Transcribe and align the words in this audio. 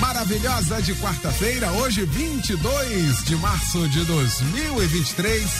maravilhosa 0.00 0.82
de 0.82 0.94
quarta-feira, 0.94 1.70
hoje 1.72 2.04
22 2.04 3.24
de 3.24 3.36
março 3.36 3.88
de 3.88 4.04
2023. 4.04 5.50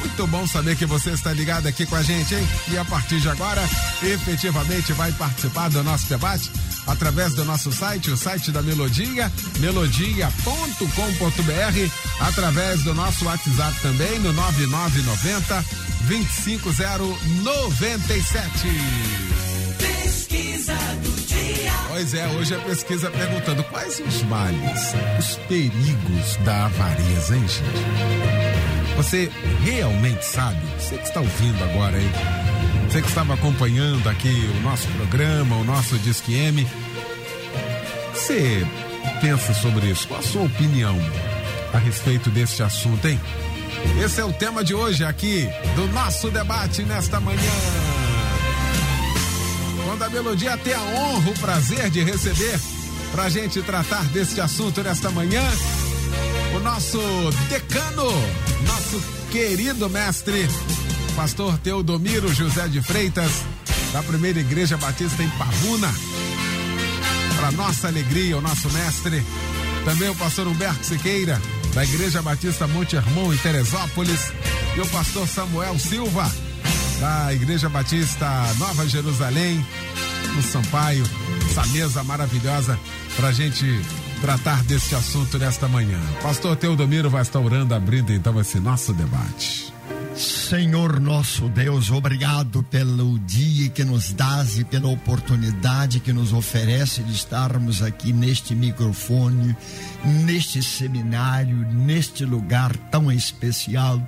Muito 0.00 0.26
bom 0.26 0.46
saber 0.46 0.76
que 0.76 0.86
você 0.86 1.10
está 1.10 1.32
ligado 1.32 1.66
aqui 1.66 1.86
com 1.86 1.96
a 1.96 2.02
gente, 2.02 2.34
hein? 2.34 2.46
E 2.72 2.78
a 2.78 2.84
partir 2.84 3.20
de 3.20 3.28
agora, 3.28 3.62
efetivamente 4.02 4.92
vai 4.92 5.12
participar 5.12 5.70
do 5.70 5.82
nosso 5.82 6.08
debate 6.08 6.50
através 6.86 7.34
do 7.34 7.44
nosso 7.44 7.72
site, 7.72 8.10
o 8.10 8.16
site 8.16 8.52
da 8.52 8.62
Melodia, 8.62 9.32
melodia.com.br, 9.58 11.90
através 12.20 12.82
do 12.82 12.94
nosso 12.94 13.24
WhatsApp 13.24 13.80
também, 13.80 14.18
no 14.20 14.32
9990 14.32 15.64
25097. 16.06 18.68
Pesquisa 19.78 20.74
do 21.02 21.10
dia. 21.10 21.15
Pois 21.88 22.14
é, 22.14 22.26
hoje 22.28 22.54
a 22.54 22.58
pesquisa 22.58 23.10
perguntando 23.10 23.64
quais 23.64 24.00
os 24.00 24.22
males, 24.24 24.94
os 25.18 25.36
perigos 25.48 26.36
da 26.44 26.66
avareza, 26.66 27.36
hein, 27.36 27.44
gente? 27.48 28.96
Você 28.96 29.30
realmente 29.62 30.24
sabe? 30.24 30.60
Você 30.78 30.96
que 30.96 31.04
está 31.04 31.20
ouvindo 31.20 31.62
agora 31.64 31.96
aí, 31.96 32.10
você 32.88 33.02
que 33.02 33.08
estava 33.08 33.34
acompanhando 33.34 34.08
aqui 34.08 34.50
o 34.58 34.62
nosso 34.62 34.88
programa, 34.88 35.56
o 35.56 35.64
nosso 35.64 35.98
Disque 35.98 36.34
M, 36.34 36.66
você 38.14 38.66
pensa 39.20 39.52
sobre 39.54 39.86
isso? 39.86 40.08
Qual 40.08 40.20
a 40.20 40.22
sua 40.22 40.42
opinião 40.42 40.96
a 41.72 41.78
respeito 41.78 42.30
deste 42.30 42.62
assunto, 42.62 43.06
hein? 43.06 43.20
Esse 44.02 44.20
é 44.20 44.24
o 44.24 44.32
tema 44.32 44.64
de 44.64 44.74
hoje 44.74 45.04
aqui 45.04 45.48
do 45.74 45.86
nosso 45.88 46.30
debate 46.30 46.82
nesta 46.82 47.20
manhã. 47.20 48.05
Quando 49.96 50.02
a 50.02 50.10
Melodia. 50.10 50.58
Tem 50.58 50.74
a 50.74 50.80
honra, 50.80 51.30
o 51.30 51.38
prazer 51.38 51.88
de 51.88 52.02
receber 52.02 52.60
pra 53.12 53.30
gente 53.30 53.62
tratar 53.62 54.04
deste 54.08 54.42
assunto 54.42 54.82
nesta 54.82 55.10
manhã, 55.10 55.42
o 56.54 56.58
nosso 56.58 56.98
decano, 57.48 58.04
nosso 58.66 59.02
querido 59.30 59.88
mestre, 59.88 60.46
pastor 61.14 61.56
Teodomiro 61.58 62.30
José 62.34 62.68
de 62.68 62.82
Freitas, 62.82 63.30
da 63.90 64.02
primeira 64.02 64.38
igreja 64.38 64.76
batista 64.76 65.22
em 65.22 65.30
Pavuna. 65.30 65.90
Para 67.36 67.52
nossa 67.52 67.88
alegria, 67.88 68.36
o 68.36 68.42
nosso 68.42 68.68
mestre, 68.72 69.24
também 69.86 70.10
o 70.10 70.14
pastor 70.16 70.46
Humberto 70.46 70.84
Siqueira, 70.84 71.40
da 71.74 71.84
Igreja 71.84 72.20
Batista 72.20 72.66
Monte 72.66 72.96
Hermon 72.96 73.32
em 73.32 73.38
Teresópolis, 73.38 74.30
e 74.76 74.80
o 74.80 74.86
pastor 74.88 75.26
Samuel 75.26 75.78
Silva, 75.78 76.30
da 77.00 77.32
Igreja 77.32 77.68
Batista 77.68 78.26
Nova 78.58 78.88
Jerusalém, 78.88 79.64
no 80.34 80.42
Sampaio, 80.42 81.04
essa 81.50 81.66
mesa 81.66 82.04
maravilhosa 82.04 82.78
para 83.16 83.32
gente 83.32 83.64
tratar 84.20 84.62
deste 84.64 84.94
assunto 84.94 85.38
nesta 85.38 85.68
manhã. 85.68 85.98
Pastor 86.22 86.56
Teodomiro 86.56 87.10
vai 87.10 87.22
estar 87.22 87.40
orando, 87.40 87.74
abrindo 87.74 88.12
então 88.12 88.38
esse 88.40 88.58
nosso 88.58 88.92
debate. 88.92 89.72
Senhor 90.16 90.98
nosso 90.98 91.46
Deus, 91.48 91.90
obrigado 91.90 92.62
pelo 92.62 93.18
dia 93.18 93.68
que 93.68 93.84
nos 93.84 94.14
dás 94.14 94.58
e 94.58 94.64
pela 94.64 94.88
oportunidade 94.88 96.00
que 96.00 96.10
nos 96.10 96.32
oferece 96.32 97.02
de 97.02 97.12
estarmos 97.12 97.82
aqui 97.82 98.14
neste 98.14 98.54
microfone, 98.54 99.54
neste 100.24 100.62
seminário, 100.62 101.56
neste 101.70 102.24
lugar 102.24 102.74
tão 102.90 103.12
especial. 103.12 104.00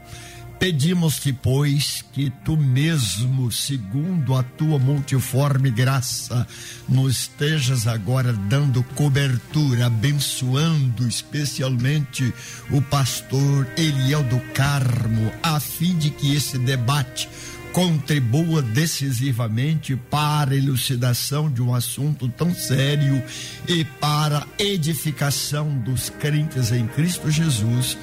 Pedimos-te, 0.58 1.32
pois, 1.32 2.04
que 2.12 2.30
tu 2.44 2.56
mesmo, 2.56 3.50
segundo 3.52 4.34
a 4.34 4.42
tua 4.42 4.76
multiforme 4.76 5.70
graça, 5.70 6.44
nos 6.88 7.20
estejas 7.20 7.86
agora 7.86 8.32
dando 8.32 8.82
cobertura, 8.96 9.86
abençoando 9.86 11.06
especialmente 11.06 12.34
o 12.72 12.82
pastor 12.82 13.68
Eliel 13.76 14.24
do 14.24 14.40
Carmo, 14.52 15.32
a 15.44 15.60
fim 15.60 15.96
de 15.96 16.10
que 16.10 16.34
esse 16.34 16.58
debate 16.58 17.28
contribua 17.72 18.60
decisivamente 18.60 19.94
para 19.94 20.54
a 20.54 20.56
elucidação 20.56 21.48
de 21.48 21.62
um 21.62 21.72
assunto 21.72 22.28
tão 22.30 22.52
sério 22.52 23.22
e 23.68 23.84
para 23.84 24.38
a 24.38 24.46
edificação 24.58 25.78
dos 25.78 26.10
crentes 26.10 26.72
em 26.72 26.84
Cristo 26.88 27.30
Jesus 27.30 27.96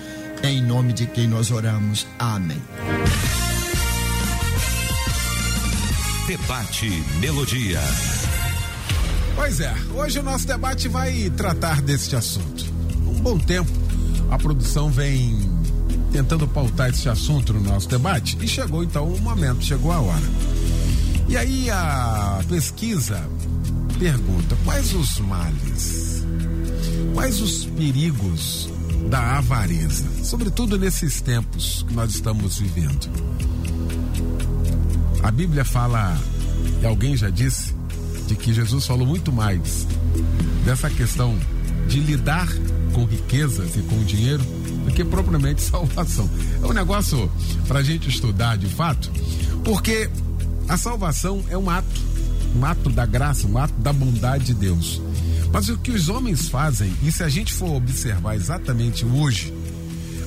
em 0.44 0.62
nome 0.62 0.94
de 0.94 1.06
quem 1.06 1.28
nós 1.28 1.52
oramos. 1.52 2.08
Amém. 2.20 2.62
Debate 6.28 6.90
Melodia. 7.20 7.80
Pois 9.36 9.60
é, 9.60 9.74
hoje 9.94 10.20
o 10.20 10.24
nosso 10.24 10.48
debate 10.48 10.88
vai 10.88 11.30
tratar 11.32 11.82
deste 11.82 12.16
assunto. 12.16 12.66
Um 13.08 13.22
bom 13.22 13.38
tempo 13.38 13.86
a 14.30 14.38
produção 14.38 14.90
vem 14.90 15.38
tentando 16.12 16.48
pautar 16.48 16.90
esse 16.90 17.08
assunto 17.08 17.54
no 17.54 17.62
nosso 17.62 17.88
debate 17.88 18.38
e 18.42 18.48
chegou 18.48 18.84
então 18.84 19.08
o 19.08 19.22
momento, 19.22 19.64
chegou 19.64 19.92
a 19.92 20.00
hora. 20.00 20.24
E 21.28 21.38
aí 21.38 21.70
a 21.70 22.42
pesquisa 22.48 23.28
pergunta: 24.00 24.58
quais 24.64 24.94
os 24.94 25.20
males, 25.20 26.26
quais 27.14 27.42
os 27.42 27.66
perigos 27.66 28.70
da 29.10 29.38
avareza, 29.38 30.06
sobretudo 30.24 30.78
nesses 30.78 31.22
tempos 31.22 31.86
que 31.88 31.94
nós 31.94 32.14
estamos 32.14 32.60
vivendo? 32.60 33.10
A 35.24 35.32
Bíblia 35.32 35.66
fala, 35.66 36.18
e 36.82 36.86
alguém 36.86 37.16
já 37.16 37.30
disse, 37.30 37.74
de 38.28 38.36
que 38.36 38.54
Jesus 38.54 38.86
falou 38.86 39.06
muito 39.06 39.32
mais 39.32 39.88
dessa 40.64 40.90
questão 40.90 41.38
de 41.88 42.00
lidar 42.00 42.48
com 42.94 43.06
riquezas 43.06 43.76
e 43.76 43.82
com 43.82 44.04
dinheiro 44.04 44.44
do 44.86 44.92
que 44.92 45.04
propriamente 45.04 45.62
salvação. 45.64 46.30
É 46.62 46.66
um 46.66 46.74
negócio 46.74 47.30
para 47.68 47.80
a 47.80 47.84
gente 47.84 48.10
estudar 48.10 48.58
de 48.58 48.68
fato, 48.68 49.12
porque 49.64 50.10
a 50.68 50.78
salvação 50.78 51.44
é 51.50 51.58
um 51.58 51.70
ato, 51.70 52.02
um 52.56 52.66
ato 52.66 52.90
da 52.90 53.06
graça, 53.06 53.48
um 53.48 53.58
ato 53.58 53.74
da 53.80 53.94
bondade 53.94 54.46
de 54.46 54.54
Deus. 54.54 55.02
Mas 55.56 55.70
o 55.70 55.78
que 55.78 55.92
os 55.92 56.10
homens 56.10 56.50
fazem, 56.50 56.94
e 57.02 57.10
se 57.10 57.24
a 57.24 57.30
gente 57.30 57.54
for 57.54 57.70
observar 57.70 58.36
exatamente 58.36 59.06
hoje, 59.06 59.54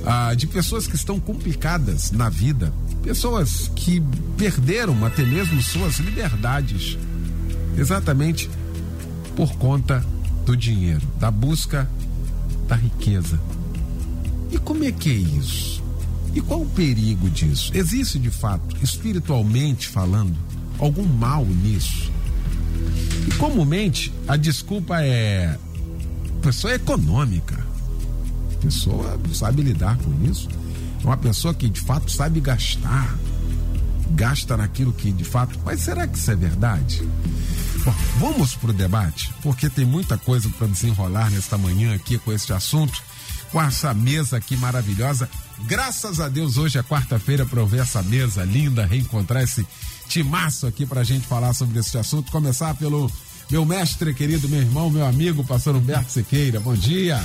ah, 0.07 0.33
de 0.33 0.47
pessoas 0.47 0.87
que 0.87 0.97
estão 0.97 1.21
complicadas 1.21 2.11
na 2.13 2.31
vida, 2.31 2.73
pessoas 3.03 3.71
que 3.77 4.03
perderam 4.39 5.05
até 5.05 5.23
mesmo 5.23 5.61
suas 5.63 5.99
liberdades, 5.99 6.97
exatamente 7.77 8.49
por 9.37 9.53
conta 9.59 10.03
do 10.47 10.57
dinheiro, 10.57 11.07
da 11.21 11.31
busca 11.31 11.87
da 12.67 12.75
riqueza. 12.75 13.39
E 14.51 14.57
como 14.57 14.83
é 14.83 14.91
que 14.91 15.11
é 15.11 15.39
isso? 15.39 15.85
E 16.35 16.41
qual 16.41 16.63
o 16.63 16.71
perigo 16.71 17.29
disso? 17.29 17.71
Existe 17.75 18.19
de 18.19 18.31
fato, 18.31 18.75
espiritualmente 18.83 19.89
falando, 19.89 20.35
algum 20.79 21.05
mal 21.05 21.45
nisso? 21.45 22.11
Comumente 23.39 24.13
a 24.27 24.37
desculpa 24.37 25.01
é 25.01 25.57
pessoa 26.43 26.75
econômica. 26.75 27.57
A 28.53 28.57
pessoa 28.63 29.21
sabe 29.33 29.63
lidar 29.63 29.97
com 29.99 30.13
isso. 30.29 30.49
É 31.03 31.07
uma 31.07 31.17
pessoa 31.17 31.55
que 31.55 31.69
de 31.69 31.81
fato 31.81 32.11
sabe 32.11 32.41
gastar. 32.41 33.17
Gasta 34.11 34.57
naquilo 34.57 34.93
que 34.93 35.13
de 35.13 35.25
fato. 35.25 35.59
Mas 35.65 35.81
será 35.81 36.07
que 36.09 36.19
isso 36.19 36.31
é 36.31 36.37
verdade? 36.37 37.07
Bom, 37.85 37.95
vamos 38.19 38.57
pro 38.57 38.73
debate, 38.73 39.33
porque 39.41 39.71
tem 39.71 39.85
muita 39.85 40.19
coisa 40.19 40.49
para 40.51 40.67
desenrolar 40.67 41.31
nesta 41.31 41.57
manhã 41.57 41.95
aqui 41.95 42.19
com 42.19 42.33
este 42.33 42.53
assunto, 42.53 43.01
com 43.53 43.63
essa 43.63 43.95
mesa 43.95 44.37
aqui 44.37 44.57
maravilhosa. 44.57 45.31
Graças 45.61 46.19
a 46.19 46.29
Deus, 46.29 46.57
hoje 46.57 46.79
é 46.79 46.83
quarta-feira 46.83 47.47
para 47.47 47.65
ver 47.65 47.83
essa 47.83 48.03
mesa 48.03 48.45
linda, 48.45 48.85
reencontrar 48.85 49.45
esse 49.45 49.65
timaço 50.09 50.67
aqui 50.67 50.85
para 50.85 51.03
a 51.03 51.05
gente 51.05 51.27
falar 51.27 51.55
sobre 51.55 51.79
esse 51.79 51.97
assunto. 51.97 52.33
Começar 52.33 52.75
pelo 52.75 53.11
meu 53.51 53.65
mestre 53.65 54.13
querido, 54.13 54.49
meu 54.49 54.61
irmão, 54.61 54.91
meu 54.91 55.07
amigo, 55.07 55.43
pastor 55.45 55.75
Humberto 55.75 56.13
Sequeira. 56.13 56.61
Bom 56.61 56.75
dia. 56.75 57.23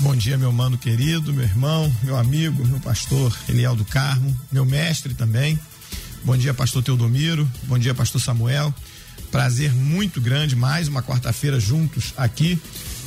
Bom 0.00 0.16
dia, 0.16 0.36
meu 0.36 0.52
mano 0.52 0.76
querido, 0.76 1.32
meu 1.32 1.44
irmão, 1.44 1.92
meu 2.02 2.16
amigo, 2.16 2.66
meu 2.66 2.80
pastor 2.80 3.36
Eliel 3.48 3.76
do 3.76 3.84
Carmo, 3.84 4.38
meu 4.50 4.64
mestre 4.64 5.14
também. 5.14 5.58
Bom 6.24 6.36
dia, 6.36 6.52
pastor 6.52 6.82
Teodomiro. 6.82 7.50
Bom 7.64 7.78
dia, 7.78 7.94
pastor 7.94 8.20
Samuel. 8.20 8.74
Prazer 9.30 9.72
muito 9.72 10.20
grande, 10.20 10.56
mais 10.56 10.88
uma 10.88 11.02
quarta-feira 11.02 11.60
juntos 11.60 12.12
aqui 12.16 12.60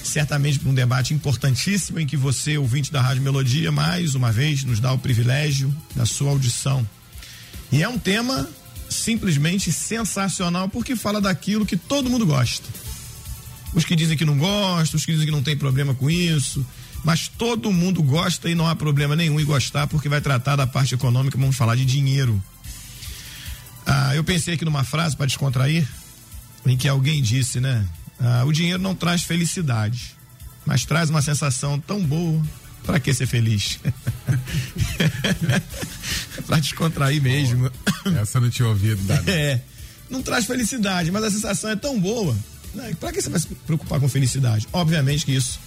certamente 0.04 0.60
para 0.60 0.70
um 0.70 0.74
debate 0.74 1.14
importantíssimo 1.14 2.00
em 2.00 2.06
que 2.06 2.18
você, 2.18 2.58
ouvinte 2.58 2.92
da 2.92 3.02
Rádio 3.02 3.24
Melodia, 3.24 3.72
mais 3.72 4.14
uma 4.16 4.32
vez 4.32 4.64
nos 4.64 4.80
dá 4.80 4.92
o 4.92 5.00
privilégio 5.00 5.74
da 5.96 6.06
sua 6.06 6.30
audição. 6.30 6.88
E 7.72 7.82
é 7.82 7.88
um 7.88 7.98
tema 7.98 8.48
simplesmente 8.94 9.72
sensacional 9.72 10.70
porque 10.70 10.96
fala 10.96 11.20
daquilo 11.20 11.66
que 11.66 11.76
todo 11.76 12.10
mundo 12.10 12.26
gosta. 12.26 12.68
Os 13.74 13.84
que 13.84 13.96
dizem 13.96 14.16
que 14.16 14.26
não 14.26 14.38
gostam, 14.38 14.98
os 14.98 15.06
que 15.06 15.12
dizem 15.12 15.26
que 15.26 15.32
não 15.32 15.44
tem 15.44 15.58
problema 15.58 15.96
com 15.96 16.10
isso, 16.10 16.66
mas 17.04 17.28
todo 17.28 17.72
mundo 17.72 18.02
gosta 18.02 18.50
e 18.50 18.56
não 18.56 18.68
há 18.68 18.76
problema 18.76 19.16
nenhum 19.16 19.40
em 19.40 19.46
gostar 19.46 19.88
porque 19.88 20.08
vai 20.08 20.22
tratar 20.22 20.56
da 20.56 20.68
parte 20.68 20.94
econômica, 20.94 21.38
vamos 21.38 21.56
falar 21.56 21.76
de 21.76 21.86
dinheiro. 21.86 22.42
Ah, 23.86 24.16
eu 24.16 24.24
pensei 24.24 24.54
aqui 24.54 24.64
numa 24.64 24.84
frase 24.84 25.18
para 25.18 25.26
descontrair, 25.26 25.88
em 26.66 26.78
que 26.78 26.88
alguém 26.88 27.22
disse, 27.22 27.60
né? 27.60 27.86
Ah, 28.20 28.44
o 28.46 28.54
dinheiro 28.54 28.82
não 28.82 28.96
traz 28.96 29.24
felicidade, 29.24 30.16
mas 30.66 30.86
traz 30.86 31.10
uma 31.10 31.22
sensação 31.22 31.80
tão 31.80 32.04
boa. 32.04 32.42
Para 32.86 33.00
que 33.00 33.14
ser 33.14 33.28
feliz? 33.28 33.80
para 36.46 36.60
descontrair 36.60 37.22
mesmo. 37.22 37.72
Essa 38.22 38.40
não 38.40 38.50
tinha 38.50 38.68
ouvido, 38.68 39.02
Dani. 39.04 39.30
É. 39.30 39.62
Não 40.10 40.22
traz 40.22 40.46
felicidade, 40.46 41.12
mas 41.12 41.24
a 41.24 41.32
sensação 41.32 41.70
é 41.70 41.76
tão 41.76 42.00
boa. 42.00 42.36
Né? 42.74 42.96
Para 43.00 43.12
que 43.12 43.22
você 43.22 43.30
vai 43.30 43.40
se 43.40 43.48
preocupar 43.48 44.00
com 44.00 44.08
felicidade? 44.08 44.68
Obviamente 44.72 45.26
que 45.26 45.32
isso 45.32 45.60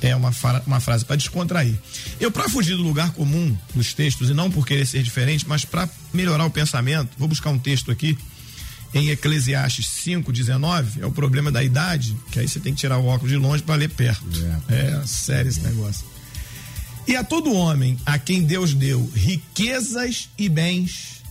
é 0.00 0.14
uma, 0.14 0.32
uma 0.66 0.80
frase 0.80 1.04
para 1.04 1.16
descontrair. 1.16 1.74
Eu, 2.20 2.30
para 2.30 2.48
fugir 2.48 2.76
do 2.76 2.82
lugar 2.82 3.12
comum 3.12 3.56
dos 3.74 3.94
textos, 3.94 4.30
e 4.30 4.34
não 4.34 4.50
por 4.50 4.66
querer 4.66 4.86
ser 4.86 5.02
diferente, 5.02 5.46
mas 5.48 5.64
para 5.64 5.88
melhorar 6.12 6.44
o 6.44 6.50
pensamento, 6.50 7.10
vou 7.18 7.28
buscar 7.28 7.50
um 7.50 7.58
texto 7.58 7.90
aqui 7.90 8.16
em 8.92 9.10
Eclesiastes 9.10 9.86
5,19, 10.06 11.02
é 11.02 11.06
o 11.06 11.10
problema 11.10 11.50
da 11.50 11.64
idade, 11.64 12.16
que 12.30 12.38
aí 12.38 12.46
você 12.46 12.60
tem 12.60 12.72
que 12.72 12.80
tirar 12.80 12.98
o 12.98 13.06
óculos 13.06 13.32
de 13.32 13.36
longe 13.36 13.62
para 13.62 13.74
ler 13.74 13.90
perto. 13.90 14.24
É. 14.68 15.00
é 15.00 15.06
sério 15.06 15.48
esse 15.48 15.60
negócio. 15.60 16.06
E 17.06 17.16
a 17.16 17.22
todo 17.22 17.52
homem 17.52 17.98
a 18.06 18.18
quem 18.18 18.42
Deus 18.42 18.72
deu 18.72 19.10
riquezas 19.14 20.28
e 20.38 20.48
bens, 20.48 21.22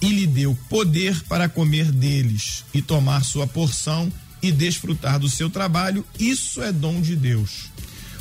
e 0.00 0.08
lhe 0.08 0.26
deu 0.26 0.56
poder 0.68 1.22
para 1.24 1.48
comer 1.48 1.90
deles 1.92 2.64
e 2.72 2.80
tomar 2.80 3.24
sua 3.24 3.46
porção 3.46 4.10
e 4.42 4.50
desfrutar 4.50 5.18
do 5.18 5.28
seu 5.28 5.50
trabalho, 5.50 6.04
isso 6.18 6.62
é 6.62 6.72
dom 6.72 7.00
de 7.00 7.14
Deus. 7.14 7.70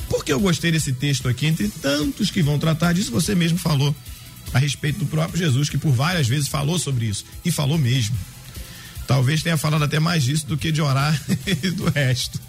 Por 0.09 0.25
que 0.25 0.33
eu 0.33 0.39
gostei 0.39 0.71
desse 0.71 0.91
texto 0.91 1.29
aqui, 1.29 1.45
entre 1.45 1.69
tantos 1.69 2.29
que 2.31 2.41
vão 2.41 2.59
tratar 2.59 2.93
disso, 2.93 3.11
você 3.11 3.35
mesmo 3.35 3.57
falou 3.57 3.95
a 4.53 4.59
respeito 4.59 4.99
do 4.99 5.05
próprio 5.05 5.37
Jesus, 5.37 5.69
que 5.69 5.77
por 5.77 5.91
várias 5.91 6.27
vezes 6.27 6.47
falou 6.47 6.79
sobre 6.79 7.05
isso, 7.05 7.23
e 7.45 7.51
falou 7.51 7.77
mesmo. 7.77 8.17
Talvez 9.07 9.41
tenha 9.41 9.57
falado 9.57 9.83
até 9.83 9.99
mais 9.99 10.23
disso 10.23 10.47
do 10.47 10.57
que 10.57 10.71
de 10.71 10.81
orar 10.81 11.19
e 11.45 11.69
do 11.71 11.89
resto. 11.89 12.39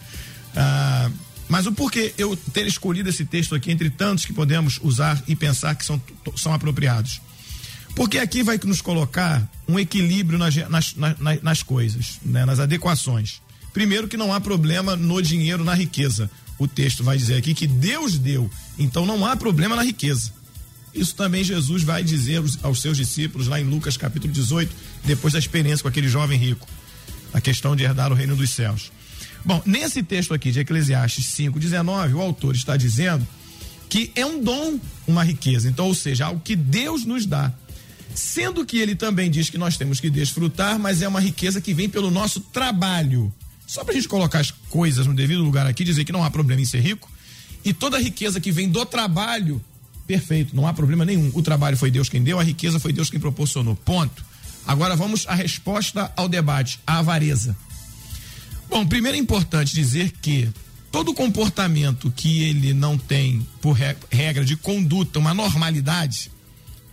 Ah, 0.56 1.10
mas 1.50 1.66
o 1.66 1.72
porquê 1.72 2.14
eu 2.16 2.36
ter 2.36 2.64
escolhido 2.68 3.08
esse 3.08 3.24
texto 3.24 3.56
aqui 3.56 3.72
entre 3.72 3.90
tantos 3.90 4.24
que 4.24 4.32
podemos 4.32 4.78
usar 4.84 5.20
e 5.26 5.34
pensar 5.34 5.74
que 5.74 5.84
são, 5.84 6.00
são 6.36 6.54
apropriados? 6.54 7.20
Porque 7.96 8.18
aqui 8.18 8.40
vai 8.44 8.58
nos 8.64 8.80
colocar 8.80 9.46
um 9.66 9.76
equilíbrio 9.76 10.38
nas, 10.38 10.54
nas, 10.68 10.94
nas, 10.94 11.42
nas 11.42 11.62
coisas, 11.64 12.20
né? 12.24 12.46
nas 12.46 12.60
adequações. 12.60 13.42
Primeiro, 13.72 14.06
que 14.06 14.16
não 14.16 14.32
há 14.32 14.40
problema 14.40 14.94
no 14.94 15.20
dinheiro, 15.20 15.64
na 15.64 15.74
riqueza. 15.74 16.30
O 16.56 16.68
texto 16.68 17.02
vai 17.02 17.18
dizer 17.18 17.34
aqui 17.34 17.52
que 17.52 17.66
Deus 17.66 18.16
deu, 18.16 18.48
então 18.78 19.04
não 19.04 19.26
há 19.26 19.34
problema 19.34 19.74
na 19.74 19.82
riqueza. 19.82 20.32
Isso 20.94 21.16
também 21.16 21.42
Jesus 21.42 21.82
vai 21.82 22.04
dizer 22.04 22.40
aos 22.62 22.80
seus 22.80 22.96
discípulos 22.96 23.48
lá 23.48 23.60
em 23.60 23.64
Lucas 23.64 23.96
capítulo 23.96 24.32
18, 24.32 24.72
depois 25.04 25.32
da 25.32 25.38
experiência 25.40 25.82
com 25.82 25.88
aquele 25.88 26.08
jovem 26.08 26.38
rico, 26.38 26.68
a 27.32 27.40
questão 27.40 27.74
de 27.74 27.82
herdar 27.82 28.12
o 28.12 28.14
reino 28.14 28.36
dos 28.36 28.50
céus. 28.50 28.92
Bom, 29.44 29.62
nesse 29.64 30.02
texto 30.02 30.34
aqui 30.34 30.50
de 30.50 30.60
Eclesiastes 30.60 31.26
5:19, 31.26 32.14
o 32.14 32.20
autor 32.20 32.54
está 32.54 32.76
dizendo 32.76 33.26
que 33.88 34.12
é 34.14 34.24
um 34.24 34.42
dom, 34.42 34.78
uma 35.06 35.24
riqueza. 35.24 35.68
Então, 35.68 35.86
ou 35.86 35.94
seja, 35.94 36.26
algo 36.26 36.40
que 36.40 36.54
Deus 36.54 37.04
nos 37.04 37.26
dá. 37.26 37.52
Sendo 38.14 38.64
que 38.64 38.78
ele 38.78 38.94
também 38.94 39.30
diz 39.30 39.50
que 39.50 39.58
nós 39.58 39.76
temos 39.76 40.00
que 40.00 40.10
desfrutar, 40.10 40.78
mas 40.78 41.00
é 41.00 41.08
uma 41.08 41.20
riqueza 41.20 41.60
que 41.60 41.72
vem 41.72 41.88
pelo 41.88 42.10
nosso 42.10 42.40
trabalho. 42.40 43.32
Só 43.66 43.84
para 43.84 43.92
a 43.92 43.96
gente 43.96 44.08
colocar 44.08 44.40
as 44.40 44.50
coisas 44.50 45.06
no 45.06 45.14
devido 45.14 45.42
lugar 45.42 45.66
aqui, 45.66 45.84
dizer 45.84 46.04
que 46.04 46.12
não 46.12 46.24
há 46.24 46.30
problema 46.30 46.60
em 46.60 46.64
ser 46.64 46.80
rico. 46.80 47.10
E 47.64 47.72
toda 47.72 47.98
riqueza 47.98 48.40
que 48.40 48.50
vem 48.50 48.68
do 48.68 48.84
trabalho 48.84 49.62
Perfeito, 50.10 50.56
não 50.56 50.66
há 50.66 50.74
problema 50.74 51.04
nenhum. 51.04 51.30
O 51.34 51.40
trabalho 51.40 51.76
foi 51.76 51.88
Deus 51.88 52.08
quem 52.08 52.20
deu, 52.20 52.40
a 52.40 52.42
riqueza 52.42 52.80
foi 52.80 52.92
Deus 52.92 53.08
quem 53.08 53.20
proporcionou. 53.20 53.76
Ponto. 53.76 54.24
Agora 54.66 54.96
vamos 54.96 55.24
à 55.28 55.36
resposta 55.36 56.12
ao 56.16 56.28
debate, 56.28 56.80
a 56.84 56.98
avareza. 56.98 57.56
Bom, 58.70 58.86
primeiro 58.86 59.16
é 59.16 59.20
importante 59.20 59.74
dizer 59.74 60.12
que 60.22 60.48
todo 60.92 61.12
comportamento 61.12 62.08
que 62.14 62.44
ele 62.44 62.72
não 62.72 62.96
tem, 62.96 63.44
por 63.60 63.76
regra 64.10 64.44
de 64.44 64.56
conduta, 64.56 65.18
uma 65.18 65.34
normalidade, 65.34 66.30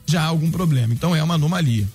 já 0.03 0.23
há 0.23 0.25
algum 0.25 0.49
problema. 0.49 0.91
Então 0.91 1.15
é 1.15 1.21
uma 1.21 1.35
anomalia. 1.35 1.87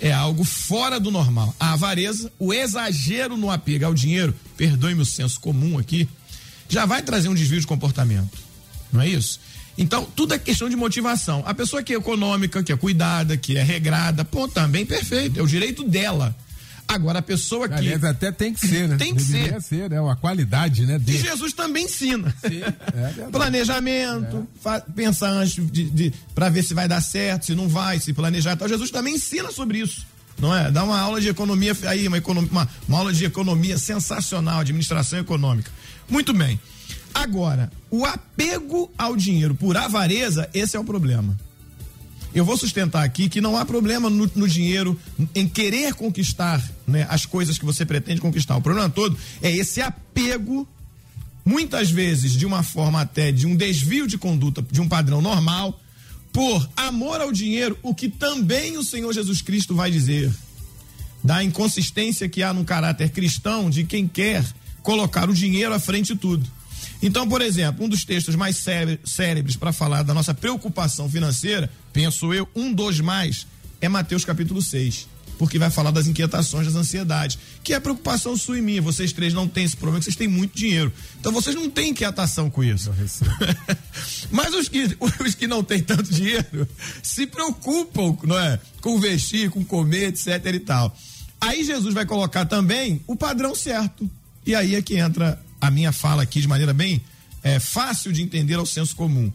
É 0.00 0.12
algo 0.12 0.44
fora 0.44 1.00
do 1.00 1.10
normal. 1.10 1.52
A 1.58 1.72
avareza, 1.72 2.32
o 2.38 2.54
exagero 2.54 3.36
no 3.36 3.50
apego 3.50 3.86
ao 3.86 3.94
dinheiro, 3.94 4.32
perdoe-me 4.56 5.02
o 5.02 5.06
senso 5.06 5.40
comum 5.40 5.78
aqui, 5.78 6.08
já 6.68 6.86
vai 6.86 7.02
trazer 7.02 7.28
um 7.28 7.34
desvio 7.34 7.60
de 7.60 7.66
comportamento. 7.66 8.38
Não 8.92 9.00
é 9.00 9.08
isso? 9.08 9.40
Então, 9.76 10.04
tudo 10.14 10.34
é 10.34 10.38
questão 10.38 10.68
de 10.68 10.76
motivação. 10.76 11.42
A 11.44 11.52
pessoa 11.52 11.82
que 11.82 11.92
é 11.92 11.96
econômica, 11.96 12.62
que 12.62 12.72
é 12.72 12.76
cuidada, 12.76 13.36
que 13.36 13.56
é 13.56 13.62
regrada, 13.64 14.24
pô, 14.24 14.46
também 14.46 14.86
perfeito, 14.86 15.40
é 15.40 15.42
o 15.42 15.46
direito 15.46 15.82
dela. 15.82 16.36
Agora, 16.86 17.18
a 17.18 17.22
pessoa 17.22 17.68
que. 17.68 17.74
Aliás, 17.74 18.04
até 18.04 18.30
tem 18.30 18.52
que 18.52 18.66
ser, 18.66 18.88
né? 18.88 18.96
Tem 18.96 19.14
que 19.14 19.22
Deveria 19.22 19.60
ser. 19.60 19.62
ser, 19.62 19.90
né? 19.90 20.00
Uma 20.00 20.16
qualidade, 20.16 20.86
né? 20.86 20.98
De... 20.98 21.16
Jesus 21.16 21.52
também 21.52 21.84
ensina. 21.84 22.34
Sim, 22.46 22.60
é 22.62 23.30
Planejamento, 23.30 24.46
é. 24.64 24.80
pensar 24.94 25.30
antes 25.30 25.54
de, 25.70 25.90
de 25.90 26.12
para 26.34 26.48
ver 26.48 26.62
se 26.62 26.74
vai 26.74 26.86
dar 26.86 27.00
certo, 27.00 27.46
se 27.46 27.54
não 27.54 27.68
vai, 27.68 27.98
se 27.98 28.12
planejar. 28.12 28.52
Então, 28.52 28.68
Jesus 28.68 28.90
também 28.90 29.14
ensina 29.14 29.50
sobre 29.50 29.78
isso. 29.78 30.06
Não 30.38 30.54
é? 30.54 30.70
Dá 30.70 30.84
uma 30.84 30.98
aula 30.98 31.20
de 31.20 31.28
economia 31.28 31.76
aí, 31.86 32.06
uma, 32.06 32.18
economia, 32.18 32.50
uma, 32.50 32.68
uma 32.88 32.98
aula 32.98 33.12
de 33.12 33.24
economia 33.24 33.78
sensacional, 33.78 34.60
administração 34.60 35.18
econômica. 35.18 35.70
Muito 36.08 36.32
bem. 36.32 36.60
Agora, 37.14 37.70
o 37.90 38.04
apego 38.04 38.92
ao 38.98 39.16
dinheiro 39.16 39.54
por 39.54 39.76
avareza, 39.76 40.48
esse 40.52 40.76
é 40.76 40.80
o 40.80 40.84
problema. 40.84 41.36
Eu 42.34 42.44
vou 42.44 42.56
sustentar 42.56 43.04
aqui 43.04 43.28
que 43.28 43.40
não 43.40 43.56
há 43.56 43.64
problema 43.64 44.10
no, 44.10 44.28
no 44.34 44.48
dinheiro, 44.48 44.98
em 45.34 45.46
querer 45.46 45.94
conquistar 45.94 46.60
né, 46.86 47.06
as 47.08 47.24
coisas 47.24 47.56
que 47.56 47.64
você 47.64 47.86
pretende 47.86 48.20
conquistar. 48.20 48.56
O 48.56 48.60
problema 48.60 48.90
todo 48.90 49.16
é 49.40 49.50
esse 49.54 49.80
apego, 49.80 50.66
muitas 51.44 51.92
vezes 51.92 52.32
de 52.32 52.44
uma 52.44 52.64
forma 52.64 53.00
até 53.00 53.30
de 53.30 53.46
um 53.46 53.54
desvio 53.54 54.08
de 54.08 54.18
conduta, 54.18 54.64
de 54.68 54.80
um 54.80 54.88
padrão 54.88 55.22
normal, 55.22 55.80
por 56.32 56.68
amor 56.76 57.20
ao 57.20 57.30
dinheiro, 57.30 57.78
o 57.80 57.94
que 57.94 58.08
também 58.08 58.76
o 58.76 58.82
Senhor 58.82 59.12
Jesus 59.12 59.40
Cristo 59.40 59.72
vai 59.72 59.88
dizer. 59.88 60.32
Da 61.22 61.44
inconsistência 61.44 62.28
que 62.28 62.42
há 62.42 62.52
no 62.52 62.64
caráter 62.64 63.10
cristão 63.10 63.70
de 63.70 63.84
quem 63.84 64.08
quer 64.08 64.44
colocar 64.82 65.30
o 65.30 65.34
dinheiro 65.34 65.72
à 65.72 65.78
frente 65.78 66.12
de 66.12 66.18
tudo. 66.18 66.44
Então, 67.00 67.28
por 67.28 67.40
exemplo, 67.40 67.84
um 67.84 67.88
dos 67.88 68.04
textos 68.04 68.34
mais 68.34 68.56
cérebres 69.04 69.56
para 69.56 69.72
falar 69.72 70.02
da 70.02 70.12
nossa 70.12 70.34
preocupação 70.34 71.08
financeira, 71.08 71.70
penso 71.94 72.34
eu, 72.34 72.46
um 72.54 72.72
dos 72.72 73.00
mais, 73.00 73.46
é 73.80 73.88
Mateus 73.88 74.24
capítulo 74.24 74.60
6. 74.60 75.08
Porque 75.38 75.58
vai 75.58 75.70
falar 75.70 75.90
das 75.90 76.06
inquietações, 76.06 76.66
das 76.66 76.76
ansiedades, 76.76 77.38
que 77.62 77.72
é 77.72 77.76
a 77.76 77.80
preocupação 77.80 78.36
sua 78.36 78.58
e 78.58 78.62
minha. 78.62 78.82
Vocês 78.82 79.12
três 79.12 79.32
não 79.32 79.48
têm 79.48 79.64
esse 79.64 79.76
problema, 79.76 80.02
vocês 80.02 80.14
têm 80.14 80.28
muito 80.28 80.56
dinheiro. 80.56 80.92
Então 81.18 81.32
vocês 81.32 81.56
não 81.56 81.68
têm 81.68 81.90
inquietação 81.90 82.48
com 82.48 82.62
isso. 82.62 82.92
Mas 84.30 84.54
os 84.54 84.68
que, 84.68 84.96
os 85.24 85.34
que 85.34 85.48
não 85.48 85.64
têm 85.64 85.82
tanto 85.82 86.04
dinheiro 86.04 86.68
se 87.02 87.26
preocupam, 87.26 88.16
não 88.24 88.38
é? 88.38 88.60
Com 88.80 89.00
vestir, 89.00 89.50
com 89.50 89.64
comer, 89.64 90.08
etc 90.08 90.54
e 90.54 90.60
tal. 90.60 90.96
Aí 91.40 91.64
Jesus 91.64 91.92
vai 91.92 92.06
colocar 92.06 92.46
também 92.46 93.00
o 93.06 93.16
padrão 93.16 93.54
certo. 93.54 94.08
E 94.46 94.54
aí 94.54 94.76
é 94.76 94.82
que 94.82 94.96
entra 94.96 95.40
a 95.60 95.70
minha 95.70 95.90
fala 95.90 96.22
aqui 96.22 96.40
de 96.40 96.46
maneira 96.46 96.72
bem 96.72 97.02
é, 97.42 97.58
fácil 97.58 98.12
de 98.12 98.22
entender 98.22 98.54
ao 98.54 98.66
senso 98.66 98.94
comum. 98.94 99.32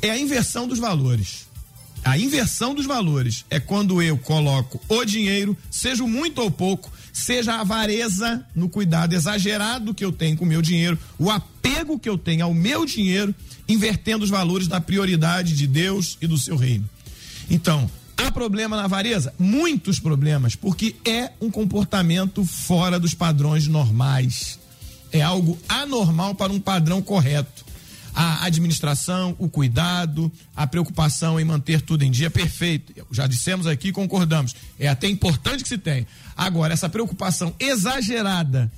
É 0.00 0.10
a 0.10 0.18
inversão 0.18 0.68
dos 0.68 0.78
valores. 0.78 1.49
A 2.04 2.18
inversão 2.18 2.74
dos 2.74 2.86
valores 2.86 3.44
é 3.50 3.60
quando 3.60 4.02
eu 4.02 4.16
coloco 4.16 4.80
o 4.88 5.04
dinheiro, 5.04 5.56
seja 5.70 6.04
muito 6.06 6.40
ou 6.40 6.50
pouco, 6.50 6.90
seja 7.12 7.54
a 7.54 7.60
avareza 7.60 8.44
no 8.54 8.68
cuidado 8.68 9.14
exagerado 9.14 9.94
que 9.94 10.04
eu 10.04 10.10
tenho 10.10 10.36
com 10.36 10.44
o 10.44 10.48
meu 10.48 10.62
dinheiro, 10.62 10.98
o 11.18 11.30
apego 11.30 11.98
que 11.98 12.08
eu 12.08 12.16
tenho 12.16 12.44
ao 12.44 12.54
meu 12.54 12.86
dinheiro, 12.86 13.34
invertendo 13.68 14.24
os 14.24 14.30
valores 14.30 14.66
da 14.66 14.80
prioridade 14.80 15.54
de 15.54 15.66
Deus 15.66 16.16
e 16.20 16.26
do 16.26 16.38
seu 16.38 16.56
reino. 16.56 16.88
Então, 17.50 17.90
há 18.16 18.30
problema 18.30 18.76
na 18.76 18.84
avareza? 18.84 19.34
Muitos 19.38 19.98
problemas, 19.98 20.54
porque 20.54 20.96
é 21.04 21.32
um 21.40 21.50
comportamento 21.50 22.44
fora 22.44 22.98
dos 22.98 23.12
padrões 23.12 23.66
normais 23.66 24.58
é 25.12 25.20
algo 25.20 25.58
anormal 25.68 26.34
para 26.34 26.52
um 26.52 26.60
padrão 26.60 27.02
correto. 27.02 27.64
A 28.22 28.44
administração, 28.44 29.34
o 29.38 29.48
cuidado, 29.48 30.30
a 30.54 30.66
preocupação 30.66 31.40
em 31.40 31.44
manter 31.44 31.80
tudo 31.80 32.04
em 32.04 32.10
dia, 32.10 32.30
perfeito. 32.30 32.92
Já 33.10 33.26
dissemos 33.26 33.66
aqui, 33.66 33.92
concordamos. 33.92 34.54
É 34.78 34.88
até 34.88 35.08
importante 35.08 35.62
que 35.62 35.68
se 35.70 35.78
tenha. 35.78 36.06
Agora, 36.36 36.74
essa 36.74 36.86
preocupação 36.86 37.54
exagerada 37.58 38.70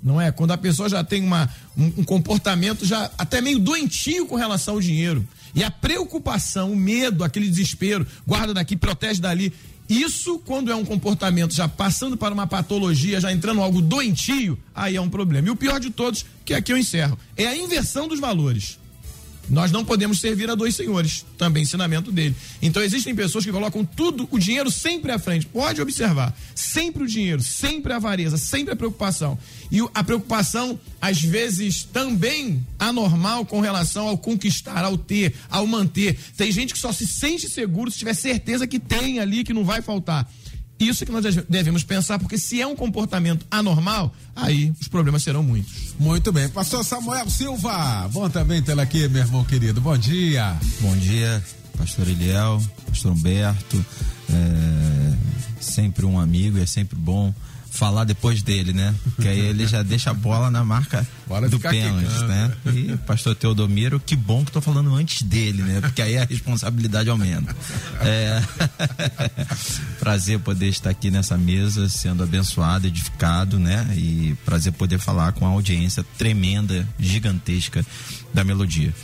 não 0.00 0.20
é? 0.20 0.30
Quando 0.30 0.52
a 0.52 0.58
pessoa 0.58 0.88
já 0.88 1.02
tem 1.02 1.24
uma, 1.24 1.48
um, 1.76 1.86
um 1.86 2.04
comportamento 2.04 2.84
já 2.84 3.10
até 3.18 3.40
meio 3.40 3.58
doentio 3.58 4.26
com 4.26 4.36
relação 4.36 4.74
ao 4.74 4.80
dinheiro. 4.80 5.26
E 5.54 5.64
a 5.64 5.70
preocupação, 5.72 6.70
o 6.70 6.76
medo, 6.76 7.24
aquele 7.24 7.48
desespero, 7.48 8.06
guarda 8.24 8.54
daqui, 8.54 8.76
protege 8.76 9.20
dali. 9.20 9.52
Isso, 9.88 10.38
quando 10.40 10.70
é 10.70 10.74
um 10.76 10.84
comportamento 10.84 11.52
já 11.52 11.66
passando 11.66 12.16
para 12.16 12.32
uma 12.32 12.46
patologia, 12.46 13.20
já 13.20 13.32
entrando 13.32 13.60
algo 13.60 13.82
doentio, 13.82 14.56
aí 14.72 14.94
é 14.94 15.00
um 15.00 15.08
problema. 15.08 15.48
E 15.48 15.50
o 15.50 15.56
pior 15.56 15.80
de 15.80 15.90
todos, 15.90 16.24
que 16.44 16.54
aqui 16.54 16.72
eu 16.72 16.78
encerro, 16.78 17.18
é 17.36 17.46
a 17.46 17.56
inversão 17.56 18.06
dos 18.06 18.20
valores. 18.20 18.83
Nós 19.48 19.70
não 19.70 19.84
podemos 19.84 20.20
servir 20.20 20.48
a 20.50 20.54
dois 20.54 20.74
senhores, 20.74 21.24
também 21.36 21.62
ensinamento 21.62 22.10
dele. 22.10 22.34
Então 22.62 22.82
existem 22.82 23.14
pessoas 23.14 23.44
que 23.44 23.52
colocam 23.52 23.84
tudo, 23.84 24.26
o 24.30 24.38
dinheiro 24.38 24.70
sempre 24.70 25.12
à 25.12 25.18
frente. 25.18 25.46
Pode 25.46 25.80
observar, 25.80 26.34
sempre 26.54 27.02
o 27.02 27.06
dinheiro, 27.06 27.42
sempre 27.42 27.92
a 27.92 27.96
avareza, 27.96 28.36
sempre 28.36 28.72
a 28.72 28.76
preocupação. 28.76 29.38
E 29.70 29.80
a 29.94 30.04
preocupação, 30.04 30.78
às 31.00 31.20
vezes, 31.20 31.84
também 31.84 32.64
anormal 32.78 33.44
com 33.44 33.60
relação 33.60 34.08
ao 34.08 34.16
conquistar, 34.16 34.84
ao 34.84 34.96
ter, 34.96 35.34
ao 35.50 35.66
manter. 35.66 36.18
Tem 36.36 36.50
gente 36.50 36.72
que 36.72 36.78
só 36.78 36.92
se 36.92 37.06
sente 37.06 37.48
seguro 37.48 37.90
se 37.90 37.98
tiver 37.98 38.14
certeza 38.14 38.66
que 38.66 38.78
tem 38.78 39.20
ali, 39.20 39.44
que 39.44 39.52
não 39.52 39.64
vai 39.64 39.82
faltar. 39.82 40.30
Isso 40.78 41.06
que 41.06 41.12
nós 41.12 41.24
devemos 41.48 41.84
pensar, 41.84 42.18
porque 42.18 42.36
se 42.36 42.60
é 42.60 42.66
um 42.66 42.74
comportamento 42.74 43.46
anormal, 43.50 44.12
aí 44.34 44.72
os 44.80 44.88
problemas 44.88 45.22
serão 45.22 45.42
muitos. 45.42 45.94
Muito 45.98 46.32
bem. 46.32 46.48
Pastor 46.48 46.84
Samuel 46.84 47.30
Silva, 47.30 48.08
bom 48.12 48.28
também 48.28 48.60
tê-lo 48.60 48.80
aqui, 48.80 49.08
meu 49.08 49.22
irmão 49.22 49.44
querido. 49.44 49.80
Bom 49.80 49.96
dia. 49.96 50.58
Bom 50.80 50.96
dia, 50.96 51.42
pastor 51.78 52.08
Eliel, 52.08 52.60
pastor 52.86 53.12
Humberto. 53.12 53.84
É, 54.28 55.16
sempre 55.60 56.04
um 56.04 56.18
amigo, 56.18 56.58
é 56.58 56.66
sempre 56.66 56.96
bom 56.96 57.32
falar 57.74 58.04
depois 58.04 58.42
dele, 58.42 58.72
né? 58.72 58.94
Que 59.20 59.26
aí 59.26 59.40
ele 59.40 59.66
já 59.66 59.82
deixa 59.82 60.10
a 60.10 60.14
bola 60.14 60.48
na 60.50 60.64
marca 60.64 61.06
Bora 61.26 61.48
do 61.48 61.58
pênalti, 61.58 62.24
né? 62.24 62.52
E 62.72 62.96
pastor 62.98 63.34
Teodomiro, 63.34 63.98
que 63.98 64.14
bom 64.14 64.44
que 64.44 64.52
tô 64.52 64.60
falando 64.60 64.94
antes 64.94 65.22
dele, 65.22 65.62
né? 65.62 65.80
Porque 65.80 66.00
aí 66.00 66.16
a 66.16 66.24
responsabilidade 66.24 67.10
aumenta. 67.10 67.54
É... 68.00 68.40
prazer 69.98 70.38
poder 70.38 70.68
estar 70.68 70.90
aqui 70.90 71.10
nessa 71.10 71.36
mesa, 71.36 71.88
sendo 71.88 72.22
abençoado, 72.22 72.86
edificado, 72.86 73.58
né? 73.58 73.86
E 73.96 74.36
prazer 74.44 74.72
poder 74.72 74.98
falar 74.98 75.32
com 75.32 75.44
a 75.44 75.50
audiência 75.50 76.04
tremenda, 76.16 76.86
gigantesca 76.98 77.84
da 78.32 78.44
melodia. 78.44 78.94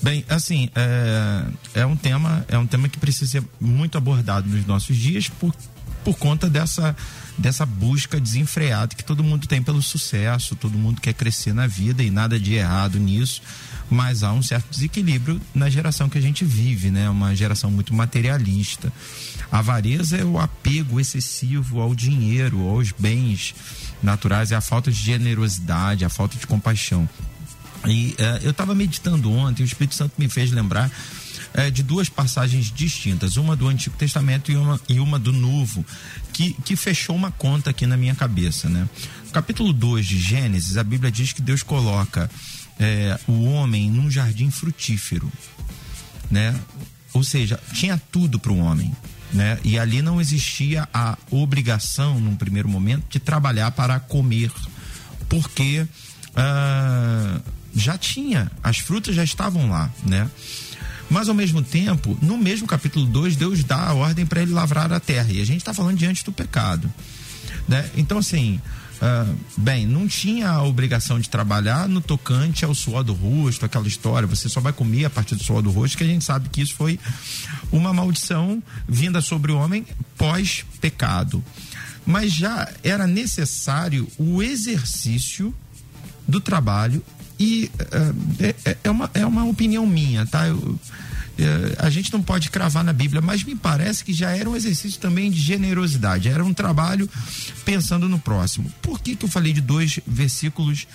Bem, 0.00 0.24
assim, 0.28 0.68
é, 0.74 1.44
é, 1.80 1.86
um 1.86 1.96
tema, 1.96 2.44
é 2.48 2.56
um 2.58 2.66
tema 2.66 2.88
que 2.88 2.98
precisa 2.98 3.30
ser 3.30 3.44
muito 3.60 3.98
abordado 3.98 4.48
nos 4.48 4.64
nossos 4.66 4.96
dias 4.96 5.28
por, 5.28 5.54
por 6.04 6.16
conta 6.16 6.48
dessa 6.48 6.94
dessa 7.36 7.64
busca 7.64 8.20
desenfreada 8.20 8.94
que 8.94 9.04
todo 9.04 9.24
mundo 9.24 9.46
tem 9.46 9.62
pelo 9.62 9.82
sucesso, 9.82 10.54
todo 10.54 10.78
mundo 10.78 11.00
quer 11.00 11.14
crescer 11.14 11.52
na 11.52 11.66
vida 11.66 12.02
e 12.02 12.10
nada 12.10 12.38
de 12.38 12.54
errado 12.54 12.98
nisso, 12.98 13.42
mas 13.90 14.22
há 14.22 14.32
um 14.32 14.42
certo 14.42 14.70
desequilíbrio 14.70 15.40
na 15.54 15.68
geração 15.68 16.08
que 16.08 16.18
a 16.18 16.20
gente 16.20 16.44
vive, 16.44 16.90
né? 16.90 17.08
Uma 17.10 17.34
geração 17.34 17.70
muito 17.70 17.92
materialista. 17.94 18.92
A 19.50 19.58
avareza 19.58 20.16
é 20.16 20.24
o 20.24 20.38
apego 20.38 20.98
excessivo 20.98 21.80
ao 21.80 21.94
dinheiro, 21.94 22.66
aos 22.68 22.92
bens 22.92 23.54
naturais, 24.02 24.52
é 24.52 24.56
a 24.56 24.60
falta 24.60 24.90
de 24.90 24.96
generosidade, 24.96 26.04
a 26.04 26.08
falta 26.08 26.38
de 26.38 26.46
compaixão. 26.46 27.08
E 27.86 28.14
uh, 28.18 28.44
eu 28.44 28.50
estava 28.52 28.74
meditando 28.74 29.30
ontem, 29.30 29.62
o 29.62 29.66
Espírito 29.66 29.94
Santo 29.94 30.14
me 30.16 30.28
fez 30.28 30.50
lembrar 30.52 30.90
é, 31.54 31.70
de 31.70 31.82
duas 31.82 32.08
passagens 32.08 32.72
distintas, 32.72 33.36
uma 33.36 33.54
do 33.54 33.68
Antigo 33.68 33.96
Testamento 33.96 34.50
e 34.50 34.56
uma, 34.56 34.80
e 34.88 35.00
uma 35.00 35.18
do 35.18 35.32
Novo, 35.32 35.84
que, 36.32 36.54
que 36.64 36.76
fechou 36.76 37.14
uma 37.14 37.30
conta 37.30 37.70
aqui 37.70 37.86
na 37.86 37.96
minha 37.96 38.14
cabeça, 38.14 38.68
né? 38.68 38.88
No 39.26 39.30
capítulo 39.30 39.72
2 39.72 40.06
de 40.06 40.18
Gênesis, 40.18 40.76
a 40.76 40.84
Bíblia 40.84 41.10
diz 41.10 41.32
que 41.32 41.42
Deus 41.42 41.62
coloca 41.62 42.30
é, 42.78 43.18
o 43.26 43.44
homem 43.44 43.90
num 43.90 44.10
jardim 44.10 44.50
frutífero, 44.50 45.30
né? 46.30 46.58
Ou 47.12 47.22
seja, 47.22 47.60
tinha 47.74 48.00
tudo 48.10 48.38
para 48.38 48.52
o 48.52 48.58
homem, 48.58 48.94
né? 49.32 49.58
E 49.62 49.78
ali 49.78 50.00
não 50.00 50.20
existia 50.20 50.88
a 50.92 51.16
obrigação, 51.30 52.18
num 52.18 52.36
primeiro 52.36 52.68
momento, 52.68 53.04
de 53.10 53.18
trabalhar 53.18 53.70
para 53.72 54.00
comer, 54.00 54.50
porque 55.28 55.86
ah, 56.34 57.40
já 57.74 57.96
tinha, 57.96 58.50
as 58.62 58.78
frutas 58.78 59.14
já 59.14 59.24
estavam 59.24 59.70
lá, 59.70 59.90
né? 60.04 60.30
Mas 61.12 61.28
ao 61.28 61.34
mesmo 61.34 61.62
tempo, 61.62 62.16
no 62.22 62.38
mesmo 62.38 62.66
capítulo 62.66 63.04
2, 63.04 63.36
Deus 63.36 63.62
dá 63.62 63.88
a 63.88 63.92
ordem 63.92 64.24
para 64.24 64.40
ele 64.40 64.50
lavrar 64.50 64.90
a 64.90 64.98
terra. 64.98 65.30
E 65.30 65.42
a 65.42 65.44
gente 65.44 65.58
está 65.58 65.74
falando 65.74 65.98
diante 65.98 66.24
do 66.24 66.32
pecado. 66.32 66.90
Né? 67.68 67.86
Então, 67.98 68.16
assim, 68.16 68.58
uh, 68.96 69.36
bem, 69.54 69.86
não 69.86 70.08
tinha 70.08 70.48
a 70.48 70.62
obrigação 70.62 71.20
de 71.20 71.28
trabalhar 71.28 71.86
no 71.86 72.00
tocante 72.00 72.64
ao 72.64 72.74
suor 72.74 73.04
do 73.04 73.12
rosto, 73.12 73.66
aquela 73.66 73.86
história. 73.86 74.26
Você 74.26 74.48
só 74.48 74.58
vai 74.58 74.72
comer 74.72 75.04
a 75.04 75.10
partir 75.10 75.34
do 75.34 75.44
suor 75.44 75.60
do 75.60 75.70
rosto, 75.70 75.98
que 75.98 76.04
a 76.04 76.06
gente 76.06 76.24
sabe 76.24 76.48
que 76.48 76.62
isso 76.62 76.74
foi 76.74 76.98
uma 77.70 77.92
maldição 77.92 78.62
vinda 78.88 79.20
sobre 79.20 79.52
o 79.52 79.58
homem 79.58 79.84
pós-pecado. 80.16 81.44
Mas 82.06 82.32
já 82.32 82.66
era 82.82 83.06
necessário 83.06 84.08
o 84.16 84.42
exercício 84.42 85.54
do 86.26 86.40
trabalho 86.40 87.04
e 87.42 87.70
uh, 87.74 88.54
é, 88.64 88.76
é, 88.84 88.90
uma, 88.90 89.10
é 89.12 89.26
uma 89.26 89.44
opinião 89.44 89.84
minha, 89.84 90.24
tá? 90.24 90.46
Eu, 90.46 90.78
é, 91.36 91.76
a 91.78 91.90
gente 91.90 92.12
não 92.12 92.22
pode 92.22 92.50
cravar 92.50 92.84
na 92.84 92.92
Bíblia, 92.92 93.20
mas 93.20 93.42
me 93.42 93.56
parece 93.56 94.04
que 94.04 94.12
já 94.12 94.30
era 94.30 94.48
um 94.48 94.54
exercício 94.54 95.00
também 95.00 95.28
de 95.28 95.40
generosidade, 95.40 96.28
era 96.28 96.44
um 96.44 96.54
trabalho 96.54 97.10
pensando 97.64 98.08
no 98.08 98.18
próximo. 98.18 98.72
Por 98.80 99.00
que, 99.00 99.16
que 99.16 99.24
eu 99.24 99.28
falei 99.28 99.52
de 99.52 99.60
dois 99.60 99.98
versículos 100.06 100.86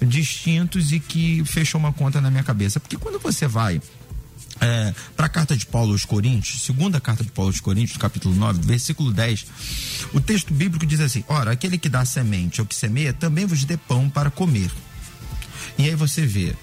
distintos 0.00 0.90
e 0.90 1.00
que 1.00 1.44
fechou 1.44 1.78
uma 1.78 1.92
conta 1.92 2.18
na 2.18 2.30
minha 2.30 2.44
cabeça? 2.44 2.80
Porque 2.80 2.96
quando 2.96 3.18
você 3.18 3.46
vai 3.46 3.78
é, 4.60 4.94
para 5.14 5.26
a 5.26 5.28
carta 5.28 5.54
de 5.54 5.66
Paulo 5.66 5.92
aos 5.92 6.06
Coríntios, 6.06 6.62
segunda 6.62 6.98
carta 6.98 7.22
de 7.22 7.30
Paulo 7.30 7.50
aos 7.50 7.60
Coríntios, 7.60 7.98
capítulo 7.98 8.34
9, 8.34 8.60
versículo 8.62 9.12
10, 9.12 9.46
o 10.14 10.20
texto 10.20 10.54
bíblico 10.54 10.86
diz 10.86 11.00
assim: 11.00 11.24
Ora, 11.28 11.50
aquele 11.50 11.76
que 11.76 11.90
dá 11.90 12.06
semente 12.06 12.60
ao 12.60 12.66
que 12.66 12.74
semeia, 12.74 13.12
também 13.12 13.44
vos 13.44 13.64
dê 13.64 13.76
pão 13.76 14.08
para 14.08 14.30
comer. 14.30 14.70
E 15.78 15.88
aí 15.88 15.94
você 15.94 16.24
vê 16.26 16.54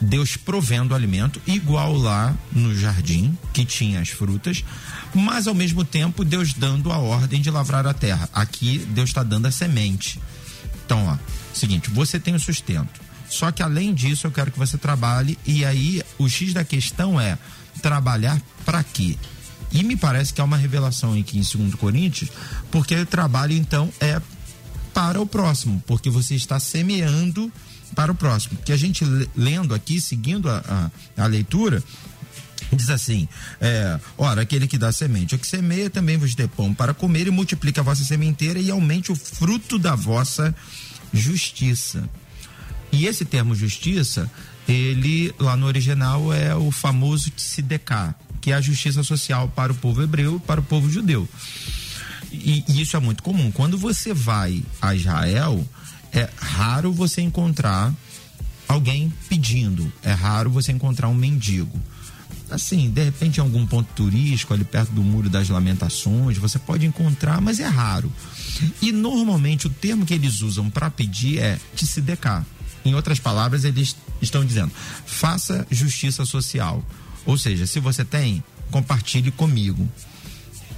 Deus 0.00 0.36
provendo 0.36 0.94
alimento, 0.94 1.40
igual 1.46 1.96
lá 1.96 2.34
no 2.52 2.74
jardim, 2.74 3.36
que 3.52 3.64
tinha 3.64 4.00
as 4.00 4.10
frutas, 4.10 4.64
mas 5.14 5.46
ao 5.46 5.54
mesmo 5.54 5.84
tempo 5.84 6.24
Deus 6.24 6.52
dando 6.52 6.92
a 6.92 6.98
ordem 6.98 7.40
de 7.40 7.50
lavrar 7.50 7.86
a 7.86 7.94
terra. 7.94 8.28
Aqui 8.32 8.78
Deus 8.90 9.10
está 9.10 9.22
dando 9.22 9.46
a 9.46 9.50
semente. 9.50 10.20
Então, 10.84 11.06
ó, 11.06 11.16
seguinte, 11.54 11.90
você 11.90 12.20
tem 12.20 12.34
o 12.34 12.40
sustento. 12.40 13.00
Só 13.28 13.50
que 13.50 13.62
além 13.62 13.92
disso, 13.92 14.26
eu 14.26 14.30
quero 14.30 14.52
que 14.52 14.58
você 14.58 14.78
trabalhe, 14.78 15.36
e 15.44 15.64
aí 15.64 16.02
o 16.18 16.28
X 16.28 16.52
da 16.52 16.64
questão 16.64 17.20
é 17.20 17.36
trabalhar 17.82 18.40
para 18.64 18.82
quê? 18.84 19.16
E 19.72 19.82
me 19.82 19.96
parece 19.96 20.32
que 20.32 20.40
há 20.40 20.44
uma 20.44 20.56
revelação 20.56 21.18
aqui 21.18 21.38
em 21.38 21.42
2 21.42 21.74
Coríntios, 21.74 22.30
porque 22.70 22.94
o 22.94 23.06
trabalho 23.06 23.52
então 23.52 23.92
é 24.00 24.20
para 24.94 25.20
o 25.20 25.26
próximo, 25.26 25.82
porque 25.86 26.08
você 26.08 26.34
está 26.34 26.60
semeando 26.60 27.52
para 27.96 28.12
o 28.12 28.14
próximo. 28.14 28.58
Que 28.64 28.72
a 28.72 28.76
gente 28.76 29.04
lendo 29.34 29.74
aqui, 29.74 30.00
seguindo 30.00 30.48
a, 30.48 30.90
a, 31.16 31.24
a 31.24 31.26
leitura, 31.26 31.82
Diz 32.72 32.90
assim: 32.90 33.28
é, 33.60 33.98
ora, 34.18 34.42
aquele 34.42 34.66
que 34.66 34.76
dá 34.76 34.90
semente, 34.90 35.36
o 35.36 35.38
que 35.38 35.46
semeia 35.46 35.88
também 35.88 36.16
vos 36.16 36.34
dê 36.34 36.48
pão 36.48 36.74
para 36.74 36.92
comer 36.92 37.28
e 37.28 37.30
multiplica 37.30 37.80
a 37.80 37.84
vossa 37.84 38.02
sementeira 38.02 38.58
e 38.58 38.70
aumente 38.70 39.12
o 39.12 39.14
fruto 39.14 39.78
da 39.78 39.94
vossa 39.94 40.52
justiça. 41.12 42.08
E 42.90 43.06
esse 43.06 43.24
termo 43.24 43.54
justiça, 43.54 44.28
ele 44.66 45.32
lá 45.38 45.56
no 45.56 45.66
original 45.66 46.32
é 46.32 46.56
o 46.56 46.72
famoso 46.72 47.30
tzedekah, 47.30 48.14
que 48.40 48.50
é 48.50 48.54
a 48.54 48.60
justiça 48.60 49.04
social 49.04 49.48
para 49.48 49.70
o 49.70 49.76
povo 49.76 50.02
hebreu 50.02 50.36
e 50.36 50.46
para 50.46 50.60
o 50.60 50.64
povo 50.64 50.90
judeu. 50.90 51.28
E, 52.32 52.64
e 52.68 52.80
isso 52.80 52.96
é 52.96 53.00
muito 53.00 53.22
comum. 53.22 53.52
Quando 53.52 53.78
você 53.78 54.12
vai 54.12 54.62
a 54.82 54.94
Israel, 54.94 55.64
é 56.20 56.30
raro 56.36 56.92
você 56.92 57.20
encontrar 57.20 57.92
alguém 58.68 59.12
pedindo, 59.28 59.92
é 60.02 60.12
raro 60.12 60.50
você 60.50 60.72
encontrar 60.72 61.08
um 61.08 61.14
mendigo. 61.14 61.80
Assim, 62.50 62.90
de 62.90 63.02
repente 63.02 63.38
em 63.38 63.40
algum 63.40 63.66
ponto 63.66 63.88
turístico, 63.94 64.54
ali 64.54 64.64
perto 64.64 64.92
do 64.92 65.02
Muro 65.02 65.28
das 65.28 65.48
Lamentações, 65.48 66.38
você 66.38 66.58
pode 66.58 66.86
encontrar, 66.86 67.40
mas 67.40 67.58
é 67.58 67.66
raro. 67.66 68.12
E 68.80 68.92
normalmente 68.92 69.66
o 69.66 69.70
termo 69.70 70.06
que 70.06 70.14
eles 70.14 70.40
usam 70.42 70.70
para 70.70 70.88
pedir 70.88 71.38
é 71.38 71.58
tzedeká. 71.74 72.44
Em 72.84 72.94
outras 72.94 73.18
palavras, 73.18 73.64
eles 73.64 73.96
estão 74.22 74.44
dizendo: 74.44 74.70
faça 75.04 75.66
justiça 75.70 76.24
social. 76.24 76.84
Ou 77.24 77.36
seja, 77.36 77.66
se 77.66 77.80
você 77.80 78.04
tem, 78.04 78.42
compartilhe 78.70 79.32
comigo. 79.32 79.88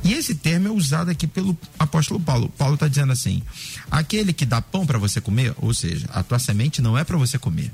E 0.05 0.12
esse 0.12 0.35
termo 0.35 0.69
é 0.69 0.71
usado 0.71 1.11
aqui 1.11 1.26
pelo 1.26 1.57
apóstolo 1.78 2.21
Paulo. 2.21 2.49
Paulo 2.57 2.75
está 2.75 2.88
dizendo 2.88 3.12
assim: 3.12 3.43
aquele 3.90 4.33
que 4.33 4.47
dá 4.47 4.62
pão 4.62 4.87
para 4.87 4.99
você 4.99 5.21
comer, 5.21 5.55
ou 5.59 5.75
seja, 5.75 6.07
a 6.11 6.23
tua 6.23 6.38
semente 6.38 6.81
não 6.81 6.97
é 6.97 7.05
para 7.05 7.17
você 7.17 7.38
comer, 7.38 7.71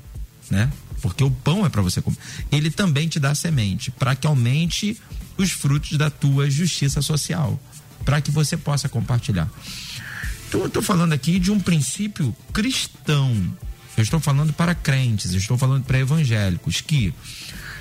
né? 0.50 0.71
Porque 1.02 1.23
o 1.23 1.31
pão 1.31 1.66
é 1.66 1.69
para 1.69 1.83
você 1.83 2.00
comer. 2.00 2.16
Ele 2.50 2.71
também 2.71 3.09
te 3.09 3.21
dá 3.21 3.35
semente 3.35 3.90
para 3.90 4.16
que 4.16 4.26
aumente 4.26 4.99
os 5.37 5.50
frutos 5.50 5.99
da 5.99 6.11
tua 6.11 6.49
justiça 6.49 7.02
social, 7.02 7.61
para 8.04 8.21
que 8.21 8.31
você 8.31 8.57
possa 8.57 8.88
compartilhar. 8.88 9.49
Então 10.49 10.61
eu 10.61 10.66
estou 10.69 10.83
falando 10.83 11.12
aqui 11.12 11.38
de 11.38 11.50
um 11.50 11.59
princípio 11.59 12.35
cristão. 12.52 13.35
Eu 13.97 14.02
estou 14.02 14.19
falando 14.19 14.52
para 14.52 14.75
crentes, 14.75 15.33
eu 15.33 15.38
estou 15.38 15.57
falando 15.57 15.85
para 15.85 15.99
evangélicos 15.99 16.81
que 16.81 17.14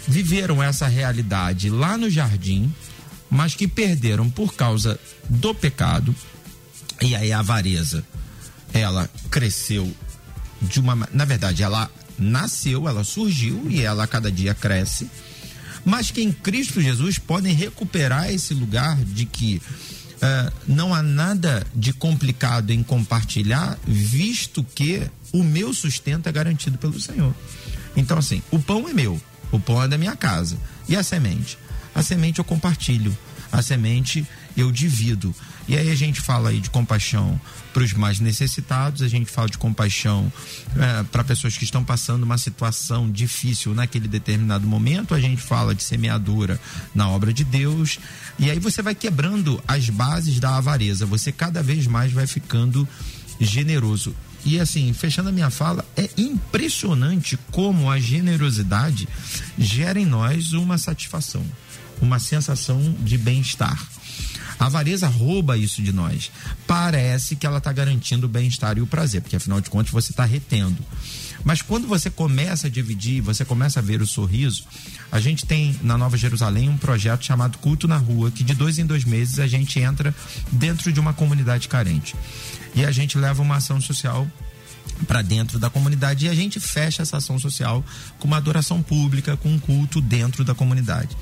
viveram 0.08 0.62
essa 0.62 0.88
realidade 0.88 1.70
lá 1.70 1.98
no 1.98 2.10
jardim, 2.10 2.72
mas 3.34 3.56
que 3.56 3.68
perderam 3.68 4.30
por 4.30 4.54
causa 4.54 5.00
do 5.28 5.56
pecado. 5.56 6.16
E 7.02 7.16
aí 7.16 7.34
a 7.34 7.40
avareza, 7.40 8.06
ela 8.72 9.10
cresceu 9.32 9.92
de 10.62 10.80
uma, 10.80 11.10
na 11.12 11.26
verdade, 11.26 11.64
ela 11.64 11.90
nasceu, 12.18 12.88
ela 12.88 13.04
surgiu 13.04 13.66
e 13.68 13.82
ela 13.82 14.04
a 14.04 14.08
cada 14.08 14.32
dia 14.32 14.54
cresce. 14.54 15.10
Mas 15.84 16.12
que 16.12 16.22
em 16.22 16.32
Cristo 16.32 16.80
Jesus 16.80 17.18
podem 17.18 17.56
recuperar 17.56 18.32
esse 18.32 18.54
lugar 18.54 18.96
de 19.04 19.26
que 19.26 19.60
uh, 19.60 20.54
não 20.68 20.94
há 20.94 21.02
nada 21.02 21.66
de 21.76 21.92
complicado 21.92 22.70
em 22.70 22.84
compartilhar, 22.84 23.80
visto 23.86 24.64
que 24.64 25.10
o 25.34 25.44
meu 25.44 25.74
sustento 25.74 26.30
é 26.30 26.32
garantido 26.32 26.78
pelo 26.78 27.02
Senhor. 27.02 27.34
Então, 27.98 28.20
assim, 28.20 28.44
o 28.52 28.60
pão 28.60 28.88
é 28.88 28.94
meu, 28.94 29.20
o 29.52 29.60
pão 29.60 29.82
é 29.82 29.88
da 29.88 29.98
minha 29.98 30.16
casa. 30.16 30.56
E 30.88 30.96
a 30.96 31.02
semente? 31.02 31.58
A 31.94 32.02
semente 32.02 32.40
eu 32.40 32.46
compartilho, 32.46 33.16
a 33.52 33.62
semente 33.62 34.26
eu 34.56 34.72
divido. 34.72 35.34
E 35.68 35.78
aí 35.78 35.90
a 35.90 35.96
gente 35.96 36.20
fala 36.20 36.50
aí 36.50 36.60
de 36.60 36.70
compaixão 36.70 37.40
para 37.74 37.84
os 37.84 37.94
mais 37.94 38.20
necessitados, 38.20 39.02
a 39.02 39.08
gente 39.08 39.32
fala 39.32 39.50
de 39.50 39.58
compaixão 39.58 40.32
é, 40.76 41.04
para 41.04 41.24
pessoas 41.24 41.58
que 41.58 41.64
estão 41.64 41.84
passando 41.84 42.24
uma 42.24 42.38
situação 42.38 43.10
difícil 43.10 43.74
naquele 43.74 44.08
determinado 44.08 44.68
momento, 44.68 45.16
a 45.16 45.20
gente 45.20 45.42
fala 45.42 45.74
de 45.74 45.84
semeadura 45.84 46.60
na 46.94 47.10
obra 47.10 47.34
de 47.34 47.44
Deus, 47.44 47.98
e 48.38 48.52
aí 48.52 48.60
você 48.60 48.82
vai 48.82 48.94
quebrando 48.94 49.62
as 49.68 49.90
bases 49.90 50.40
da 50.40 50.58
avareza, 50.58 51.06
você 51.06 51.32
cada 51.32 51.64
vez 51.64 51.88
mais 51.88 52.12
vai 52.12 52.28
ficando 52.28 52.88
generoso. 53.40 54.14
E 54.46 54.60
assim, 54.60 54.92
fechando 54.92 55.30
a 55.30 55.32
minha 55.32 55.50
fala, 55.50 55.86
é 55.96 56.10
impressionante 56.18 57.40
como 57.52 57.90
a 57.90 57.98
generosidade 57.98 59.08
gera 59.58 60.00
em 60.00 60.06
nós 60.06 60.52
uma 60.52 60.78
satisfação, 60.78 61.46
uma 62.02 62.20
sensação 62.20 62.96
de 63.00 63.18
bem-estar. 63.18 63.82
A 64.60 64.68
avareza 64.68 65.08
rouba 65.08 65.58
isso 65.58 65.82
de 65.82 65.92
nós. 65.92 66.32
Parece 66.66 67.36
que 67.36 67.46
ela 67.46 67.58
está 67.58 67.72
garantindo 67.72 68.28
o 68.28 68.30
bem-estar 68.30 68.78
e 68.78 68.82
o 68.82 68.88
prazer, 68.88 69.22
porque 69.22 69.36
afinal 69.36 69.60
de 69.60 69.70
contas 69.70 69.92
você 69.92 70.12
está 70.12 70.24
retendo. 70.26 70.78
Mas 71.44 71.62
quando 71.62 71.88
você 71.88 72.10
começa 72.10 72.68
a 72.68 72.70
dividir, 72.70 73.22
você 73.22 73.44
começa 73.44 73.80
a 73.80 73.84
ver 73.84 74.02
o 74.02 74.08
sorriso, 74.08 74.64
a 75.12 75.20
gente 75.20 75.46
tem 75.46 75.78
na 75.82 75.98
Nova 75.98 76.16
Jerusalém 76.16 76.70
um 76.70 76.78
projeto 76.78 77.26
chamado 77.26 77.58
Culto 77.58 77.88
na 77.88 77.98
Rua, 77.98 78.32
que 78.32 78.44
de 78.44 78.54
dois 78.54 78.78
em 78.78 78.86
dois 78.86 79.04
meses 79.04 79.40
a 79.40 79.48
gente 79.48 79.80
entra 79.80 80.16
dentro 80.52 80.92
de 80.94 81.00
uma 81.00 81.14
comunidade 81.14 81.68
carente. 81.68 82.16
E 82.74 82.86
a 82.86 82.92
gente 82.92 83.18
leva 83.18 83.42
uma 83.42 83.58
ação 83.58 83.82
social 83.82 84.28
para 85.06 85.22
dentro 85.22 85.60
da 85.60 85.70
comunidade 85.70 86.26
e 86.26 86.30
a 86.30 86.36
gente 86.36 86.60
fecha 86.60 87.02
essa 87.02 87.18
ação 87.18 87.38
social 87.38 87.84
com 88.20 88.28
uma 88.28 88.38
adoração 88.38 88.82
pública, 88.82 89.36
com 89.36 89.50
um 89.50 89.60
culto 89.60 90.00
dentro 90.00 90.46
da 90.46 90.56
comunidade. 90.56 91.16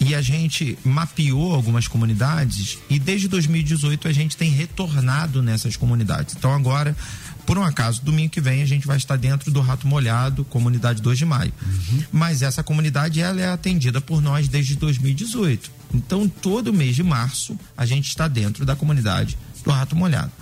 E 0.00 0.14
a 0.14 0.22
gente 0.22 0.78
mapeou 0.82 1.54
algumas 1.54 1.86
comunidades 1.86 2.78
e 2.88 2.98
desde 2.98 3.28
2018 3.28 4.08
a 4.08 4.12
gente 4.12 4.34
tem 4.34 4.50
retornado 4.50 5.42
nessas 5.42 5.76
comunidades. 5.76 6.34
Então 6.36 6.54
agora, 6.54 6.96
por 7.44 7.58
um 7.58 7.62
acaso, 7.62 8.02
domingo 8.02 8.30
que 8.30 8.40
vem 8.40 8.62
a 8.62 8.66
gente 8.66 8.86
vai 8.86 8.96
estar 8.96 9.16
dentro 9.16 9.50
do 9.50 9.60
Rato 9.60 9.86
Molhado, 9.86 10.42
comunidade 10.44 11.02
2 11.02 11.18
de 11.18 11.26
maio. 11.26 11.52
Uhum. 11.62 12.04
Mas 12.10 12.40
essa 12.40 12.62
comunidade 12.62 13.20
ela 13.20 13.40
é 13.42 13.50
atendida 13.50 14.00
por 14.00 14.22
nós 14.22 14.48
desde 14.48 14.74
2018. 14.76 15.70
Então 15.92 16.26
todo 16.26 16.72
mês 16.72 16.96
de 16.96 17.02
março 17.02 17.58
a 17.76 17.84
gente 17.84 18.08
está 18.08 18.26
dentro 18.26 18.64
da 18.64 18.74
comunidade 18.74 19.36
do 19.62 19.70
Rato 19.70 19.94
Molhado. 19.94 20.32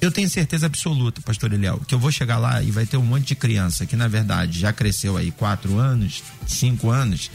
Eu 0.00 0.10
tenho 0.10 0.28
certeza 0.28 0.66
absoluta, 0.66 1.20
pastor 1.20 1.52
Eliel, 1.52 1.80
que 1.86 1.94
eu 1.94 1.98
vou 1.98 2.10
chegar 2.10 2.38
lá 2.38 2.62
e 2.62 2.70
vai 2.70 2.84
ter 2.84 2.96
um 2.96 3.04
monte 3.04 3.28
de 3.28 3.34
criança 3.34 3.86
que, 3.86 3.96
na 3.96 4.08
verdade, 4.08 4.58
já 4.58 4.72
cresceu 4.72 5.16
aí 5.16 5.30
quatro 5.30 5.78
anos, 5.78 6.22
cinco 6.46 6.90
anos, 6.90 7.30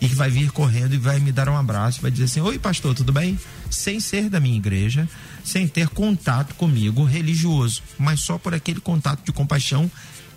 e 0.00 0.08
que 0.08 0.14
vai 0.14 0.30
vir 0.30 0.50
correndo 0.50 0.94
e 0.94 0.98
vai 0.98 1.18
me 1.18 1.32
dar 1.32 1.48
um 1.48 1.56
abraço, 1.56 2.00
vai 2.00 2.10
dizer 2.10 2.24
assim: 2.24 2.40
Oi, 2.40 2.58
pastor, 2.58 2.94
tudo 2.94 3.12
bem? 3.12 3.38
Sem 3.70 4.00
ser 4.00 4.28
da 4.28 4.40
minha 4.40 4.56
igreja, 4.56 5.08
sem 5.44 5.66
ter 5.66 5.88
contato 5.88 6.54
comigo 6.54 7.04
religioso, 7.04 7.82
mas 7.98 8.20
só 8.20 8.38
por 8.38 8.54
aquele 8.54 8.80
contato 8.80 9.24
de 9.24 9.32
compaixão. 9.32 9.90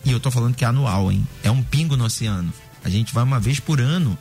E 0.05 0.11
eu 0.11 0.19
tô 0.19 0.31
falando 0.31 0.55
que 0.55 0.63
é 0.63 0.67
anual, 0.67 1.11
hein? 1.11 1.27
É 1.43 1.51
um 1.51 1.61
pingo 1.61 1.97
no 1.97 2.05
oceano. 2.05 2.53
A 2.83 2.89
gente 2.89 3.13
vai 3.13 3.23
uma 3.23 3.39
vez 3.39 3.59
por 3.59 3.81
ano, 3.81 4.17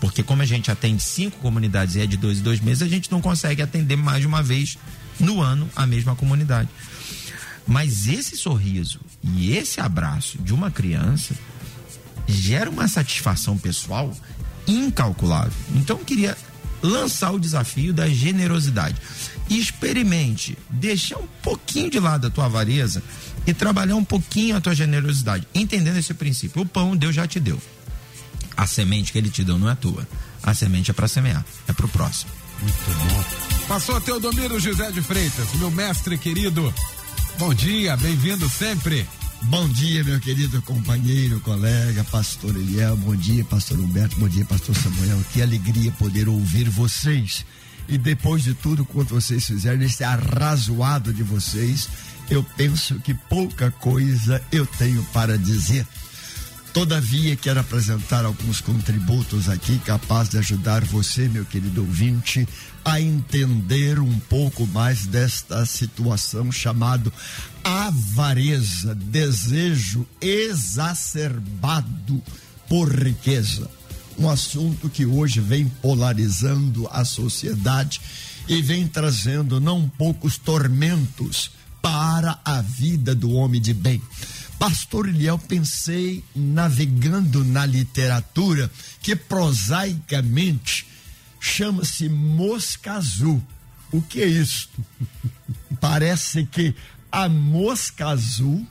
porque 0.00 0.22
como 0.22 0.42
a 0.42 0.46
gente 0.46 0.70
atende 0.70 1.02
cinco 1.02 1.38
comunidades 1.38 1.94
e 1.94 2.00
é 2.00 2.06
de 2.06 2.16
dois 2.16 2.38
em 2.38 2.42
dois 2.42 2.60
meses, 2.60 2.82
a 2.82 2.88
gente 2.88 3.10
não 3.10 3.20
consegue 3.20 3.62
atender 3.62 3.96
mais 3.96 4.20
de 4.20 4.26
uma 4.26 4.42
vez 4.42 4.78
no 5.20 5.40
ano 5.40 5.68
a 5.76 5.86
mesma 5.86 6.16
comunidade. 6.16 6.68
Mas 7.66 8.08
esse 8.08 8.36
sorriso 8.36 9.00
e 9.22 9.52
esse 9.52 9.80
abraço 9.80 10.38
de 10.38 10.54
uma 10.54 10.70
criança 10.70 11.34
gera 12.26 12.70
uma 12.70 12.88
satisfação 12.88 13.56
pessoal 13.58 14.14
incalculável. 14.68 15.52
Então 15.74 15.98
eu 15.98 16.04
queria 16.04 16.36
lançar 16.82 17.32
o 17.32 17.40
desafio 17.40 17.92
da 17.92 18.08
generosidade. 18.08 18.96
Experimente, 19.50 20.56
deixar 20.68 21.18
um 21.18 21.26
pouquinho 21.42 21.90
de 21.90 21.98
lado 21.98 22.26
a 22.26 22.30
tua 22.30 22.44
avareza 22.44 23.02
e 23.46 23.54
trabalhar 23.54 23.96
um 23.96 24.04
pouquinho 24.04 24.56
a 24.56 24.60
tua 24.60 24.74
generosidade, 24.74 25.48
entendendo 25.54 25.96
esse 25.96 26.12
princípio. 26.12 26.62
O 26.62 26.66
pão 26.66 26.96
Deus 26.96 27.14
já 27.14 27.26
te 27.26 27.40
deu. 27.40 27.60
A 28.56 28.66
semente 28.66 29.10
que 29.12 29.18
ele 29.18 29.30
te 29.30 29.42
deu 29.42 29.58
não 29.58 29.70
é 29.70 29.74
tua. 29.74 30.06
A 30.42 30.54
semente 30.54 30.90
é 30.90 30.94
para 30.94 31.08
semear, 31.08 31.44
é 31.66 31.72
para 31.72 31.86
o 31.86 31.88
próximo. 31.88 32.30
Muito 32.60 32.74
bom. 32.86 33.24
Passou 33.66 34.00
Teodomiro 34.00 34.58
José 34.58 34.90
de 34.90 35.00
Freitas, 35.00 35.52
meu 35.54 35.70
mestre 35.70 36.18
querido. 36.18 36.72
Bom 37.38 37.54
dia, 37.54 37.96
bem-vindo 37.96 38.48
sempre. 38.48 39.06
Bom 39.42 39.68
dia, 39.68 40.02
meu 40.02 40.18
querido 40.20 40.60
companheiro, 40.62 41.40
colega, 41.40 42.04
pastor 42.04 42.56
Eliel. 42.56 42.96
Bom 42.96 43.14
dia, 43.14 43.44
pastor 43.44 43.78
Humberto. 43.78 44.18
Bom 44.18 44.28
dia, 44.28 44.44
pastor 44.44 44.74
Samuel. 44.74 45.24
Que 45.32 45.40
alegria 45.40 45.92
poder 45.92 46.28
ouvir 46.28 46.68
vocês. 46.68 47.46
E 47.88 47.96
depois 47.96 48.42
de 48.42 48.52
tudo 48.52 48.84
quanto 48.84 49.14
vocês 49.14 49.46
fizeram, 49.46 49.78
nesse 49.78 50.04
arrazoado 50.04 51.14
de 51.14 51.22
vocês, 51.22 51.88
eu 52.28 52.42
penso 52.42 52.96
que 53.00 53.14
pouca 53.14 53.70
coisa 53.70 54.42
eu 54.52 54.66
tenho 54.66 55.02
para 55.12 55.38
dizer. 55.38 55.86
Todavia, 56.78 57.34
quero 57.34 57.58
apresentar 57.58 58.24
alguns 58.24 58.60
contributos 58.60 59.48
aqui 59.48 59.80
capazes 59.80 60.30
de 60.30 60.38
ajudar 60.38 60.84
você, 60.84 61.28
meu 61.28 61.44
querido 61.44 61.80
ouvinte, 61.80 62.46
a 62.84 63.00
entender 63.00 63.98
um 63.98 64.16
pouco 64.16 64.64
mais 64.68 65.04
desta 65.04 65.66
situação 65.66 66.52
chamado 66.52 67.12
avareza, 67.64 68.94
desejo 68.94 70.06
exacerbado 70.20 72.22
por 72.68 72.94
riqueza. 72.94 73.68
Um 74.16 74.30
assunto 74.30 74.88
que 74.88 75.04
hoje 75.04 75.40
vem 75.40 75.66
polarizando 75.82 76.88
a 76.92 77.04
sociedade 77.04 78.00
e 78.46 78.62
vem 78.62 78.86
trazendo 78.86 79.60
não 79.60 79.88
poucos 79.88 80.38
tormentos 80.38 81.50
para 81.82 82.38
a 82.44 82.62
vida 82.62 83.16
do 83.16 83.32
homem 83.32 83.60
de 83.60 83.74
bem. 83.74 84.00
Pastor 84.58 85.08
Eliel, 85.08 85.38
pensei 85.38 86.24
navegando 86.34 87.44
na 87.44 87.64
literatura 87.64 88.70
que 89.00 89.14
prosaicamente 89.14 90.86
chama-se 91.38 92.08
mosca 92.08 92.94
azul. 92.94 93.40
O 93.92 94.02
que 94.02 94.20
é 94.20 94.26
isso? 94.26 94.68
Parece 95.80 96.44
que 96.44 96.74
a 97.10 97.28
mosca 97.28 98.08
azul 98.08 98.66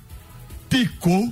picou 0.69 1.31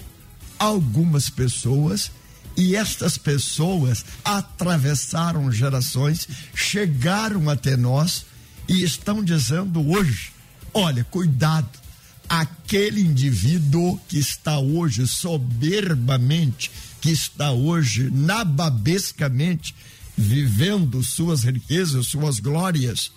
algumas 0.58 1.30
pessoas 1.30 2.10
e 2.56 2.78
estas 2.78 3.18
pessoas 3.18 4.06
atravessaram 4.24 5.52
gerações, 5.52 6.28
chegaram 6.54 7.50
até 7.50 7.76
nós 7.76 8.26
e 8.68 8.84
estão 8.84 9.22
dizendo 9.22 9.86
hoje: 9.92 10.32
olha, 10.74 11.04
cuidado, 11.04 11.85
aquele 12.30 13.02
indivíduo 13.02 14.00
que 14.08 14.18
está 14.18 14.60
hoje 14.60 15.08
soberbamente, 15.08 16.72
que 17.02 17.12
está 17.12 17.52
hoje 17.52 18.10
nababescamente 18.12 19.76
vivendo 20.18 21.04
suas 21.04 21.44
riquezas, 21.44 22.08
suas 22.08 22.40
glórias, 22.40 23.12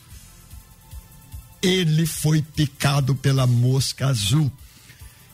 ele 1.62 2.06
foi 2.06 2.42
picado 2.42 3.14
pela 3.14 3.46
mosca 3.46 4.08
azul. 4.08 4.50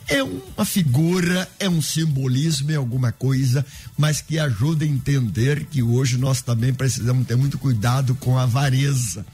É 0.07 0.23
uma 0.23 0.65
figura, 0.65 1.51
é 1.59 1.69
um 1.69 1.81
simbolismo, 1.81 2.71
é 2.71 2.77
alguma 2.77 3.11
coisa, 3.11 3.65
mas 3.97 4.21
que 4.21 4.39
ajuda 4.39 4.85
a 4.85 4.89
entender 4.89 5.65
que 5.67 5.83
hoje 5.83 6.19
nós 6.19 6.43
também 6.43 6.75
precisamos 6.75 7.27
ter 7.27 7.37
muito 7.37 7.59
cuidado 7.59 8.15
com 8.15 8.39
a 8.39 8.43
avareza. 8.43 9.25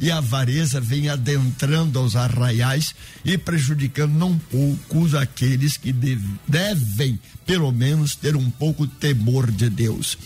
E 0.00 0.10
a 0.10 0.16
avareza 0.16 0.80
vem 0.80 1.10
adentrando 1.10 1.98
aos 1.98 2.16
arraiais 2.16 2.94
e 3.22 3.36
prejudicando 3.36 4.14
não 4.14 4.38
poucos 4.38 5.14
aqueles 5.14 5.76
que 5.76 5.94
devem, 6.48 7.20
pelo 7.44 7.70
menos, 7.70 8.14
ter 8.14 8.34
um 8.34 8.50
pouco 8.50 8.86
temor 8.86 9.50
de 9.50 9.68
Deus. 9.68 10.16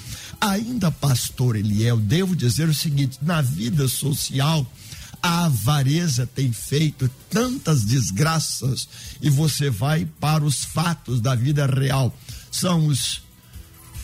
Ainda, 0.40 0.92
pastor 0.92 1.56
Eliel, 1.56 1.96
devo 1.96 2.36
dizer 2.36 2.68
o 2.68 2.74
seguinte: 2.74 3.18
na 3.20 3.42
vida 3.42 3.88
social, 3.88 4.64
A 5.26 5.46
avareza 5.46 6.26
tem 6.26 6.52
feito 6.52 7.10
tantas 7.30 7.82
desgraças 7.82 8.86
e 9.22 9.30
você 9.30 9.70
vai 9.70 10.06
para 10.20 10.44
os 10.44 10.64
fatos 10.64 11.18
da 11.18 11.34
vida 11.34 11.64
real. 11.64 12.14
São 12.52 12.86
os 12.86 13.22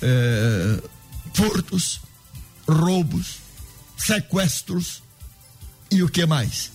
é, 0.01 0.83
furtos, 1.35 2.01
roubos, 2.67 3.37
sequestros 3.99 5.03
e 5.91 6.03
o 6.03 6.09
que 6.09 6.25
mais? 6.27 6.71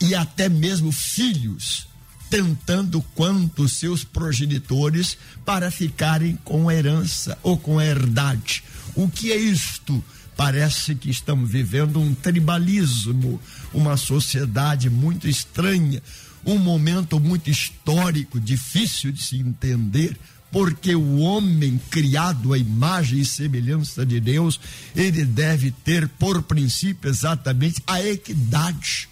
E 0.00 0.14
até 0.14 0.48
mesmo 0.48 0.90
filhos 0.92 1.88
tentando 2.30 3.02
quanto 3.14 3.68
seus 3.68 4.04
progenitores 4.04 5.18
para 5.44 5.70
ficarem 5.70 6.38
com 6.44 6.70
herança 6.70 7.36
ou 7.42 7.58
com 7.58 7.80
herdade. 7.80 8.62
O 8.94 9.08
que 9.08 9.32
é 9.32 9.36
isto? 9.36 10.02
Parece 10.36 10.94
que 10.94 11.10
estamos 11.10 11.50
vivendo 11.50 12.00
um 12.00 12.14
tribalismo, 12.14 13.40
uma 13.74 13.96
sociedade 13.96 14.88
muito 14.88 15.28
estranha, 15.28 16.00
um 16.46 16.56
momento 16.56 17.20
muito 17.20 17.50
histórico, 17.50 18.40
difícil 18.40 19.12
de 19.12 19.22
se 19.22 19.36
entender, 19.36 20.16
porque 20.50 20.94
o 20.94 21.18
homem 21.18 21.80
criado 21.90 22.52
à 22.52 22.58
imagem 22.58 23.20
e 23.20 23.24
semelhança 23.24 24.04
de 24.04 24.20
Deus, 24.20 24.60
ele 24.94 25.24
deve 25.24 25.70
ter 25.70 26.08
por 26.08 26.42
princípio 26.42 27.08
exatamente 27.08 27.82
a 27.86 28.02
equidade 28.02 29.08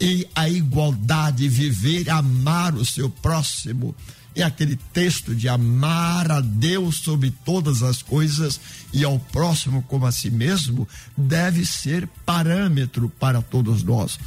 e 0.00 0.26
a 0.34 0.48
igualdade, 0.48 1.48
viver, 1.48 2.10
amar 2.10 2.74
o 2.74 2.84
seu 2.84 3.08
próximo 3.08 3.94
é 4.36 4.42
aquele 4.42 4.76
texto 4.92 5.34
de 5.34 5.48
amar 5.48 6.30
a 6.30 6.40
Deus 6.42 6.98
sobre 6.98 7.32
todas 7.44 7.82
as 7.82 8.02
coisas 8.02 8.60
e 8.92 9.02
ao 9.02 9.18
próximo 9.18 9.82
como 9.82 10.04
a 10.04 10.12
si 10.12 10.30
mesmo, 10.30 10.86
deve 11.16 11.64
ser 11.64 12.06
parâmetro 12.26 13.08
para 13.08 13.40
todos 13.40 13.82
nós. 13.82 14.18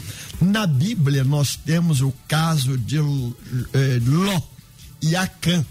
Na 0.41 0.65
Bíblia, 0.65 1.24
nós 1.24 1.56
temos 1.56 2.02
o 2.02 2.12
caso 2.28 2.76
de 2.76 2.98
eh, 2.98 4.02
Ló 4.04 4.41
e 5.02 5.15
Acã. 5.15 5.63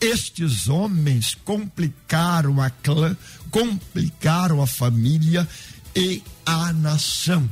Estes 0.00 0.68
homens 0.68 1.36
complicaram 1.44 2.60
a 2.60 2.70
clã, 2.70 3.16
complicaram 3.50 4.62
a 4.62 4.66
família 4.66 5.46
e 5.94 6.22
a 6.46 6.72
nação 6.72 7.48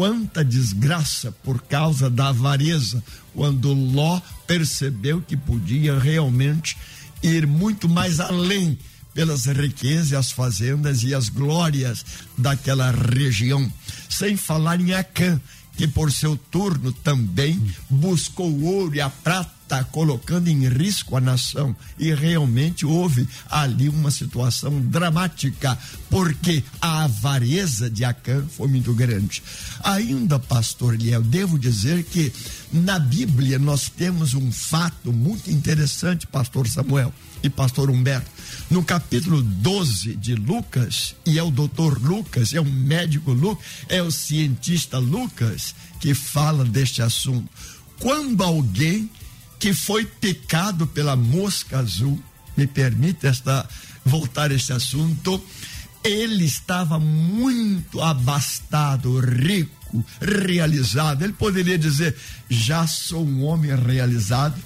quanta 0.00 0.44
desgraça 0.44 1.30
por 1.44 1.60
causa 1.62 2.08
da 2.08 2.28
avareza, 2.28 3.02
quando 3.34 3.72
Ló 3.74 4.20
percebeu 4.46 5.20
que 5.20 5.36
podia 5.36 5.98
realmente 5.98 6.76
ir 7.22 7.46
muito 7.46 7.88
mais 7.88 8.18
além 8.18 8.78
pelas 9.12 9.44
riquezas, 9.44 10.14
as 10.14 10.32
fazendas 10.32 11.02
e 11.02 11.14
as 11.14 11.28
glórias 11.28 12.04
daquela 12.38 12.90
região. 12.90 13.70
Sem 14.08 14.36
falar 14.36 14.80
em 14.80 14.94
Acã, 14.94 15.38
que 15.76 15.86
por 15.86 16.10
seu 16.10 16.34
turno 16.34 16.92
também 16.92 17.60
buscou 17.90 18.62
ouro 18.62 18.94
e 18.94 19.00
a 19.00 19.10
prata 19.10 19.59
está 19.70 19.84
colocando 19.84 20.48
em 20.48 20.68
risco 20.68 21.16
a 21.16 21.20
nação. 21.20 21.74
E 21.96 22.12
realmente 22.12 22.84
houve 22.84 23.28
ali 23.48 23.88
uma 23.88 24.10
situação 24.10 24.80
dramática, 24.80 25.78
porque 26.10 26.64
a 26.80 27.04
avareza 27.04 27.88
de 27.88 28.04
Acã 28.04 28.44
foi 28.50 28.66
muito 28.66 28.92
grande. 28.92 29.40
Ainda, 29.84 30.40
pastor 30.40 30.96
Liel, 30.96 31.22
devo 31.22 31.56
dizer 31.56 32.02
que 32.02 32.32
na 32.72 32.98
Bíblia 32.98 33.60
nós 33.60 33.88
temos 33.88 34.34
um 34.34 34.50
fato 34.50 35.12
muito 35.12 35.50
interessante, 35.50 36.26
pastor 36.26 36.66
Samuel 36.66 37.14
e 37.42 37.48
pastor 37.48 37.90
Humberto. 37.90 38.30
No 38.68 38.82
capítulo 38.82 39.40
12 39.40 40.16
de 40.16 40.34
Lucas, 40.34 41.14
e 41.24 41.38
é 41.38 41.42
o 41.42 41.50
doutor 41.50 42.02
Lucas, 42.02 42.52
é 42.52 42.60
o 42.60 42.64
médico 42.64 43.32
Lucas, 43.32 43.64
é 43.88 44.02
o 44.02 44.10
cientista 44.10 44.98
Lucas 44.98 45.74
que 46.00 46.12
fala 46.12 46.64
deste 46.64 47.02
assunto. 47.02 47.48
Quando 48.00 48.42
alguém 48.42 49.10
que 49.60 49.74
foi 49.74 50.06
picado 50.06 50.86
pela 50.86 51.14
mosca 51.14 51.78
azul. 51.78 52.18
Me 52.56 52.66
permite 52.66 53.26
esta 53.26 53.68
voltar 54.04 54.50
a 54.50 54.54
este 54.54 54.72
assunto. 54.72 55.40
Ele 56.02 56.46
estava 56.46 56.98
muito 56.98 58.00
abastado, 58.00 59.20
rico, 59.20 60.04
realizado. 60.20 61.22
Ele 61.22 61.34
poderia 61.34 61.78
dizer: 61.78 62.16
já 62.48 62.86
sou 62.86 63.24
um 63.24 63.44
homem 63.44 63.70
realizado 63.76 64.60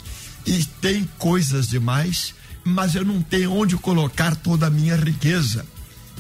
e 0.47 0.65
tem 0.81 1.09
coisas 1.19 1.69
demais, 1.69 2.33
mas 2.63 2.95
eu 2.95 3.05
não 3.05 3.21
tenho 3.21 3.53
onde 3.53 3.77
colocar 3.77 4.37
toda 4.37 4.69
a 4.69 4.71
minha 4.71 4.97
riqueza. 4.97 5.67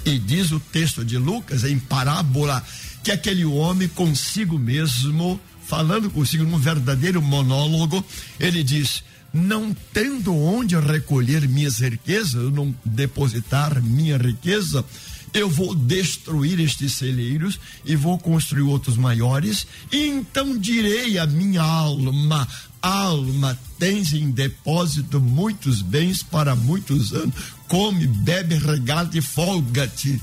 E 0.04 0.18
diz 0.18 0.50
o 0.50 0.60
texto 0.60 1.04
de 1.04 1.16
Lucas, 1.16 1.64
em 1.64 1.78
parábola, 1.78 2.62
que 3.04 3.12
aquele 3.12 3.44
homem 3.44 3.88
consigo 3.88 4.58
mesmo 4.58 5.40
falando 5.66 6.10
consigo 6.10 6.44
num 6.44 6.58
verdadeiro 6.58 7.20
monólogo, 7.20 8.04
ele 8.38 8.62
diz: 8.62 9.02
não 9.32 9.74
tendo 9.92 10.34
onde 10.34 10.76
recolher 10.78 11.48
minhas 11.48 11.78
riquezas, 11.78 12.52
não 12.52 12.74
depositar 12.84 13.82
minha 13.82 14.16
riqueza, 14.16 14.84
eu 15.32 15.50
vou 15.50 15.74
destruir 15.74 16.60
estes 16.60 16.94
celeiros 16.94 17.58
e 17.84 17.96
vou 17.96 18.16
construir 18.16 18.62
outros 18.62 18.96
maiores, 18.96 19.66
e 19.90 20.06
então 20.06 20.56
direi 20.56 21.18
à 21.18 21.26
minha 21.26 21.62
alma: 21.62 22.46
alma, 22.80 23.58
tens 23.76 24.12
em 24.12 24.30
depósito 24.30 25.20
muitos 25.20 25.82
bens 25.82 26.22
para 26.22 26.54
muitos 26.54 27.12
anos, 27.12 27.34
come, 27.66 28.06
bebe, 28.06 28.54
regala 28.56 29.10
e 29.12 29.20
folga-te. 29.20 30.20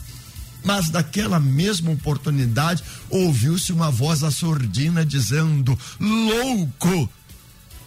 Mas 0.64 0.90
daquela 0.90 1.40
mesma 1.40 1.92
oportunidade 1.92 2.84
ouviu-se 3.10 3.72
uma 3.72 3.90
voz 3.90 4.24
assordina 4.24 5.06
dizendo: 5.06 5.78
Louco! 6.00 7.10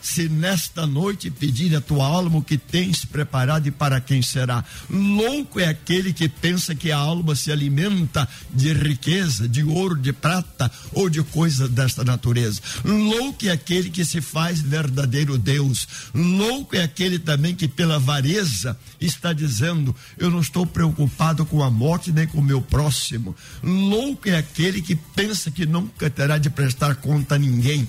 Se 0.04 0.28
nesta 0.28 0.86
noite 0.86 1.30
pedir 1.30 1.74
a 1.74 1.80
tua 1.80 2.06
alma 2.06 2.38
o 2.38 2.42
que 2.42 2.58
tens 2.58 3.06
preparado 3.06 3.66
e 3.66 3.70
para 3.70 4.02
quem 4.02 4.20
será. 4.20 4.62
Louco 4.90 5.58
é 5.58 5.66
aquele 5.66 6.12
que 6.12 6.28
pensa 6.28 6.74
que 6.74 6.92
a 6.92 6.98
alma 6.98 7.34
se 7.34 7.50
alimenta 7.50 8.28
de 8.50 8.74
riqueza, 8.74 9.48
de 9.48 9.64
ouro, 9.64 9.96
de 9.96 10.12
prata 10.12 10.70
ou 10.92 11.08
de 11.08 11.22
coisas 11.22 11.70
desta 11.70 12.04
natureza. 12.04 12.60
Louco 12.84 13.46
é 13.46 13.50
aquele 13.50 13.88
que 13.88 14.04
se 14.04 14.20
faz 14.20 14.60
verdadeiro 14.60 15.38
Deus. 15.38 15.88
Louco 16.14 16.76
é 16.76 16.82
aquele 16.82 17.18
também 17.18 17.54
que 17.54 17.66
pela 17.66 17.96
avareza 17.96 18.78
está 19.00 19.32
dizendo: 19.32 19.96
eu 20.18 20.30
não 20.30 20.40
estou 20.40 20.66
preocupado 20.66 21.46
com 21.46 21.62
a 21.62 21.70
morte 21.70 22.12
nem 22.12 22.26
com 22.26 22.40
o 22.40 22.44
meu 22.44 22.60
próximo. 22.60 23.34
Louco 23.62 24.28
é 24.28 24.36
aquele 24.36 24.82
que 24.82 24.94
pensa 24.94 25.50
que 25.50 25.64
nunca 25.64 26.10
terá 26.10 26.36
de 26.36 26.50
prestar 26.50 26.96
conta 26.96 27.36
a 27.36 27.38
ninguém 27.38 27.88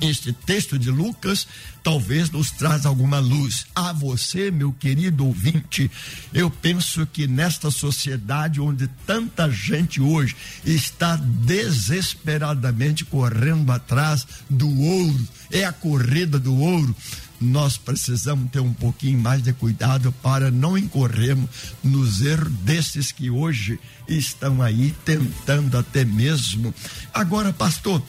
este 0.00 0.32
texto 0.32 0.78
de 0.78 0.90
Lucas 0.90 1.46
talvez 1.82 2.30
nos 2.30 2.50
traz 2.50 2.86
alguma 2.86 3.18
luz. 3.18 3.66
A 3.74 3.92
você, 3.92 4.50
meu 4.50 4.72
querido 4.72 5.26
ouvinte, 5.26 5.90
eu 6.32 6.50
penso 6.50 7.06
que 7.06 7.26
nesta 7.26 7.70
sociedade 7.70 8.60
onde 8.60 8.88
tanta 9.06 9.50
gente 9.50 10.00
hoje 10.00 10.34
está 10.64 11.16
desesperadamente 11.16 13.04
correndo 13.04 13.70
atrás 13.70 14.26
do 14.48 14.68
ouro, 14.80 15.28
é 15.50 15.64
a 15.64 15.72
corrida 15.72 16.38
do 16.38 16.54
ouro, 16.56 16.94
nós 17.40 17.76
precisamos 17.76 18.50
ter 18.50 18.60
um 18.60 18.72
pouquinho 18.72 19.18
mais 19.20 19.42
de 19.42 19.52
cuidado 19.52 20.10
para 20.22 20.50
não 20.50 20.78
incorrermos 20.78 21.50
nos 21.82 22.22
erros 22.22 22.52
desses 22.62 23.12
que 23.12 23.28
hoje 23.28 23.78
estão 24.08 24.62
aí 24.62 24.94
tentando 25.04 25.76
até 25.76 26.04
mesmo. 26.04 26.74
Agora, 27.12 27.52
pastor, 27.52 28.02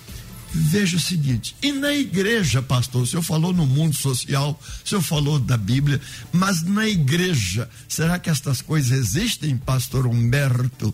veja 0.58 0.98
o 0.98 1.00
seguinte: 1.00 1.56
e 1.62 1.72
na 1.72 1.94
igreja, 1.94 2.62
pastor, 2.62 3.04
o 3.04 3.08
senhor 3.08 3.24
falou 3.24 3.54
no 3.54 3.66
mundo 3.66 3.96
social, 3.96 4.60
o 4.84 4.88
senhor 4.88 5.02
falou 5.02 5.40
da 5.40 5.58
Bíblia, 5.58 6.02
mas 6.32 6.64
na 6.64 6.88
igreja, 6.88 7.70
será 7.88 8.18
que 8.18 8.30
estas 8.30 8.62
coisas 8.62 8.92
existem, 8.92 9.58
pastor 9.58 10.08
Humberto? 10.08 10.94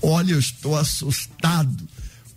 Olha, 0.00 0.32
eu 0.32 0.38
estou 0.38 0.76
assustado 0.76 1.88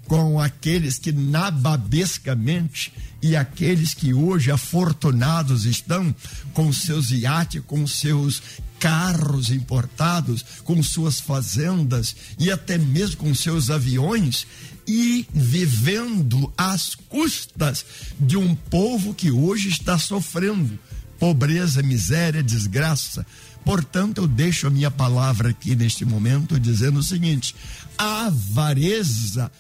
com 0.06 0.40
aqueles 0.40 1.00
que 1.00 1.12
nababescamente 1.12 2.92
e 3.22 3.36
aqueles 3.36 3.94
que 3.94 4.14
hoje 4.14 4.52
afortunados 4.52 5.66
estão 5.66 6.14
com 6.54 6.74
seus 6.74 7.12
iates, 7.12 7.62
com 7.66 7.88
seus 7.88 8.42
carros 8.78 9.52
importados, 9.52 10.44
com 10.64 10.82
suas 10.82 11.20
fazendas 11.20 12.16
e 12.38 12.50
até 12.52 12.78
mesmo 12.80 13.18
com 13.18 13.34
seus 13.34 13.70
aviões 13.70 14.48
e 14.88 15.26
vivendo 15.34 16.52
às 16.58 16.96
custas 16.96 17.86
de 18.20 18.38
um 18.38 18.56
povo 18.56 19.14
que 19.14 19.32
hoje 19.32 19.70
está 19.70 19.98
sofrendo 19.98 20.78
pobreza, 21.20 21.84
miséria, 21.84 22.42
desgraça. 22.42 23.24
Portanto, 23.64 24.22
eu 24.22 24.28
deixo 24.28 24.66
a 24.66 24.72
minha 24.72 24.90
palavra 24.90 25.50
aqui 25.50 25.76
neste 25.76 26.04
momento 26.04 26.60
dizendo 26.60 27.00
o 27.00 27.04
seguinte: 27.04 27.56
a 27.96 28.26
avareza 28.26 29.52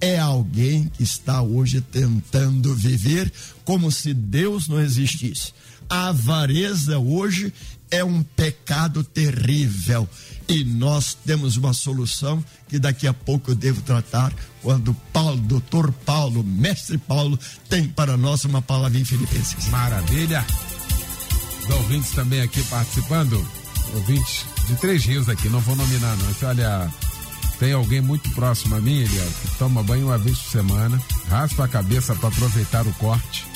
é 0.00 0.18
alguém 0.18 0.84
que 0.88 1.02
está 1.02 1.40
hoje 1.40 1.80
tentando 1.80 2.74
viver 2.74 3.32
como 3.64 3.90
se 3.90 4.12
Deus 4.12 4.68
não 4.68 4.80
existisse. 4.80 5.52
A 5.88 6.08
avareza 6.08 6.98
hoje 6.98 7.52
é 7.90 8.04
um 8.04 8.22
pecado 8.22 9.02
terrível. 9.02 10.08
E 10.48 10.64
nós 10.64 11.16
temos 11.26 11.56
uma 11.56 11.72
solução 11.72 12.42
que 12.68 12.78
daqui 12.78 13.06
a 13.06 13.12
pouco 13.12 13.50
eu 13.50 13.54
devo 13.54 13.82
tratar 13.82 14.32
quando 14.62 14.94
Paulo, 15.12 15.36
doutor 15.36 15.92
Paulo, 15.92 16.42
mestre 16.42 16.96
Paulo, 16.96 17.38
tem 17.68 17.86
para 17.86 18.16
nós 18.16 18.44
uma 18.44 18.62
palavra 18.62 18.98
em 18.98 19.04
Filipenses. 19.04 19.68
Maravilha. 19.68 20.44
Os 21.62 21.74
ouvintes 21.74 22.10
também 22.12 22.40
aqui 22.40 22.62
participando. 22.64 23.46
Ouvintes 23.94 24.44
de 24.66 24.76
Três 24.76 25.04
Rios 25.04 25.28
aqui, 25.28 25.48
não 25.48 25.60
vou 25.60 25.76
nominar 25.76 26.16
não. 26.16 26.48
Olha, 26.48 26.90
tem 27.58 27.72
alguém 27.72 28.00
muito 28.00 28.30
próximo 28.30 28.76
a 28.76 28.80
mim, 28.80 29.00
Eliel, 29.00 29.30
que 29.42 29.58
toma 29.58 29.82
banho 29.82 30.06
uma 30.06 30.18
vez 30.18 30.38
por 30.38 30.50
semana, 30.50 31.02
raspa 31.28 31.64
a 31.64 31.68
cabeça 31.68 32.14
para 32.14 32.28
aproveitar 32.28 32.86
o 32.86 32.92
corte. 32.94 33.46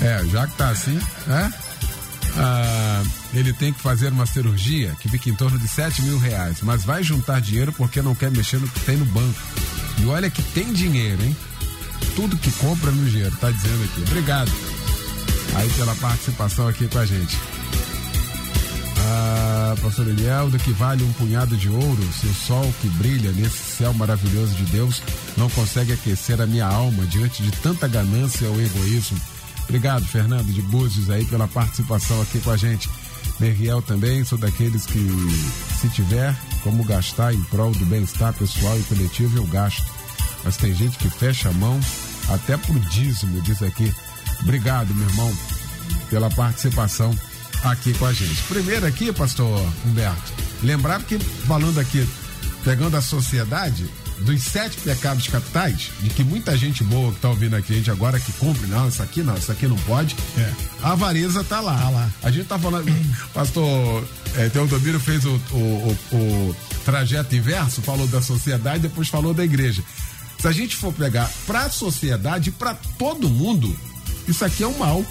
É, 0.00 0.24
já 0.26 0.46
que 0.46 0.56
tá 0.56 0.68
assim, 0.68 0.98
né? 1.26 1.52
Ah, 2.38 3.02
ele 3.32 3.52
tem 3.52 3.72
que 3.72 3.80
fazer 3.80 4.12
uma 4.12 4.26
cirurgia 4.26 4.94
que 5.00 5.08
fica 5.08 5.30
em 5.30 5.34
torno 5.34 5.58
de 5.58 5.66
7 5.68 6.02
mil 6.02 6.18
reais, 6.18 6.58
mas 6.62 6.84
vai 6.84 7.02
juntar 7.02 7.40
dinheiro 7.40 7.72
porque 7.72 8.02
não 8.02 8.14
quer 8.14 8.30
mexer 8.30 8.58
no 8.58 8.68
que 8.68 8.80
tem 8.80 8.96
no 8.96 9.06
banco. 9.06 9.40
E 9.98 10.06
olha 10.06 10.30
que 10.30 10.42
tem 10.42 10.72
dinheiro, 10.72 11.22
hein? 11.22 11.36
Tudo 12.14 12.36
que 12.36 12.50
compra 12.52 12.90
no 12.90 13.08
dinheiro, 13.08 13.34
tá 13.36 13.50
dizendo 13.50 13.84
aqui. 13.84 14.02
Obrigado 14.02 14.52
aí 15.54 15.68
pela 15.70 15.94
participação 15.96 16.68
aqui 16.68 16.86
com 16.88 16.98
a 16.98 17.06
gente. 17.06 17.36
Ah, 18.98 19.74
pastor 19.80 20.06
Eliel, 20.08 20.50
do 20.50 20.58
que 20.58 20.72
vale 20.72 21.02
um 21.04 21.12
punhado 21.14 21.56
de 21.56 21.68
ouro 21.68 22.02
se 22.12 22.26
o 22.26 22.34
sol 22.34 22.74
que 22.80 22.88
brilha 22.88 23.32
nesse 23.32 23.76
céu 23.76 23.94
maravilhoso 23.94 24.54
de 24.54 24.64
Deus 24.64 25.02
não 25.36 25.48
consegue 25.50 25.92
aquecer 25.92 26.40
a 26.40 26.46
minha 26.46 26.66
alma 26.66 27.06
diante 27.06 27.42
de 27.42 27.50
tanta 27.52 27.88
ganância 27.88 28.48
ou 28.48 28.60
egoísmo? 28.60 29.18
Obrigado, 29.68 30.06
Fernando 30.06 30.52
de 30.52 30.62
Búzios, 30.62 31.10
aí 31.10 31.24
pela 31.26 31.48
participação 31.48 32.20
aqui 32.22 32.40
com 32.40 32.50
a 32.50 32.56
gente. 32.56 32.88
Meriel 33.40 33.82
também, 33.82 34.24
sou 34.24 34.38
daqueles 34.38 34.86
que, 34.86 35.04
se 35.80 35.88
tiver 35.90 36.34
como 36.62 36.84
gastar 36.84 37.34
em 37.34 37.42
prol 37.44 37.72
do 37.72 37.84
bem-estar 37.84 38.32
pessoal 38.32 38.78
e 38.78 38.82
coletivo, 38.84 39.38
eu 39.38 39.46
gasto. 39.46 39.84
Mas 40.44 40.56
tem 40.56 40.72
gente 40.74 40.96
que 40.98 41.10
fecha 41.10 41.48
a 41.48 41.52
mão 41.52 41.78
até 42.28 42.56
pro 42.56 42.78
dízimo, 42.78 43.42
diz 43.42 43.62
aqui. 43.62 43.92
Obrigado, 44.40 44.94
meu 44.94 45.08
irmão, 45.08 45.32
pela 46.08 46.30
participação 46.30 47.16
aqui 47.64 47.92
com 47.94 48.06
a 48.06 48.12
gente. 48.12 48.40
Primeiro 48.44 48.86
aqui, 48.86 49.12
pastor 49.12 49.60
Humberto, 49.84 50.32
lembrar 50.62 51.02
que 51.02 51.18
falando 51.18 51.80
aqui, 51.80 52.08
pegando 52.64 52.96
a 52.96 53.02
sociedade, 53.02 53.88
dos 54.20 54.42
sete 54.42 54.78
pecados 54.78 55.26
capitais, 55.28 55.90
de 56.00 56.10
que 56.10 56.24
muita 56.24 56.56
gente 56.56 56.82
boa 56.84 57.12
que 57.12 57.20
tá 57.20 57.28
ouvindo 57.28 57.54
aqui, 57.54 57.72
a 57.72 57.76
gente 57.76 57.90
agora 57.90 58.18
que 58.18 58.32
cumpre, 58.32 58.66
não, 58.66 58.88
isso 58.88 59.02
aqui 59.02 59.22
não, 59.22 59.36
isso 59.36 59.52
aqui 59.52 59.66
não 59.66 59.76
pode, 59.78 60.16
é. 60.38 60.52
a 60.82 60.92
avareza 60.92 61.44
tá 61.44 61.60
lá. 61.60 61.78
Tá 61.78 61.90
lá. 61.90 62.10
A 62.22 62.30
gente 62.30 62.46
tá 62.46 62.58
falando, 62.58 62.90
pastor 63.34 64.08
é, 64.36 64.48
Teodomiro 64.48 65.00
fez 65.00 65.24
o, 65.24 65.40
o, 65.52 65.98
o, 66.12 66.16
o 66.16 66.56
trajeto 66.84 67.34
inverso, 67.34 67.82
falou 67.82 68.06
da 68.06 68.22
sociedade, 68.22 68.80
depois 68.80 69.08
falou 69.08 69.34
da 69.34 69.44
igreja. 69.44 69.82
Se 70.38 70.46
a 70.46 70.52
gente 70.52 70.76
for 70.76 70.92
pegar 70.92 71.30
para 71.46 71.62
a 71.62 71.70
sociedade, 71.70 72.50
para 72.50 72.74
todo 72.98 73.28
mundo, 73.28 73.74
isso 74.28 74.44
aqui 74.44 74.62
é 74.62 74.66
um 74.66 74.78
mal. 74.78 75.04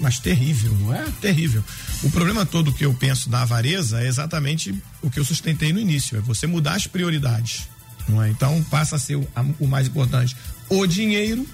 Mas 0.00 0.18
terrível, 0.18 0.76
não 0.80 0.92
é? 0.92 1.04
Terrível. 1.20 1.62
O 2.02 2.10
problema 2.10 2.44
todo 2.44 2.72
que 2.72 2.84
eu 2.84 2.92
penso 2.92 3.28
da 3.28 3.42
avareza 3.42 4.02
é 4.02 4.08
exatamente 4.08 4.74
o 5.00 5.08
que 5.08 5.20
eu 5.20 5.24
sustentei 5.24 5.72
no 5.72 5.78
início: 5.78 6.18
é 6.18 6.20
você 6.20 6.46
mudar 6.46 6.74
as 6.74 6.88
prioridades. 6.88 7.68
Não 8.10 8.22
é? 8.22 8.30
Então 8.30 8.62
passa 8.64 8.96
a 8.96 8.98
ser 8.98 9.16
o, 9.16 9.28
o 9.58 9.66
mais 9.66 9.86
importante 9.86 10.36
o 10.70 10.86
dinheiro, 10.86 11.46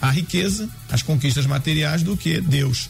a 0.00 0.10
riqueza, 0.10 0.70
as 0.90 1.02
conquistas 1.02 1.44
materiais 1.44 2.02
do 2.02 2.16
que 2.16 2.40
Deus. 2.40 2.88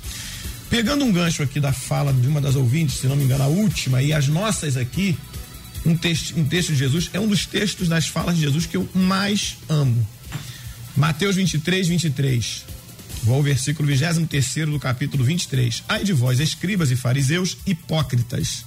Pegando 0.68 1.04
um 1.04 1.10
gancho 1.10 1.42
aqui 1.42 1.58
da 1.58 1.72
fala 1.72 2.12
de 2.12 2.28
uma 2.28 2.40
das 2.40 2.54
ouvintes, 2.54 2.98
se 2.98 3.06
não 3.08 3.16
me 3.16 3.24
engano, 3.24 3.42
a 3.42 3.48
última, 3.48 4.00
e 4.00 4.12
as 4.12 4.28
nossas 4.28 4.76
aqui, 4.76 5.18
um 5.84 5.96
texto, 5.96 6.38
um 6.38 6.44
texto 6.44 6.68
de 6.68 6.78
Jesus, 6.78 7.10
é 7.12 7.18
um 7.18 7.26
dos 7.26 7.46
textos 7.46 7.88
das 7.88 8.06
falas 8.06 8.36
de 8.36 8.42
Jesus 8.42 8.66
que 8.66 8.76
eu 8.76 8.88
mais 8.94 9.56
amo. 9.68 10.06
Mateus 10.96 11.34
23, 11.34 11.88
23. 11.88 12.64
Vou 13.22 13.36
ao 13.36 13.42
versículo 13.42 13.88
23 13.88 14.68
do 14.68 14.78
capítulo 14.78 15.24
23. 15.24 15.82
Ai 15.88 16.04
de 16.04 16.12
vós, 16.12 16.38
escribas 16.38 16.90
e 16.90 16.96
fariseus, 16.96 17.56
hipócritas, 17.66 18.64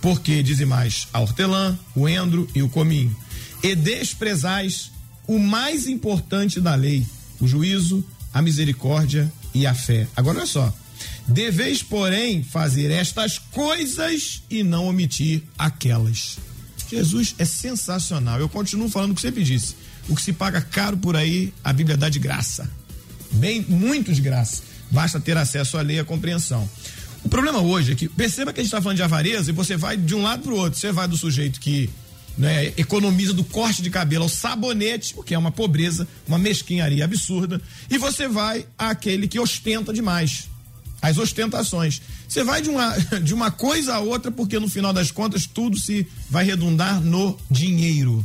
porque 0.00 0.42
dizimais 0.42 1.08
a 1.12 1.20
hortelã, 1.20 1.78
o 1.94 2.08
endro 2.08 2.48
e 2.54 2.62
o 2.62 2.68
cominho, 2.68 3.14
e 3.62 3.74
desprezais 3.74 4.90
o 5.26 5.38
mais 5.38 5.86
importante 5.86 6.60
da 6.60 6.74
lei, 6.74 7.06
o 7.40 7.46
juízo, 7.46 8.04
a 8.34 8.42
misericórdia 8.42 9.32
e 9.54 9.66
a 9.66 9.74
fé. 9.74 10.08
Agora 10.16 10.38
olha 10.38 10.46
só. 10.46 10.72
Deveis, 11.26 11.82
porém, 11.82 12.42
fazer 12.42 12.90
estas 12.90 13.38
coisas 13.38 14.42
e 14.50 14.62
não 14.62 14.86
omitir 14.86 15.42
aquelas. 15.56 16.38
Jesus 16.90 17.34
é 17.38 17.44
sensacional. 17.44 18.38
Eu 18.38 18.48
continuo 18.48 18.88
falando 18.88 19.12
o 19.12 19.14
que 19.14 19.20
sempre 19.20 19.44
disse. 19.44 19.76
O 20.08 20.16
que 20.16 20.22
se 20.22 20.32
paga 20.32 20.60
caro 20.60 20.96
por 20.96 21.16
aí, 21.16 21.54
a 21.62 21.72
Bíblia 21.72 21.96
dá 21.96 22.08
de 22.08 22.18
graça. 22.18 22.68
Bem, 23.32 23.64
muito 23.68 24.12
de 24.12 24.20
graça. 24.20 24.62
Basta 24.90 25.18
ter 25.20 25.36
acesso 25.36 25.78
à 25.78 25.80
lei 25.80 25.96
e 25.96 26.00
à 26.00 26.04
compreensão. 26.04 26.68
O 27.24 27.28
problema 27.28 27.60
hoje 27.60 27.92
é 27.92 27.94
que, 27.94 28.08
perceba 28.08 28.52
que 28.52 28.60
a 28.60 28.62
gente 28.62 28.68
está 28.68 28.82
falando 28.82 28.96
de 28.96 29.02
avareza 29.02 29.50
e 29.50 29.54
você 29.54 29.76
vai 29.76 29.96
de 29.96 30.14
um 30.14 30.22
lado 30.22 30.42
para 30.42 30.52
o 30.52 30.56
outro. 30.56 30.78
Você 30.78 30.92
vai 30.92 31.06
do 31.06 31.16
sujeito 31.16 31.60
que 31.60 31.88
né, 32.36 32.72
economiza 32.76 33.32
do 33.32 33.44
corte 33.44 33.82
de 33.82 33.90
cabelo 33.90 34.24
ao 34.24 34.28
sabonete, 34.28 35.14
o 35.16 35.22
que 35.22 35.34
é 35.34 35.38
uma 35.38 35.50
pobreza, 35.50 36.06
uma 36.26 36.38
mesquinharia 36.38 37.04
absurda, 37.04 37.60
e 37.90 37.98
você 37.98 38.28
vai 38.28 38.66
àquele 38.76 39.28
que 39.28 39.38
ostenta 39.38 39.92
demais. 39.92 40.48
As 41.00 41.18
ostentações. 41.18 42.00
Você 42.28 42.44
vai 42.44 42.62
de 42.62 42.70
uma, 42.70 42.96
de 43.22 43.34
uma 43.34 43.50
coisa 43.50 43.94
a 43.94 44.00
outra, 44.00 44.30
porque 44.30 44.58
no 44.58 44.68
final 44.68 44.92
das 44.92 45.10
contas 45.10 45.46
tudo 45.46 45.76
se 45.76 46.06
vai 46.30 46.44
redundar 46.44 47.00
no 47.00 47.38
dinheiro, 47.50 48.24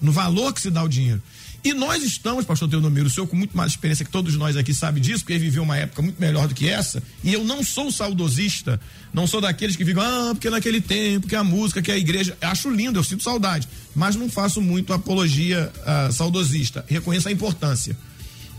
no 0.00 0.10
valor 0.10 0.52
que 0.52 0.60
se 0.60 0.70
dá 0.70 0.82
o 0.82 0.88
dinheiro. 0.88 1.22
E 1.64 1.72
nós 1.72 2.02
estamos, 2.02 2.44
pastor 2.44 2.68
Teodomiro, 2.68 3.06
o 3.06 3.10
senhor 3.10 3.26
com 3.26 3.34
muito 3.34 3.56
mais 3.56 3.72
experiência 3.72 4.04
que 4.04 4.10
todos 4.10 4.36
nós 4.36 4.54
aqui 4.54 4.74
sabe 4.74 5.00
disso, 5.00 5.24
porque 5.24 5.38
viveu 5.38 5.62
uma 5.62 5.78
época 5.78 6.02
muito 6.02 6.20
melhor 6.20 6.46
do 6.46 6.54
que 6.54 6.68
essa, 6.68 7.02
e 7.22 7.32
eu 7.32 7.42
não 7.42 7.64
sou 7.64 7.90
saudosista, 7.90 8.78
não 9.14 9.26
sou 9.26 9.40
daqueles 9.40 9.74
que 9.74 9.82
ficam, 9.82 10.02
ah, 10.02 10.34
porque 10.34 10.50
naquele 10.50 10.78
tempo, 10.78 11.26
que 11.26 11.34
a 11.34 11.42
música, 11.42 11.80
que 11.80 11.90
a 11.90 11.96
igreja, 11.96 12.36
acho 12.42 12.68
lindo, 12.68 12.98
eu 12.98 13.02
sinto 13.02 13.22
saudade, 13.22 13.66
mas 13.94 14.14
não 14.14 14.28
faço 14.28 14.60
muito 14.60 14.92
apologia 14.92 15.72
uh, 15.78 16.12
saudosista, 16.12 16.84
reconheço 16.86 17.28
a 17.28 17.32
importância. 17.32 17.96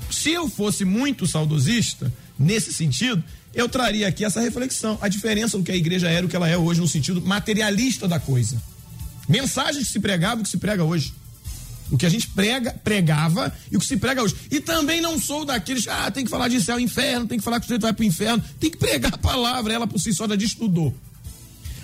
Se 0.10 0.32
eu 0.32 0.50
fosse 0.50 0.84
muito 0.84 1.28
saudosista, 1.28 2.12
nesse 2.40 2.74
sentido, 2.74 3.24
eu 3.54 3.70
traria 3.70 4.08
aqui 4.08 4.26
essa 4.26 4.42
reflexão, 4.42 4.98
a 5.00 5.08
diferença 5.08 5.60
do 5.60 5.64
que 5.64 5.72
a 5.72 5.76
igreja 5.76 6.10
era 6.10 6.26
o 6.26 6.30
que 6.30 6.36
ela 6.36 6.50
é 6.50 6.58
hoje 6.58 6.82
no 6.82 6.88
sentido 6.88 7.22
materialista 7.22 8.08
da 8.08 8.20
coisa. 8.20 8.60
Mensagens 9.30 9.86
que 9.86 9.94
se 9.94 10.00
pregava 10.00 10.42
e 10.42 10.44
que 10.44 10.50
se 10.50 10.58
prega 10.58 10.84
hoje. 10.84 11.14
O 11.92 11.98
que 11.98 12.06
a 12.06 12.10
gente 12.10 12.28
prega, 12.30 12.74
pregava 12.84 13.54
e 13.72 13.78
o 13.78 13.80
que 13.80 13.86
se 13.86 13.98
prega 13.98 14.24
hoje. 14.24 14.36
E 14.50 14.60
também 14.60 15.02
não 15.02 15.20
sou 15.20 15.46
daqueles, 15.46 15.88
ah, 15.88 16.10
tem 16.10 16.24
que 16.24 16.32
falar 16.32 16.48
de 16.48 16.60
céu 16.62 16.80
e 16.80 16.84
inferno, 16.84 17.28
tem 17.28 17.38
que 17.38 17.44
falar 17.44 17.60
que 17.60 17.66
o 17.66 17.68
sujeito 17.68 17.84
vai 17.84 17.94
para 17.94 18.04
o 18.04 18.06
inferno, 18.06 18.44
tem 18.60 18.72
que 18.72 18.78
pregar 18.78 19.14
a 19.14 19.18
palavra, 19.18 19.74
ela 19.74 19.86
por 19.86 20.00
si 20.00 20.14
só 20.14 20.28
já 20.28 20.36
estudou. 20.36 20.94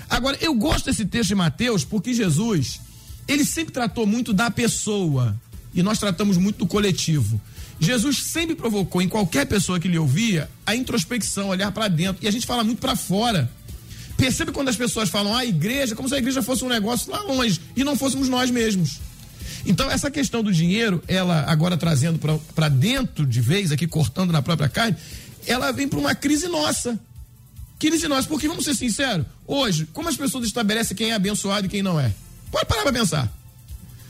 Agora, 0.10 0.38
eu 0.42 0.54
gosto 0.54 0.86
desse 0.86 1.06
texto 1.06 1.30
de 1.30 1.36
Mateus 1.36 1.86
porque 1.86 2.14
Jesus, 2.14 2.82
ele 3.28 3.46
sempre 3.46 3.74
tratou 3.74 4.06
muito 4.06 4.34
da 4.34 4.50
pessoa 4.50 5.40
e 5.74 5.82
nós 5.82 6.00
tratamos 6.00 6.36
muito 6.38 6.58
do 6.58 6.68
coletivo. 6.68 7.40
Jesus 7.80 8.18
sempre 8.18 8.56
provocou 8.56 9.02
em 9.02 9.08
qualquer 9.08 9.46
pessoa 9.46 9.80
que 9.80 9.88
lhe 9.88 9.98
ouvia 9.98 10.50
a 10.66 10.76
introspecção, 10.76 11.48
olhar 11.48 11.72
para 11.72 11.88
dentro. 11.88 12.24
E 12.24 12.28
a 12.28 12.32
gente 12.32 12.46
fala 12.46 12.64
muito 12.64 12.80
para 12.80 12.96
fora. 12.96 13.50
Percebe 14.18 14.52
quando 14.52 14.68
as 14.70 14.76
pessoas 14.76 15.10
falam, 15.10 15.34
ah, 15.34 15.40
a 15.40 15.46
igreja, 15.46 15.96
como 15.96 16.08
se 16.08 16.14
a 16.14 16.20
igreja 16.20 16.44
fosse 16.44 16.64
um 16.64 16.70
negócio 16.70 17.12
lá 17.12 17.24
longe 17.24 17.60
e 17.76 17.84
não 17.84 17.96
fôssemos 17.96 18.30
nós 18.30 18.52
mesmos. 18.52 19.00
Então, 19.66 19.90
essa 19.90 20.10
questão 20.10 20.44
do 20.44 20.52
dinheiro, 20.52 21.04
ela 21.08 21.46
agora 21.48 21.78
trazendo 21.78 22.20
para 22.56 22.70
dentro 22.70 23.26
de 23.26 23.42
vez, 23.42 23.72
aqui 23.72 23.88
cortando 23.88 24.32
na 24.32 24.42
própria 24.42 24.70
carne, 24.70 24.98
ela 25.46 25.72
vem 25.72 25.88
para 25.88 26.00
uma 26.00 26.16
crise 26.16 26.48
nossa. 26.48 27.00
Crise 27.80 28.08
nossa, 28.08 28.28
porque 28.28 28.48
vamos 28.48 28.66
ser 28.66 28.76
sinceros, 28.76 29.26
hoje, 29.48 29.88
como 29.92 30.08
as 30.08 30.16
pessoas 30.16 30.46
estabelecem 30.46 30.96
quem 30.96 31.12
é 31.12 31.14
abençoado 31.14 31.66
e 31.66 31.70
quem 31.70 31.82
não 31.82 32.00
é? 32.00 32.14
Pode 32.52 32.66
parar 32.66 32.84
para 32.84 32.94
pensar. 32.94 33.32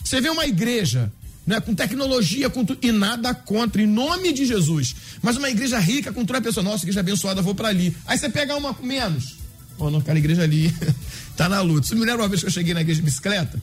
Você 0.03 0.19
vê 0.19 0.29
uma 0.29 0.45
igreja 0.45 1.11
né, 1.45 1.59
com 1.59 1.73
tecnologia, 1.73 2.49
com 2.49 2.65
tu, 2.65 2.77
e 2.81 2.91
nada 2.91 3.33
contra, 3.33 3.81
em 3.81 3.87
nome 3.87 4.33
de 4.33 4.45
Jesus. 4.45 4.95
Mas 5.21 5.37
uma 5.37 5.49
igreja 5.49 5.79
rica, 5.79 6.11
com 6.11 6.21
a 6.21 6.41
pessoa, 6.41 6.63
nossa, 6.63 6.83
igreja 6.83 6.99
abençoada, 6.99 7.41
vou 7.41 7.55
para 7.55 7.69
ali. 7.69 7.95
Aí 8.05 8.17
você 8.17 8.29
pega 8.29 8.55
uma 8.55 8.75
menos. 8.81 9.37
Pô, 9.77 9.89
não, 9.89 9.99
aquela 9.99 10.19
igreja 10.19 10.43
ali 10.43 10.73
tá 11.35 11.47
na 11.47 11.61
luta. 11.61 11.87
Você 11.87 11.95
me 11.95 12.01
lembra 12.01 12.23
uma 12.23 12.27
vez 12.27 12.41
que 12.41 12.47
eu 12.47 12.51
cheguei 12.51 12.73
na 12.73 12.81
igreja 12.81 12.99
de 12.99 13.05
bicicleta? 13.05 13.61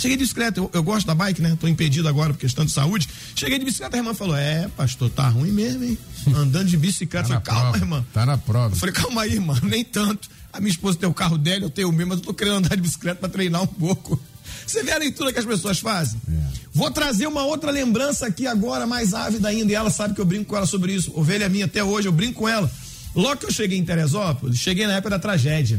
Cheguei 0.00 0.16
de 0.16 0.22
bicicleta, 0.22 0.58
eu, 0.58 0.70
eu, 0.72 0.82
gosto 0.82 1.06
da 1.06 1.14
bike, 1.14 1.42
né? 1.42 1.54
Tô 1.60 1.68
impedido 1.68 2.08
agora 2.08 2.32
por 2.32 2.40
questão 2.40 2.64
de 2.64 2.70
saúde. 2.70 3.06
Cheguei 3.36 3.58
de 3.58 3.66
bicicleta, 3.66 3.96
a 3.96 3.98
irmã 3.98 4.14
falou: 4.14 4.34
É, 4.34 4.66
pastor, 4.68 5.10
tá 5.10 5.28
ruim 5.28 5.50
mesmo, 5.50 5.84
hein? 5.84 5.98
Andando 6.34 6.68
de 6.68 6.76
bicicleta. 6.78 7.28
Tá 7.28 7.34
falei, 7.34 7.44
calma, 7.44 7.60
prova, 7.60 7.84
irmã. 7.84 8.06
Tá 8.14 8.24
na 8.24 8.38
prova. 8.38 8.74
Eu 8.74 8.78
falei, 8.78 8.94
calma 8.94 9.22
aí, 9.22 9.32
irmã, 9.32 9.60
nem 9.62 9.84
tanto. 9.84 10.30
A 10.50 10.58
minha 10.58 10.70
esposa 10.70 10.96
tem 10.96 11.06
o 11.06 11.12
carro 11.12 11.36
dela, 11.36 11.66
eu 11.66 11.70
tenho 11.70 11.90
o 11.90 11.92
meu, 11.92 12.06
mas 12.06 12.16
eu 12.16 12.24
tô 12.24 12.32
querendo 12.32 12.56
andar 12.56 12.74
de 12.74 12.80
bicicleta 12.80 13.20
para 13.20 13.28
treinar 13.28 13.62
um 13.62 13.66
pouco. 13.66 14.18
Você 14.66 14.82
vê 14.82 14.92
a 14.92 14.98
leitura 14.98 15.34
que 15.34 15.38
as 15.38 15.44
pessoas 15.44 15.78
fazem? 15.80 16.18
É. 16.26 16.38
Vou 16.72 16.90
trazer 16.90 17.26
uma 17.26 17.44
outra 17.44 17.70
lembrança 17.70 18.26
aqui 18.26 18.46
agora, 18.46 18.86
mais 18.86 19.12
ávida 19.12 19.48
ainda, 19.48 19.70
e 19.70 19.74
ela 19.74 19.90
sabe 19.90 20.14
que 20.14 20.20
eu 20.20 20.24
brinco 20.24 20.46
com 20.46 20.56
ela 20.56 20.66
sobre 20.66 20.94
isso. 20.94 21.12
Ovelha 21.14 21.46
minha, 21.46 21.66
até 21.66 21.84
hoje, 21.84 22.08
eu 22.08 22.12
brinco 22.12 22.40
com 22.40 22.48
ela. 22.48 22.70
Logo 23.14 23.36
que 23.36 23.46
eu 23.46 23.52
cheguei 23.52 23.76
em 23.76 23.84
Teresópolis, 23.84 24.58
cheguei 24.58 24.86
na 24.86 24.94
época 24.94 25.10
da 25.10 25.18
tragédia. 25.18 25.78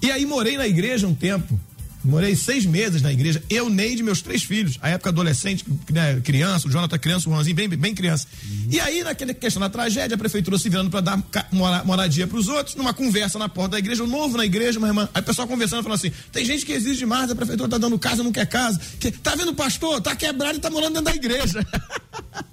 E 0.00 0.10
aí 0.10 0.24
morei 0.24 0.56
na 0.56 0.66
igreja 0.66 1.06
um 1.06 1.14
tempo. 1.14 1.60
Morei 2.04 2.36
seis 2.36 2.66
meses 2.66 3.00
na 3.00 3.10
igreja. 3.10 3.42
Eu, 3.48 3.70
Neide, 3.70 4.02
meus 4.02 4.20
três 4.20 4.42
filhos. 4.42 4.78
A 4.82 4.90
época 4.90 5.08
adolescente, 5.08 5.64
né, 5.90 6.20
criança, 6.20 6.68
o 6.68 6.70
Jonathan 6.70 6.98
criança, 6.98 7.28
o 7.28 7.32
Juanzinho 7.32 7.56
bem, 7.56 7.68
bem 7.68 7.94
criança. 7.94 8.26
Uhum. 8.44 8.66
E 8.70 8.78
aí, 8.78 9.02
naquela 9.02 9.32
questão 9.32 9.60
da 9.60 9.70
tragédia, 9.70 10.14
a 10.14 10.18
prefeitura 10.18 10.58
se 10.58 10.68
virando 10.68 10.90
para 10.90 11.00
dar 11.00 11.22
moradia 11.84 12.26
para 12.26 12.36
os 12.38 12.46
outros, 12.46 12.76
numa 12.76 12.92
conversa 12.92 13.38
na 13.38 13.48
porta 13.48 13.72
da 13.72 13.78
igreja, 13.78 14.04
um 14.04 14.06
novo 14.06 14.36
na 14.36 14.44
igreja, 14.44 14.78
uma 14.78 14.88
irmã. 14.88 15.08
Aí 15.14 15.22
o 15.22 15.24
pessoal 15.24 15.48
conversando, 15.48 15.82
falando 15.82 15.98
assim: 15.98 16.12
tem 16.30 16.44
gente 16.44 16.66
que 16.66 16.72
exige 16.72 16.98
demais, 16.98 17.30
a 17.30 17.34
prefeitura 17.34 17.70
tá 17.70 17.78
dando 17.78 17.98
casa, 17.98 18.22
não 18.22 18.32
quer 18.32 18.46
casa. 18.46 18.78
Que, 19.00 19.10
tá 19.10 19.34
vendo 19.34 19.52
o 19.52 19.54
pastor? 19.54 20.00
Tá 20.02 20.14
quebrado 20.14 20.58
e 20.58 20.60
tá 20.60 20.68
morando 20.68 20.94
dentro 20.94 21.04
da 21.04 21.14
igreja. 21.14 21.66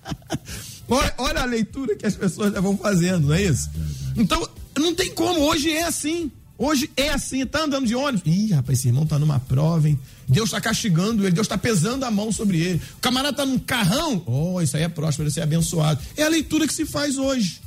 olha, 0.87 1.13
olha 1.17 1.41
a 1.41 1.45
leitura 1.45 1.95
que 1.95 2.05
as 2.05 2.15
pessoas 2.15 2.53
vão 2.53 2.77
fazendo, 2.77 3.27
não 3.27 3.35
é 3.35 3.41
isso? 3.43 3.69
Então, 4.15 4.47
não 4.79 4.95
tem 4.95 5.11
como, 5.11 5.41
hoje 5.41 5.71
é 5.71 5.83
assim. 5.83 6.31
Hoje 6.63 6.91
é 6.95 7.09
assim, 7.09 7.43
tá 7.43 7.63
andando 7.63 7.87
de 7.87 7.95
ônibus. 7.95 8.21
Ih, 8.23 8.53
rapaz, 8.53 8.77
esse 8.77 8.87
irmão 8.87 9.03
tá 9.03 9.17
numa 9.17 9.39
prova, 9.39 9.89
hein? 9.89 9.99
Deus 10.29 10.45
está 10.45 10.61
castigando 10.61 11.23
ele, 11.23 11.31
Deus 11.31 11.45
está 11.45 11.57
pesando 11.57 12.03
a 12.03 12.11
mão 12.11 12.31
sobre 12.31 12.59
ele. 12.59 12.81
O 12.97 13.01
camarada 13.01 13.37
tá 13.37 13.43
num 13.47 13.57
carrão. 13.57 14.21
Oh, 14.27 14.61
isso 14.61 14.77
aí 14.77 14.83
é 14.83 14.87
próspero, 14.87 15.27
isso 15.27 15.39
é 15.39 15.43
abençoado. 15.43 15.99
É 16.15 16.21
a 16.21 16.29
leitura 16.29 16.67
que 16.67 16.73
se 16.75 16.85
faz 16.85 17.17
hoje. 17.17 17.59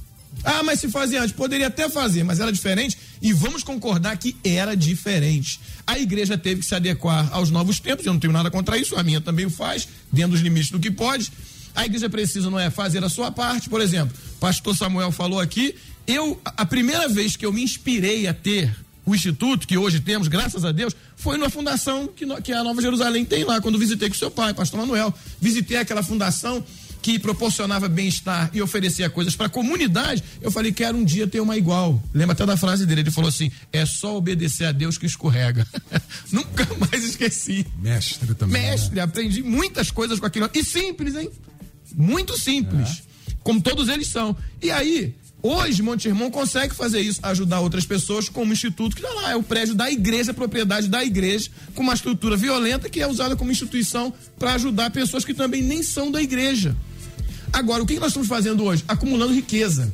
Ah, 0.45 0.63
mas 0.63 0.79
se 0.79 0.89
fazia 0.89 1.21
antes, 1.21 1.35
poderia 1.35 1.67
até 1.67 1.91
fazer, 1.91 2.23
mas 2.23 2.39
era 2.39 2.53
diferente 2.53 2.97
e 3.21 3.33
vamos 3.33 3.65
concordar 3.65 4.17
que 4.17 4.37
era 4.45 4.77
diferente. 4.77 5.59
A 5.85 5.99
igreja 5.99 6.39
teve 6.39 6.61
que 6.61 6.67
se 6.67 6.75
adequar 6.77 7.29
aos 7.33 7.51
novos 7.51 7.81
tempos, 7.81 8.07
eu 8.07 8.13
não 8.13 8.21
tenho 8.21 8.33
nada 8.33 8.49
contra 8.49 8.79
isso, 8.79 8.95
a 8.95 9.03
minha 9.03 9.21
também 9.21 9.45
o 9.45 9.51
faz, 9.51 9.89
dentro 10.13 10.33
dos 10.33 10.41
limites 10.41 10.71
do 10.71 10.79
que 10.79 10.93
pode. 10.93 11.33
A 11.75 11.85
igreja 11.85 12.09
precisa, 12.09 12.49
não 12.49 12.61
é, 12.61 12.71
fazer 12.71 13.03
a 13.03 13.09
sua 13.09 13.33
parte, 13.33 13.69
por 13.69 13.81
exemplo, 13.81 14.17
pastor 14.39 14.77
Samuel 14.77 15.11
falou 15.11 15.41
aqui, 15.41 15.75
eu, 16.07 16.41
a 16.45 16.65
primeira 16.65 17.09
vez 17.09 17.35
que 17.35 17.45
eu 17.45 17.53
me 17.53 17.63
inspirei 17.63 18.27
a 18.27 18.35
ter 18.35 18.84
o 19.07 19.15
instituto 19.15 19.67
que 19.67 19.77
hoje 19.77 20.01
temos, 20.01 20.29
graças 20.29 20.65
a 20.65 20.73
Deus, 20.73 20.95
foi 21.17 21.37
numa 21.37 21.51
fundação 21.51 22.07
que, 22.09 22.27
que 22.43 22.53
a 22.53 22.65
Nova 22.65 22.81
Jerusalém 22.81 23.25
tem 23.25 23.45
lá, 23.45 23.61
quando 23.61 23.79
visitei 23.79 24.09
com 24.09 24.15
seu 24.15 24.31
pai, 24.31 24.55
pastor 24.55 24.81
Manuel. 24.81 25.13
Visitei 25.41 25.77
aquela 25.77 26.03
fundação 26.03 26.65
que 27.05 27.19
proporcionava 27.19 27.87
bem-estar 27.87 28.51
e 28.55 28.63
oferecia 28.63 29.11
coisas 29.11 29.37
para 29.37 29.45
a 29.45 29.51
comunidade, 29.51 30.25
eu 30.41 30.51
falei, 30.51 30.73
quero 30.73 30.97
um 30.97 31.05
dia 31.05 31.27
ter 31.27 31.39
uma 31.39 31.55
igual. 31.55 32.03
Lembra 32.15 32.33
até 32.33 32.47
da 32.47 32.57
frase 32.57 32.87
dele, 32.87 33.03
ele 33.03 33.11
falou 33.11 33.29
assim: 33.29 33.53
é 33.71 33.85
só 33.85 34.17
obedecer 34.17 34.65
a 34.65 34.73
Deus 34.73 34.97
que 34.97 35.05
escorrega. 35.05 35.67
Nunca 36.33 36.67
mais 36.81 37.05
esqueci. 37.05 37.67
Mestre 37.79 38.35
também. 38.35 38.63
Né? 38.63 38.71
Mestre, 38.71 38.95
né? 38.95 39.03
aprendi 39.03 39.43
muitas 39.43 39.91
coisas 39.91 40.19
com 40.19 40.25
aquilo. 40.25 40.49
E 40.55 40.65
simples, 40.65 41.15
hein? 41.15 41.31
Muito 41.95 42.41
simples. 42.41 42.89
É. 42.89 43.33
Como 43.43 43.61
todos 43.61 43.91
eles 43.91 44.09
são. 44.09 44.35
E 44.63 44.71
aí, 44.71 45.15
Hoje, 45.47 45.83
Monte 45.83 46.09
Irmão 46.09 46.31
consegue 46.31 46.75
fazer 46.75 47.03
isso, 47.03 47.21
ajudar 47.23 47.61
outras 47.61 47.85
pessoas, 47.85 48.31
como 48.31 48.49
o 48.49 48.55
Instituto, 48.55 48.97
que 48.97 49.03
está 49.03 49.13
lá, 49.13 49.33
é 49.33 49.37
o 49.37 49.43
prédio 49.43 49.75
da 49.75 49.91
igreja, 49.91 50.33
propriedade 50.33 50.89
da 50.89 51.05
igreja, 51.05 51.51
com 51.75 51.83
uma 51.83 51.93
estrutura 51.93 52.35
violenta 52.35 52.89
que 52.89 52.99
é 52.99 53.07
usada 53.07 53.37
como 53.37 53.53
instituição 53.53 54.11
para 54.39 54.55
ajudar 54.55 54.91
pessoas 54.91 55.23
que 55.23 55.35
também 55.35 55.61
nem 55.61 55.83
são 55.83 56.11
da 56.11 56.23
igreja. 56.23 56.75
Agora, 57.53 57.83
o 57.83 57.87
que 57.87 58.01
nós 58.01 58.09
estamos 58.09 58.27
fazendo 58.27 58.65
hoje? 58.65 58.85
Acumulando 58.89 59.35
riqueza. 59.35 59.93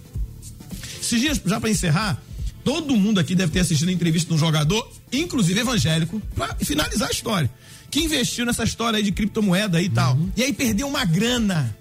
Esses 1.03 1.21
dias, 1.21 1.41
já 1.45 1.59
para 1.61 1.69
encerrar, 1.69 2.23
todo 2.63 2.95
mundo 2.95 3.19
aqui 3.19 3.35
deve 3.35 3.51
ter 3.51 3.59
assistido 3.59 3.89
a 3.89 3.93
entrevista 3.93 4.29
de 4.29 4.35
um 4.37 4.39
jogador, 4.39 4.89
inclusive 5.13 5.59
evangélico, 5.59 6.23
para 6.33 6.55
finalizar 6.61 7.09
a 7.09 7.11
história, 7.11 7.51
que 7.91 8.05
investiu 8.05 8.47
nessa 8.47 8.63
história 8.63 8.99
aí 8.99 9.03
de 9.03 9.11
criptomoeda 9.11 9.83
e 9.83 9.89
uhum. 9.89 9.95
tal. 9.95 10.19
E 10.37 10.45
aí 10.45 10.53
perdeu 10.53 10.87
uma 10.87 11.05
grana 11.05 11.77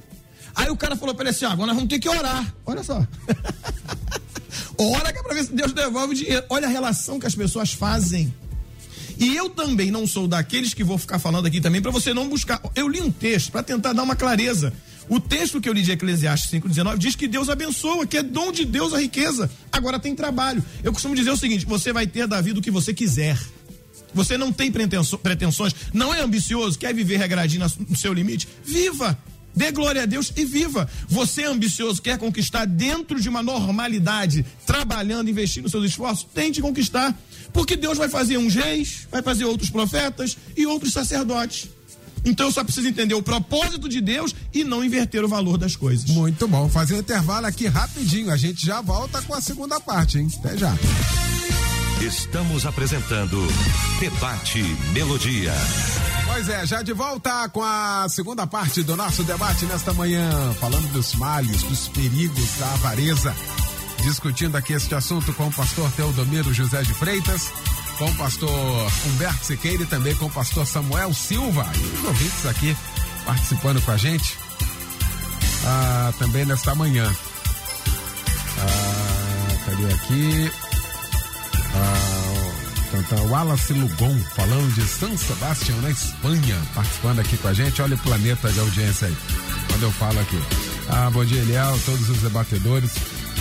Aí 0.60 0.70
o 0.70 0.76
cara 0.76 0.94
falou 0.98 1.16
pra 1.16 1.24
ele 1.24 1.30
assim: 1.30 1.46
ah, 1.46 1.52
agora 1.52 1.68
nós 1.68 1.76
vamos 1.76 1.90
ter 1.90 2.00
que 2.00 2.10
orar. 2.10 2.54
Olha 2.66 2.84
só. 2.84 3.00
Ora 4.78 5.14
que 5.14 5.20
é 5.20 5.24
pra 5.24 5.34
ver 5.34 5.46
se 5.46 5.54
Deus 5.54 5.72
devolve 5.72 6.14
o 6.14 6.16
dinheiro. 6.16 6.44
Olha 6.50 6.68
a 6.68 6.70
relação 6.70 7.18
que 7.18 7.26
as 7.26 7.36
pessoas 7.36 7.72
fazem. 7.72 8.34
E 9.18 9.36
eu 9.36 9.50
também 9.50 9.90
não 9.90 10.06
sou 10.06 10.28
daqueles 10.28 10.74
que 10.74 10.84
vou 10.84 10.98
ficar 10.98 11.20
falando 11.20 11.46
aqui 11.46 11.60
também 11.62 11.82
para 11.82 11.92
você 11.92 12.14
não 12.14 12.28
buscar. 12.28 12.62
Eu 12.76 12.90
li 12.90 13.02
um 13.02 13.12
texto 13.12 13.52
para 13.52 13.64
tentar 13.64 13.94
dar 13.94 14.04
uma 14.04 14.16
clareza. 14.16 14.74
O 15.08 15.20
texto 15.20 15.60
que 15.60 15.68
eu 15.68 15.74
li 15.74 15.82
de 15.82 15.92
Eclesiastes 15.92 16.52
5,19 16.52 16.98
diz 16.98 17.16
que 17.16 17.28
Deus 17.28 17.50
abençoa, 17.50 18.06
que 18.06 18.18
é 18.18 18.24
dom 18.24 18.52
de 18.52 18.66
Deus 18.66 18.94
a 18.94 19.00
riqueza. 19.00 19.50
Agora 19.72 19.98
tem 19.98 20.14
trabalho. 20.14 20.64
Eu 20.84 20.92
costumo 20.92 21.16
dizer 21.16 21.32
o 21.32 21.38
seguinte: 21.38 21.66
você 21.66 21.94
vai 21.94 22.06
ter 22.06 22.28
da 22.28 22.42
vida 22.42 22.60
o 22.60 22.62
que 22.62 22.72
você 22.72 22.94
quiser. 22.94 23.38
Você 24.14 24.38
não 24.38 24.52
tem 24.52 24.72
pretensões, 24.72 25.76
não 25.94 26.14
é 26.14 26.22
ambicioso, 26.22 26.80
quer 26.80 26.94
viver 26.94 27.18
regradinho 27.18 27.66
no 27.88 27.96
seu 27.96 28.12
limite? 28.12 28.48
Viva! 28.66 29.18
Dê 29.56 29.72
glória 29.72 30.04
a 30.04 30.06
Deus 30.06 30.32
e 30.36 30.46
viva. 30.46 30.90
Você 31.08 31.42
é 31.42 31.48
ambicioso, 31.48 32.02
quer 32.02 32.18
conquistar 32.18 32.66
dentro 32.66 33.20
de 33.20 33.28
uma 33.28 33.44
normalidade, 33.44 34.46
trabalhando, 34.66 35.30
investindo 35.30 35.70
seus 35.70 35.86
esforços, 35.86 36.28
tente 36.34 36.62
conquistar. 36.62 37.18
Porque 37.52 37.76
Deus 37.76 37.98
vai 37.98 38.10
fazer 38.10 38.38
uns 38.38 38.56
reis, 38.56 39.08
vai 39.12 39.22
fazer 39.22 39.46
outros 39.46 39.70
profetas 39.70 40.38
e 40.56 40.66
outros 40.66 40.94
sacerdotes. 40.94 41.70
Então 42.26 42.48
eu 42.48 42.52
só 42.52 42.64
preciso 42.64 42.88
entender 42.88 43.14
o 43.14 43.24
propósito 43.24 43.88
de 43.88 44.02
Deus 44.02 44.36
e 44.54 44.64
não 44.64 44.84
inverter 44.84 45.24
o 45.24 45.28
valor 45.28 45.58
das 45.58 45.76
coisas. 45.76 46.10
Muito 46.10 46.48
bom. 46.48 46.70
Fazer 46.70 46.96
um 46.96 47.00
intervalo 47.00 47.46
aqui 47.46 47.68
rapidinho. 47.68 48.32
A 48.32 48.38
gente 48.38 48.66
já 48.66 48.82
volta 48.82 49.22
com 49.22 49.34
a 49.34 49.42
segunda 49.42 49.80
parte, 49.80 50.20
hein? 50.20 50.28
Até 50.40 50.58
já. 50.58 50.76
Estamos 52.02 52.66
apresentando 52.66 53.46
Debate 54.00 54.64
Melodia. 54.94 55.54
Pois 56.42 56.48
é, 56.48 56.66
já 56.66 56.82
de 56.82 56.94
volta 56.94 57.50
com 57.50 57.62
a 57.62 58.08
segunda 58.08 58.48
parte 58.48 58.82
do 58.82 58.96
nosso 58.96 59.24
debate 59.24 59.66
nesta 59.66 59.94
manhã, 59.94 60.54
falando 60.54 60.90
dos 60.94 61.14
males, 61.16 61.64
dos 61.64 61.90
perigos 61.90 62.58
da 62.58 62.66
avareza, 62.76 63.36
discutindo 64.04 64.56
aqui 64.56 64.72
este 64.72 64.96
assunto 64.96 65.34
com 65.34 65.48
o 65.48 65.52
pastor 65.52 65.92
Teodomiro 65.92 66.54
José 66.54 66.82
de 66.84 66.94
Freitas, 66.94 67.52
com 67.98 68.06
o 68.06 68.16
pastor 68.16 68.50
Humberto 69.06 69.48
Siqueira 69.48 69.84
e 69.84 69.86
também 69.86 70.16
com 70.16 70.28
o 70.28 70.32
pastor 70.32 70.66
Samuel 70.66 71.14
Silva 71.14 71.70
e 71.76 71.98
os 71.98 72.06
ouvintes 72.06 72.46
aqui 72.46 72.78
participando 73.26 73.82
com 73.82 73.92
a 73.92 73.98
gente 73.98 74.38
ah, 75.66 76.14
também 76.18 76.46
nesta 76.46 76.74
manhã. 76.74 77.14
Ah, 78.60 79.58
cadê 79.66 79.94
aqui? 79.94 80.52
Então, 81.54 82.19
o 82.92 83.30
Wallace 83.30 83.74
Lugon, 83.74 84.18
falando 84.36 84.74
de 84.74 84.82
São 84.82 85.16
Sebastião, 85.16 85.80
na 85.82 85.92
Espanha, 85.92 86.60
participando 86.74 87.20
aqui 87.20 87.38
com 87.38 87.48
a 87.48 87.54
gente. 87.54 87.82
Olha 87.82 87.96
o 87.96 88.00
planeta 88.00 88.52
de 88.52 88.60
audiência 88.60 89.08
aí, 89.08 89.18
quando 89.68 89.84
eu 89.84 89.92
falo 89.92 90.20
aqui. 90.20 90.42
Ah, 90.90 91.10
bom 91.12 91.24
dia, 91.24 91.42
Eliel, 91.42 91.80
todos 91.86 92.10
os 92.10 92.18
debatedores. 92.18 92.92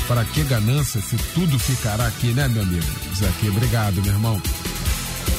Para 0.06 0.24
que 0.24 0.42
ganância 0.44 1.00
se 1.00 1.16
tudo 1.34 1.58
ficará 1.58 2.06
aqui, 2.06 2.28
né, 2.28 2.46
meu 2.48 2.62
amigo? 2.62 2.86
Diz 3.12 3.22
aqui, 3.22 3.48
obrigado, 3.48 4.02
meu 4.02 4.12
irmão. 4.12 4.42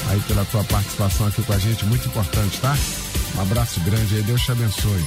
Aí 0.08 0.20
pela 0.20 0.44
tua 0.46 0.64
participação 0.64 1.26
aqui 1.28 1.42
com 1.42 1.52
a 1.52 1.58
gente, 1.58 1.84
muito 1.84 2.08
importante, 2.08 2.60
tá? 2.60 2.76
Um 3.36 3.42
abraço 3.42 3.80
grande 3.80 4.16
aí, 4.16 4.22
Deus 4.22 4.42
te 4.42 4.52
abençoe. 4.52 5.04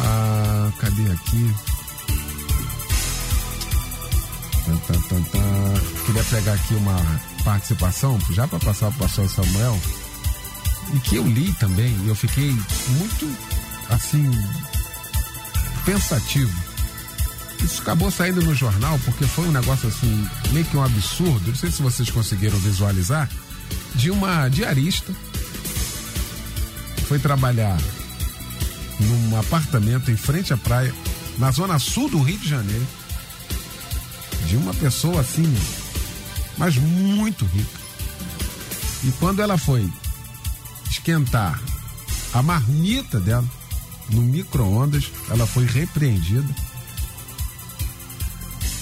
Ah, 0.00 0.70
cadê 0.78 1.10
aqui? 1.10 1.54
Tá, 4.64 4.94
tá, 4.94 5.16
tá, 5.32 6.04
Queria 6.06 6.24
pegar 6.24 6.52
aqui 6.52 6.74
uma 6.74 7.31
participação, 7.44 8.18
já 8.30 8.46
para 8.46 8.58
passar 8.58 8.90
para 8.90 8.96
o 8.96 8.98
pastor 9.00 9.28
Samuel, 9.28 9.78
e 10.94 11.00
que 11.00 11.16
eu 11.16 11.26
li 11.26 11.52
também, 11.54 11.94
eu 12.06 12.14
fiquei 12.14 12.50
muito, 12.50 13.30
assim, 13.90 14.30
pensativo. 15.84 16.52
Isso 17.62 17.80
acabou 17.82 18.10
saindo 18.10 18.42
no 18.42 18.54
jornal 18.54 18.98
porque 19.04 19.24
foi 19.24 19.46
um 19.46 19.52
negócio 19.52 19.88
assim, 19.88 20.28
meio 20.50 20.64
que 20.66 20.76
um 20.76 20.82
absurdo, 20.82 21.48
não 21.48 21.54
sei 21.54 21.70
se 21.70 21.80
vocês 21.80 22.10
conseguiram 22.10 22.58
visualizar, 22.58 23.28
de 23.94 24.10
uma 24.10 24.48
diarista 24.48 25.12
foi 27.06 27.18
trabalhar 27.18 27.76
num 28.98 29.38
apartamento 29.38 30.10
em 30.10 30.16
frente 30.16 30.52
à 30.52 30.56
praia, 30.56 30.94
na 31.38 31.50
zona 31.50 31.78
sul 31.78 32.08
do 32.08 32.22
Rio 32.22 32.38
de 32.38 32.48
Janeiro, 32.48 32.86
de 34.46 34.56
uma 34.56 34.72
pessoa 34.74 35.20
assim, 35.20 35.54
mas 36.56 36.76
muito 36.76 37.44
rica. 37.46 37.80
E 39.04 39.10
quando 39.12 39.40
ela 39.40 39.58
foi 39.58 39.90
esquentar 40.90 41.60
a 42.32 42.42
marmita 42.42 43.18
dela 43.18 43.48
no 44.10 44.22
micro-ondas, 44.22 45.10
ela 45.30 45.46
foi 45.46 45.64
repreendida 45.64 46.48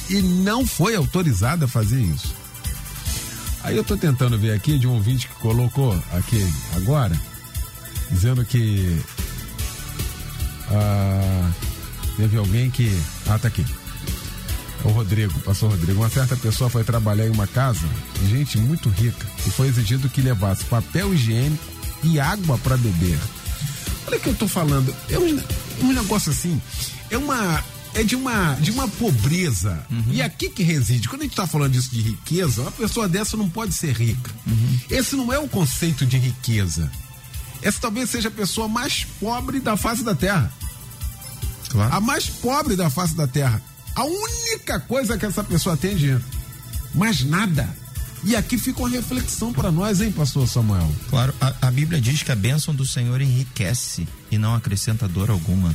e 0.08 0.20
não 0.20 0.66
foi 0.66 0.96
autorizada 0.96 1.64
a 1.64 1.68
fazer 1.68 2.00
isso. 2.00 2.34
Aí 3.62 3.76
eu 3.76 3.82
estou 3.82 3.96
tentando 3.96 4.38
ver 4.38 4.52
aqui 4.52 4.78
de 4.78 4.86
um 4.86 4.94
ouvinte 4.94 5.28
que 5.28 5.34
colocou 5.34 5.92
aqui 6.12 6.44
agora, 6.76 7.18
dizendo 8.10 8.44
que 8.44 9.00
ah, 10.70 11.50
teve 12.16 12.36
alguém 12.36 12.70
que. 12.70 12.90
Ah, 13.28 13.38
tá 13.38 13.48
aqui 13.48 13.64
o 14.84 14.88
Rodrigo, 14.88 15.38
pastor 15.40 15.70
Rodrigo. 15.70 16.00
Uma 16.00 16.10
certa 16.10 16.36
pessoa 16.36 16.70
foi 16.70 16.84
trabalhar 16.84 17.26
em 17.26 17.30
uma 17.30 17.46
casa 17.46 17.86
gente 18.28 18.58
muito 18.58 18.88
rica 18.88 19.26
e 19.46 19.50
foi 19.50 19.68
exigido 19.68 20.08
que 20.08 20.20
levasse 20.20 20.64
papel 20.64 21.14
higiênico 21.14 21.64
e 22.02 22.18
água 22.20 22.58
para 22.58 22.76
beber. 22.76 23.18
Olha 24.06 24.16
o 24.16 24.20
que 24.20 24.28
eu 24.28 24.34
tô 24.34 24.48
falando. 24.48 24.94
É 25.08 25.18
um, 25.18 25.42
um 25.82 25.92
negócio 25.92 26.32
assim. 26.32 26.60
É 27.10 27.18
uma 27.18 27.62
é 27.94 28.04
de 28.04 28.14
uma, 28.14 28.54
de 28.54 28.70
uma 28.70 28.86
pobreza. 28.86 29.84
Uhum. 29.90 30.04
E 30.12 30.22
aqui 30.22 30.48
que 30.48 30.62
reside. 30.62 31.08
Quando 31.08 31.22
a 31.22 31.24
gente 31.24 31.32
está 31.32 31.46
falando 31.46 31.72
disso 31.72 31.90
de 31.90 32.00
riqueza, 32.00 32.62
uma 32.62 32.70
pessoa 32.70 33.08
dessa 33.08 33.36
não 33.36 33.48
pode 33.48 33.74
ser 33.74 33.92
rica. 33.92 34.30
Uhum. 34.46 34.80
Esse 34.88 35.16
não 35.16 35.32
é 35.32 35.38
o 35.38 35.48
conceito 35.48 36.06
de 36.06 36.16
riqueza. 36.16 36.90
Essa 37.62 37.80
talvez 37.80 38.10
seja 38.10 38.28
a 38.28 38.32
pessoa 38.32 38.68
mais 38.68 39.04
pobre 39.18 39.60
da 39.60 39.76
face 39.76 40.02
da 40.02 40.14
terra. 40.14 40.52
Claro. 41.68 41.94
A 41.94 42.00
mais 42.00 42.28
pobre 42.28 42.76
da 42.76 42.88
face 42.88 43.14
da 43.14 43.26
terra. 43.26 43.60
A 43.94 44.04
única 44.04 44.80
coisa 44.80 45.18
que 45.18 45.26
essa 45.26 45.42
pessoa 45.42 45.76
tem 45.76 45.92
é 45.92 45.94
dinheiro. 45.94 46.24
Mais 46.94 47.24
nada. 47.24 47.68
E 48.22 48.36
aqui 48.36 48.58
fica 48.58 48.80
uma 48.80 48.88
reflexão 48.88 49.52
para 49.52 49.72
nós, 49.72 50.00
hein, 50.00 50.12
pastor 50.12 50.46
Samuel? 50.46 50.90
Claro, 51.08 51.34
a, 51.40 51.54
a, 51.62 51.70
Bíblia 51.70 52.00
diz 52.00 52.22
que 52.22 52.30
a 52.30 52.36
bênção 52.36 52.74
do 52.74 52.86
Senhor 52.86 53.20
enriquece 53.20 54.06
e 54.30 54.36
não 54.36 54.54
acrescenta 54.54 55.08
dor 55.08 55.30
alguma. 55.30 55.74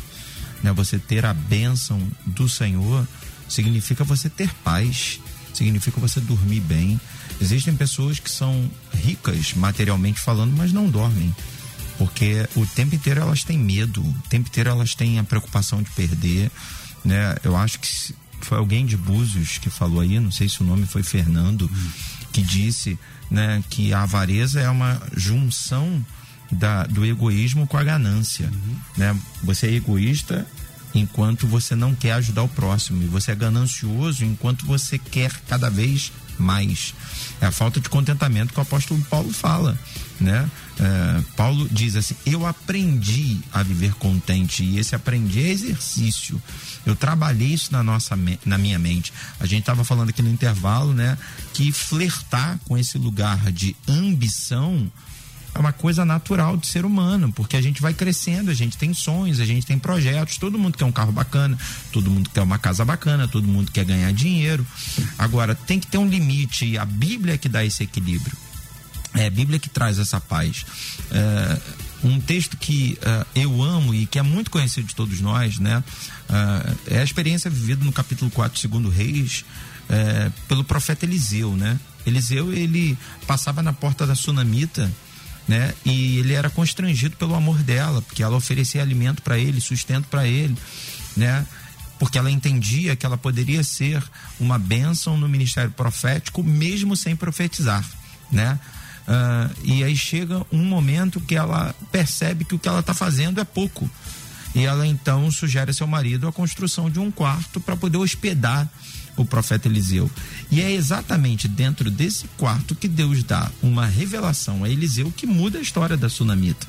Né? 0.62 0.72
Você 0.74 1.00
ter 1.00 1.26
a 1.26 1.34
bênção 1.34 2.00
do 2.26 2.48
Senhor 2.48 3.08
significa 3.50 4.04
você 4.04 4.30
ter 4.30 4.54
paz, 4.64 5.20
significa 5.54 6.00
você 6.00 6.20
dormir 6.20 6.60
bem. 6.60 7.02
Existem 7.42 7.76
pessoas 7.76 8.20
que 8.20 8.30
são 8.30 8.70
ricas 8.94 9.54
materialmente 9.56 10.20
falando, 10.20 10.56
mas 10.56 10.72
não 10.72 10.88
dormem. 10.88 11.36
Porque 11.98 12.48
o 12.56 12.66
tempo 12.68 12.94
inteiro 12.94 13.22
elas 13.22 13.44
têm 13.44 13.58
medo, 13.58 14.02
o 14.02 14.16
tempo 14.30 14.48
inteiro 14.50 14.70
elas 14.70 14.94
têm 14.94 15.18
a 15.18 15.24
preocupação 15.24 15.82
de 15.82 15.90
perder. 15.92 16.52
Né? 17.06 17.36
Eu 17.44 17.56
acho 17.56 17.80
que 17.80 18.16
foi 18.42 18.58
alguém 18.58 18.86
de 18.86 18.98
Búzios 18.98 19.58
que 19.58 19.70
falou 19.70 20.02
aí, 20.02 20.20
não 20.20 20.32
sei 20.32 20.50
se 20.50 20.62
o 20.62 20.66
nome 20.66 20.86
foi 20.86 21.04
Fernando. 21.04 21.70
Que 22.34 22.42
disse 22.42 23.00
né, 23.32 23.64
que 23.70 23.94
a 23.94 24.04
avareza 24.04 24.60
é 24.60 24.70
uma 24.70 25.02
junção 25.16 26.06
da, 26.52 26.84
do 26.84 27.06
egoísmo 27.06 27.66
com 27.66 27.78
a 27.78 27.84
ganância. 27.84 28.50
Uhum. 28.52 28.76
Né? 28.98 29.20
Você 29.44 29.68
é 29.68 29.74
egoísta 29.74 30.46
enquanto 30.94 31.46
você 31.46 31.76
não 31.76 31.94
quer 31.94 32.14
ajudar 32.14 32.44
o 32.44 32.48
próximo, 32.48 33.04
e 33.04 33.08
você 33.08 33.32
é 33.32 33.36
ganancioso 33.36 34.24
enquanto 34.24 34.66
você 34.66 34.98
quer 34.98 35.32
cada 35.48 35.70
vez 35.70 36.12
mais. 36.40 36.94
É 37.42 37.46
a 37.46 37.52
falta 37.52 37.80
de 37.80 37.90
contentamento 37.90 38.54
que 38.54 38.60
o 38.60 38.64
apóstolo 38.64 39.02
Paulo 39.10 39.32
fala, 39.32 39.78
né? 40.20 40.50
É, 40.80 41.22
Paulo 41.36 41.68
diz 41.70 41.96
assim: 41.96 42.16
Eu 42.26 42.46
aprendi 42.46 43.40
a 43.52 43.64
viver 43.64 43.94
contente 43.96 44.64
e 44.64 44.80
esse 44.80 44.96
aprender 44.96 45.48
é 45.48 45.52
exercício. 45.52 46.42
Eu 46.86 46.96
trabalhei 46.96 47.54
isso 47.54 47.72
na 47.72 47.84
nossa 47.84 48.18
na 48.46 48.58
minha 48.58 48.80
mente. 48.80 49.14
A 49.40 49.46
gente 49.46 49.62
estava 49.62 49.84
falando 49.84 50.10
aqui 50.10 50.22
no 50.22 50.30
intervalo, 50.30 50.94
né? 50.94 51.18
Que 51.54 51.72
flertar 51.72 52.60
com 52.66 52.78
esse 52.78 52.98
lugar 52.98 53.52
de 53.52 53.76
ambição 53.88 54.92
é 55.56 55.60
uma 55.60 55.72
coisa 55.72 56.04
natural 56.04 56.58
do 56.58 56.66
ser 56.66 56.84
humano, 56.84 57.32
porque 57.32 57.56
a 57.56 57.62
gente 57.62 57.82
vai 57.82 57.94
crescendo, 57.94 58.52
a 58.52 58.54
gente 58.54 58.78
tem 58.78 58.94
sonhos, 58.94 59.40
a 59.40 59.46
gente 59.46 59.66
tem 59.66 59.80
projetos, 59.80 60.38
todo 60.38 60.60
mundo 60.60 60.78
quer 60.78 60.84
um 60.84 60.92
carro 60.92 61.14
bacana, 61.14 61.58
todo 61.94 62.12
mundo 62.12 62.30
quer 62.30 62.42
uma 62.42 62.60
casa 62.60 62.84
bacana, 62.84 63.26
todo 63.26 63.48
mundo 63.48 63.72
quer 63.72 63.86
ganhar 63.86 64.12
dinheiro. 64.12 64.68
Agora, 65.18 65.56
tem 65.56 65.80
que 65.80 65.88
ter 65.88 65.98
um 65.98 66.08
limite, 66.08 66.66
e 66.66 66.78
a 66.78 66.84
Bíblia 66.84 67.36
é 67.36 67.38
que 67.38 67.48
dá 67.48 67.64
esse 67.64 67.84
equilíbrio. 67.84 68.36
É 69.16 69.28
a 69.28 69.30
Bíblia 69.30 69.60
que 69.60 69.70
traz 69.70 69.98
essa 69.98 70.20
paz. 70.20 70.66
É, 71.12 71.62
um 72.04 72.20
texto 72.20 72.58
que 72.58 73.00
uh, 73.02 73.26
eu 73.34 73.64
amo 73.64 73.94
e 73.96 74.06
que 74.06 74.20
é 74.20 74.22
muito 74.22 74.52
conhecido 74.52 74.88
de 74.88 74.96
todos 74.96 75.20
nós, 75.22 75.58
né? 75.58 75.84
Uh, 76.30 76.78
é 76.88 77.00
a 77.00 77.04
experiência 77.04 77.50
vivida 77.50 77.84
no 77.84 77.92
capítulo 77.92 78.30
4, 78.30 78.60
segundo 78.60 78.90
Reis, 78.90 79.44
uh, 79.90 80.32
pelo 80.48 80.64
profeta 80.64 81.06
Eliseu, 81.06 81.56
né? 81.56 81.80
Eliseu, 82.06 82.54
ele 82.54 82.98
passava 83.26 83.64
na 83.64 83.74
porta 83.74 84.06
da 84.06 84.14
sunamita 84.14 84.92
né? 85.48 85.74
E 85.86 86.20
ele 86.20 86.34
era 86.34 86.50
constrangido 86.50 87.16
pelo 87.18 87.36
amor 87.36 87.62
dela, 87.62 88.02
porque 88.02 88.24
ela 88.24 88.36
oferecia 88.36 88.82
alimento 88.82 89.22
para 89.22 89.38
ele, 89.38 89.62
sustento 89.62 90.08
para 90.08 90.28
ele, 90.28 90.56
né? 91.16 91.46
Porque 92.00 92.18
ela 92.18 92.30
entendia 92.32 92.96
que 92.96 93.06
ela 93.06 93.18
poderia 93.18 93.64
ser 93.64 94.04
uma 94.40 94.58
bênção 94.58 95.18
no 95.18 95.30
ministério 95.30 95.72
profético, 95.72 96.44
mesmo 96.44 96.96
sem 96.96 97.16
profetizar, 97.16 97.86
né? 98.32 98.60
Uh, 99.08 99.56
e 99.64 99.84
aí 99.84 99.96
chega 99.96 100.46
um 100.52 100.64
momento 100.64 101.22
que 101.22 101.36
ela 101.36 101.76
percebe 101.92 102.44
que 102.44 102.56
o 102.56 102.60
que 102.60 102.68
ela 102.68 102.80
está 102.80 102.94
fazendo 102.94 103.40
é 103.40 103.44
pouco. 103.44 103.90
E 104.56 104.66
ela 104.66 104.88
então 104.88 105.30
sugere 105.30 105.72
a 105.72 105.74
seu 105.74 105.86
marido 105.86 106.28
a 106.28 106.32
construção 106.32 106.90
de 106.90 107.00
um 107.00 107.12
quarto 107.12 107.60
para 107.60 107.76
poder 107.76 107.98
hospedar 107.98 108.68
o 109.18 109.26
profeta 109.26 109.68
Eliseu. 109.68 110.10
E 110.50 110.62
é 110.62 110.72
exatamente 110.72 111.48
dentro 111.48 111.92
desse 111.92 112.28
quarto 112.38 112.76
que 112.76 112.88
Deus 112.88 113.24
dá 113.24 113.50
uma 113.62 113.86
revelação 113.86 114.64
a 114.64 114.70
Eliseu 114.70 115.12
que 115.16 115.26
muda 115.26 115.58
a 115.58 115.62
história 115.62 115.96
da 115.96 116.10
sunamita, 116.10 116.66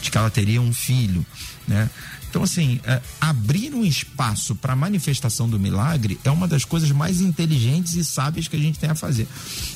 de 0.00 0.10
que 0.10 0.18
ela 0.18 0.30
teria 0.30 0.60
um 0.60 0.72
filho, 0.72 1.24
né? 1.66 1.88
Então, 2.32 2.42
assim, 2.42 2.80
é, 2.84 2.98
abrir 3.20 3.74
um 3.74 3.84
espaço 3.84 4.54
para 4.54 4.72
a 4.72 4.76
manifestação 4.76 5.46
do 5.46 5.60
milagre 5.60 6.18
é 6.24 6.30
uma 6.30 6.48
das 6.48 6.64
coisas 6.64 6.90
mais 6.90 7.20
inteligentes 7.20 7.94
e 7.94 8.02
sábias 8.02 8.48
que 8.48 8.56
a 8.56 8.58
gente 8.58 8.78
tem 8.78 8.88
a 8.88 8.94
fazer. 8.94 9.28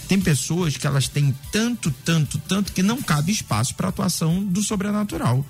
Tem 0.08 0.18
pessoas 0.18 0.74
que 0.74 0.86
elas 0.86 1.06
têm 1.06 1.36
tanto, 1.52 1.90
tanto, 2.02 2.38
tanto 2.38 2.72
que 2.72 2.82
não 2.82 3.02
cabe 3.02 3.30
espaço 3.30 3.74
para 3.74 3.88
a 3.88 3.90
atuação 3.90 4.42
do 4.42 4.62
sobrenatural. 4.62 5.44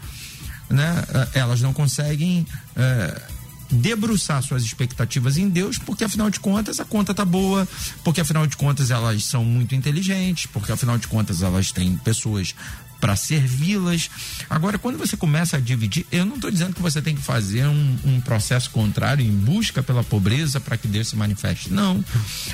Né? 0.69 1.05
É, 1.33 1.39
elas 1.39 1.61
não 1.61 1.73
conseguem. 1.73 2.45
É, 2.75 3.23
debruçar 3.69 4.41
suas 4.45 4.63
expectativas 4.63 5.37
em 5.37 5.49
Deus, 5.49 5.77
porque 5.77 6.05
afinal 6.05 6.31
de 6.31 6.39
contas 6.39 6.79
a 6.79 6.85
conta 6.85 7.13
tá 7.13 7.25
boa, 7.25 7.67
porque 8.05 8.21
afinal 8.21 8.47
de 8.47 8.57
contas 8.57 8.93
elas 8.93 9.25
são 9.25 9.45
muito 9.45 9.75
inteligentes, 9.75 10.47
porque 10.47 10.71
afinal 10.71 10.97
de 10.97 11.09
contas 11.09 11.43
elas 11.43 11.73
têm 11.73 11.97
pessoas 11.97 12.55
para 13.01 13.17
servi-las. 13.17 14.11
Agora, 14.49 14.79
quando 14.79 14.99
você 14.99 15.17
começa 15.17 15.57
a 15.57 15.61
dividir, 15.61 16.07
eu 16.11 16.25
não 16.25 16.37
estou 16.37 16.51
dizendo 16.51 16.75
que 16.75 16.83
você 16.83 17.03
tem 17.03 17.15
que 17.15 17.23
fazer 17.23 17.67
um, 17.67 17.99
um 18.05 18.21
processo 18.21 18.71
contrário 18.71 19.25
em 19.25 19.31
busca 19.31 19.83
pela 19.83 20.03
pobreza 20.03 20.61
para 20.61 20.77
que 20.77 20.89
Deus 20.89 21.09
se 21.09 21.17
manifeste. 21.17 21.73
Não, 21.73 22.05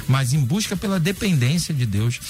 mas 0.08 0.32
em 0.32 0.40
busca 0.40 0.76
pela 0.76 0.98
dependência 0.98 1.72
de 1.72 1.86
Deus. 1.86 2.20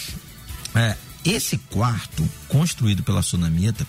É, 0.74 0.96
esse 1.24 1.58
quarto 1.58 2.28
construído 2.48 3.02
pela 3.02 3.22
Sunamita 3.22 3.86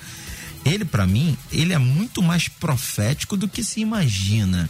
ele 0.66 0.86
para 0.86 1.06
mim, 1.06 1.38
ele 1.52 1.74
é 1.74 1.78
muito 1.78 2.22
mais 2.22 2.48
profético 2.48 3.36
do 3.36 3.48
que 3.48 3.64
se 3.64 3.82
imagina. 3.82 4.70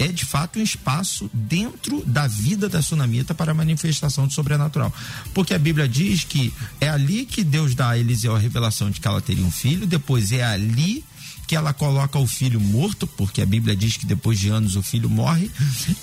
É 0.00 0.08
de 0.08 0.24
fato 0.24 0.58
um 0.58 0.62
espaço 0.62 1.30
dentro 1.32 2.02
da 2.06 2.26
vida 2.26 2.70
da 2.70 2.80
sunamita 2.80 3.34
para 3.34 3.52
a 3.52 3.54
manifestação 3.54 4.26
do 4.26 4.32
sobrenatural. 4.32 4.90
Porque 5.34 5.52
a 5.52 5.58
Bíblia 5.58 5.86
diz 5.86 6.24
que 6.24 6.50
é 6.80 6.88
ali 6.88 7.26
que 7.26 7.44
Deus 7.44 7.74
dá 7.74 7.90
a 7.90 7.98
Eliseu 7.98 8.34
a 8.34 8.38
revelação 8.38 8.90
de 8.90 8.98
que 8.98 9.06
ela 9.06 9.20
teria 9.20 9.44
um 9.44 9.50
filho, 9.50 9.86
depois 9.86 10.32
é 10.32 10.42
ali 10.42 11.04
que 11.46 11.54
ela 11.54 11.74
coloca 11.74 12.18
o 12.18 12.26
filho 12.26 12.58
morto, 12.58 13.06
porque 13.06 13.42
a 13.42 13.46
Bíblia 13.46 13.76
diz 13.76 13.98
que 13.98 14.06
depois 14.06 14.38
de 14.38 14.48
anos 14.48 14.74
o 14.74 14.82
filho 14.82 15.10
morre 15.10 15.50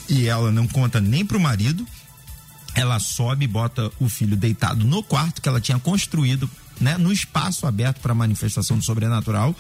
e 0.08 0.28
ela 0.28 0.52
não 0.52 0.68
conta 0.68 1.02
nem 1.02 1.26
para 1.26 1.38
o 1.38 1.42
marido. 1.42 1.88
Ela 2.76 3.00
sobe 3.00 3.46
e 3.46 3.48
bota 3.48 3.92
o 4.00 4.08
filho 4.08 4.38
deitado 4.38 4.86
no 4.86 5.02
quarto 5.02 5.42
que 5.42 5.50
ela 5.50 5.60
tinha 5.60 5.80
construído 5.80 6.48
né, 6.80 6.98
no 6.98 7.12
espaço 7.12 7.66
aberto 7.66 8.00
para 8.00 8.14
manifestação 8.14 8.78
do 8.78 8.84
sobrenatural. 8.84 9.56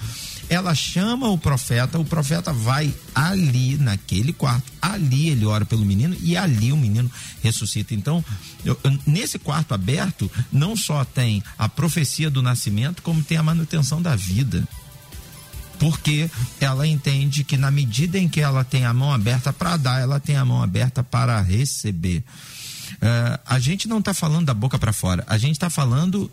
Ela 0.49 0.74
chama 0.74 1.28
o 1.30 1.38
profeta, 1.38 1.99
o 1.99 2.05
profeta 2.05 2.53
vai 2.53 2.93
ali 3.13 3.78
naquele 3.78 4.32
quarto, 4.32 4.72
ali 4.82 5.30
ele 5.30 5.45
ora 5.45 5.65
pelo 5.65 5.86
menino 5.86 6.15
e 6.22 6.38
ali 6.38 6.72
o 6.72 6.78
menino 6.78 7.11
ressuscita. 7.43 7.93
Então, 7.93 8.24
eu, 8.63 8.78
nesse 9.05 9.38
quarto 9.38 9.74
aberto, 9.74 10.32
não 10.51 10.76
só 10.76 11.03
tem 11.03 11.43
a 11.57 11.68
profecia 11.68 12.30
do 12.30 12.41
nascimento, 12.41 13.01
como 13.01 13.24
tem 13.24 13.38
a 13.38 13.43
manutenção 13.43 14.01
da 14.01 14.15
vida 14.15 14.68
porque 15.80 16.30
ela 16.59 16.88
entende 16.88 17.43
que 17.43 17.57
na 17.57 17.70
medida 17.70 18.18
em 18.18 18.28
que 18.28 18.41
ela 18.41 18.63
tem 18.63 18.86
a 18.86 18.93
mão 18.93 19.13
aberta 19.13 19.53
para 19.53 19.78
dar, 19.78 20.01
ela 20.01 20.20
tem 20.20 20.36
a 20.36 20.45
mão 20.45 20.61
aberta 20.61 21.03
para 21.03 21.39
receber. 21.41 22.24
Uh, 22.93 23.39
a 23.45 23.59
gente 23.59 23.88
não 23.88 23.99
está 23.99 24.13
falando 24.13 24.47
da 24.47 24.53
boca 24.53 24.80
para 24.80 24.91
fora, 24.91 25.24
a 25.28 25.38
gente 25.38 25.53
está 25.53 25.70
falando 25.70 26.32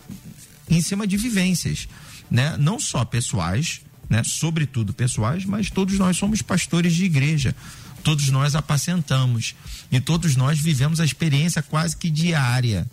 em 0.68 0.80
cima 0.80 1.06
de 1.06 1.16
vivências, 1.16 1.88
né? 2.30 2.56
Não 2.58 2.78
só 2.78 3.04
pessoais, 3.04 3.80
né? 4.08 4.22
Sobretudo 4.24 4.92
pessoais, 4.92 5.44
mas 5.44 5.70
todos 5.70 5.98
nós 5.98 6.16
somos 6.16 6.42
pastores 6.42 6.94
de 6.94 7.04
igreja. 7.04 7.54
Todos 8.02 8.28
nós 8.28 8.54
apacentamos 8.54 9.54
e 9.90 9.98
todos 9.98 10.36
nós 10.36 10.58
vivemos 10.58 11.00
a 11.00 11.04
experiência 11.04 11.62
quase 11.62 11.96
que 11.96 12.10
diária, 12.10 12.86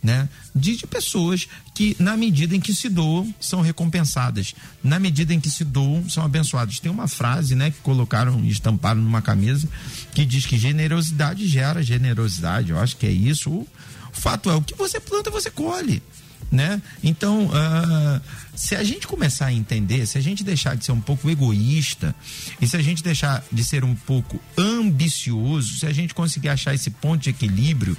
né? 0.00 0.28
De, 0.54 0.76
de, 0.76 0.86
pessoas 0.86 1.48
que, 1.74 1.96
na 1.98 2.16
medida 2.16 2.54
em 2.54 2.60
que 2.60 2.72
se 2.72 2.88
doam, 2.88 3.34
são 3.40 3.60
recompensadas. 3.60 4.54
Na 4.82 5.00
medida 5.00 5.34
em 5.34 5.40
que 5.40 5.50
se 5.50 5.64
doam, 5.64 6.08
são 6.08 6.24
abençoadas. 6.24 6.78
Tem 6.78 6.92
uma 6.92 7.08
frase, 7.08 7.56
né, 7.56 7.72
que 7.72 7.80
colocaram 7.80 8.44
estamparam 8.44 9.00
numa 9.00 9.20
camisa 9.20 9.68
que 10.14 10.24
diz 10.24 10.46
que 10.46 10.56
generosidade 10.56 11.46
gera 11.48 11.82
generosidade. 11.82 12.70
Eu 12.70 12.78
acho 12.78 12.96
que 12.96 13.06
é 13.06 13.10
isso. 13.10 13.50
O 13.50 13.68
fato 14.12 14.48
é, 14.48 14.54
o 14.54 14.62
que 14.62 14.76
você 14.76 15.00
planta, 15.00 15.30
você 15.30 15.50
colhe 15.50 16.00
né? 16.50 16.80
Então, 17.02 17.46
uh, 17.46 18.20
se 18.54 18.74
a 18.76 18.84
gente 18.84 19.06
começar 19.06 19.46
a 19.46 19.52
entender, 19.52 20.06
se 20.06 20.18
a 20.18 20.20
gente 20.20 20.44
deixar 20.44 20.76
de 20.76 20.84
ser 20.84 20.92
um 20.92 21.00
pouco 21.00 21.28
egoísta 21.30 22.14
e 22.60 22.66
se 22.66 22.76
a 22.76 22.82
gente 22.82 23.02
deixar 23.02 23.44
de 23.50 23.64
ser 23.64 23.84
um 23.84 23.94
pouco 23.94 24.40
ambicioso, 24.56 25.78
se 25.78 25.86
a 25.86 25.92
gente 25.92 26.14
conseguir 26.14 26.48
achar 26.48 26.74
esse 26.74 26.90
ponto 26.90 27.22
de 27.22 27.30
equilíbrio, 27.30 27.96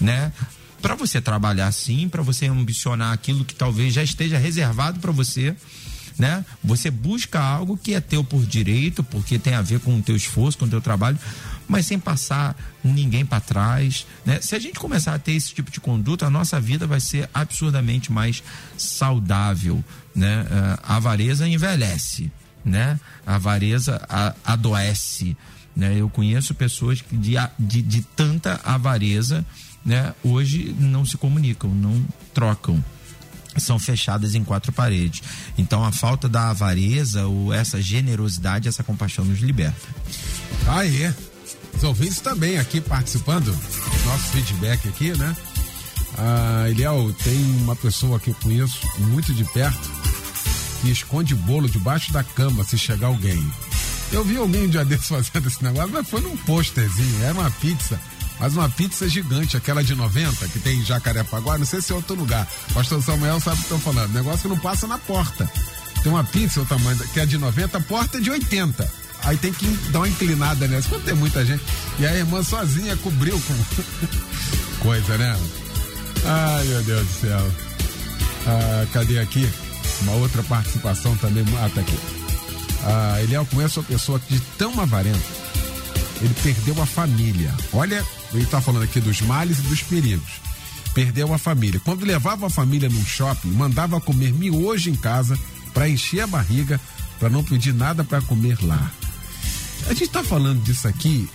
né? 0.00 0.32
Para 0.80 0.96
você 0.96 1.20
trabalhar 1.20 1.70
sim, 1.70 2.08
para 2.08 2.22
você 2.22 2.46
ambicionar 2.46 3.12
aquilo 3.12 3.44
que 3.44 3.54
talvez 3.54 3.94
já 3.94 4.02
esteja 4.02 4.36
reservado 4.36 4.98
para 4.98 5.12
você, 5.12 5.54
né? 6.18 6.44
Você 6.62 6.90
busca 6.90 7.40
algo 7.40 7.76
que 7.76 7.94
é 7.94 8.00
teu 8.00 8.22
por 8.22 8.44
direito, 8.44 9.02
porque 9.02 9.38
tem 9.38 9.54
a 9.54 9.62
ver 9.62 9.80
com 9.80 9.98
o 9.98 10.02
teu 10.02 10.16
esforço, 10.16 10.58
com 10.58 10.64
o 10.64 10.68
teu 10.68 10.80
trabalho, 10.80 11.18
mas 11.68 11.86
sem 11.86 11.98
passar 11.98 12.56
ninguém 12.82 13.24
para 13.24 13.40
trás. 13.40 14.06
Né? 14.24 14.40
Se 14.40 14.54
a 14.54 14.58
gente 14.58 14.78
começar 14.78 15.14
a 15.14 15.18
ter 15.18 15.32
esse 15.32 15.54
tipo 15.54 15.70
de 15.70 15.80
conduta, 15.80 16.26
a 16.26 16.30
nossa 16.30 16.60
vida 16.60 16.86
vai 16.86 17.00
ser 17.00 17.28
absurdamente 17.32 18.12
mais 18.12 18.42
saudável. 18.76 19.82
Né? 20.14 20.46
A 20.82 20.96
avareza 20.96 21.48
envelhece, 21.48 22.30
né? 22.64 22.98
a 23.26 23.36
avareza 23.36 24.00
adoece. 24.44 25.36
Né? 25.74 25.96
Eu 25.98 26.08
conheço 26.08 26.54
pessoas 26.54 27.00
que 27.00 27.16
de, 27.16 27.34
de, 27.58 27.82
de 27.82 28.02
tanta 28.02 28.60
avareza 28.64 29.44
né, 29.84 30.14
hoje 30.22 30.74
não 30.78 31.04
se 31.04 31.16
comunicam, 31.16 31.70
não 31.70 32.04
trocam 32.32 32.82
são 33.60 33.78
fechadas 33.78 34.34
em 34.34 34.44
quatro 34.44 34.72
paredes. 34.72 35.22
Então 35.58 35.84
a 35.84 35.92
falta 35.92 36.28
da 36.28 36.50
avareza 36.50 37.26
ou 37.26 37.52
essa 37.52 37.80
generosidade, 37.80 38.68
essa 38.68 38.82
compaixão 38.82 39.24
nos 39.24 39.40
liberta. 39.40 39.88
Aí, 40.66 41.12
os 41.76 41.82
ouvintes 41.82 42.20
também 42.20 42.58
aqui 42.58 42.80
participando, 42.80 43.56
nosso 44.06 44.24
feedback 44.32 44.88
aqui, 44.88 45.16
né? 45.16 45.36
Ah, 46.18 46.66
Eliel, 46.68 47.14
tem 47.24 47.40
uma 47.62 47.74
pessoa 47.74 48.20
que 48.20 48.30
eu 48.30 48.34
conheço 48.42 48.78
muito 48.98 49.32
de 49.32 49.44
perto 49.44 49.90
que 50.80 50.90
esconde 50.90 51.34
bolo 51.34 51.68
debaixo 51.68 52.12
da 52.12 52.22
cama 52.22 52.64
se 52.64 52.76
chegar 52.76 53.06
alguém. 53.06 53.42
Eu 54.10 54.24
vi 54.24 54.36
alguém 54.36 54.64
um 54.64 54.68
dia 54.68 54.84
desses 54.86 55.08
fazendo 55.08 55.48
esse 55.48 55.62
negócio, 55.62 55.90
mas 55.90 56.08
foi 56.08 56.20
num 56.20 56.36
pôsterzinho, 56.36 57.22
era 57.22 57.34
uma 57.34 57.50
pizza 57.50 57.98
mas 58.42 58.56
uma 58.56 58.68
pizza 58.68 59.08
gigante, 59.08 59.56
aquela 59.56 59.84
de 59.84 59.94
90, 59.94 60.48
que 60.48 60.58
tem 60.58 60.80
em 60.80 60.84
Jacarepaguá, 60.84 61.56
não 61.56 61.64
sei 61.64 61.80
se 61.80 61.92
é 61.92 61.94
outro 61.94 62.16
lugar. 62.16 62.44
Pastor 62.74 63.00
Samuel 63.00 63.38
sabe 63.38 63.54
o 63.54 63.58
que 63.58 63.62
estou 63.62 63.78
falando. 63.78 64.12
Negócio 64.12 64.40
que 64.42 64.48
não 64.48 64.58
passa 64.58 64.84
na 64.88 64.98
porta. 64.98 65.48
Tem 66.02 66.10
uma 66.10 66.24
pizza, 66.24 66.60
o 66.60 66.66
tamanho 66.66 66.98
que 66.98 67.20
é 67.20 67.24
de 67.24 67.38
90, 67.38 67.78
a 67.78 67.80
porta 67.80 68.18
é 68.18 68.20
de 68.20 68.32
80. 68.32 68.92
Aí 69.22 69.36
tem 69.36 69.52
que 69.52 69.64
dar 69.92 70.00
uma 70.00 70.08
inclinada 70.08 70.66
nessa. 70.66 70.88
Quando 70.88 71.04
tem 71.04 71.14
muita 71.14 71.46
gente. 71.46 71.62
E 72.00 72.04
a 72.04 72.16
irmã 72.16 72.42
sozinha 72.42 72.96
cobriu 72.96 73.40
com 73.40 73.54
coisa, 74.82 75.16
né? 75.16 75.38
Ai, 76.24 76.64
meu 76.64 76.82
Deus 76.82 77.06
do 77.06 77.20
céu. 77.20 77.52
Ah, 78.48 78.86
cadê 78.92 79.20
aqui? 79.20 79.48
Uma 80.00 80.14
outra 80.14 80.42
participação 80.42 81.16
também. 81.18 81.44
Ah, 81.58 81.70
tá 81.72 81.80
aqui. 81.80 81.96
Ah, 82.84 83.22
Eliel 83.22 83.46
conhece 83.46 83.78
uma 83.78 83.84
pessoa 83.84 84.20
de 84.28 84.40
tão 84.58 84.80
avarenta. 84.80 85.41
Ele 86.22 86.34
perdeu 86.42 86.80
a 86.80 86.86
família. 86.86 87.54
Olha 87.72 88.04
ele 88.32 88.44
está 88.44 88.60
falando 88.60 88.84
aqui 88.84 89.00
dos 89.00 89.20
males 89.20 89.58
e 89.58 89.62
dos 89.62 89.82
perigos. 89.82 90.40
Perdeu 90.94 91.32
a 91.32 91.38
família. 91.38 91.80
Quando 91.84 92.04
levava 92.04 92.46
a 92.46 92.50
família 92.50 92.88
num 92.88 93.04
shopping, 93.04 93.50
mandava 93.50 94.00
comer 94.00 94.32
miojo 94.32 94.90
em 94.90 94.94
casa 94.94 95.38
para 95.72 95.88
encher 95.88 96.20
a 96.20 96.26
barriga, 96.26 96.80
para 97.18 97.28
não 97.28 97.42
pedir 97.42 97.72
nada 97.72 98.04
para 98.04 98.20
comer 98.22 98.58
lá. 98.62 98.90
A 99.86 99.90
gente 99.90 100.04
está 100.04 100.22
falando 100.22 100.62
disso 100.62 100.86
aqui 100.86 101.28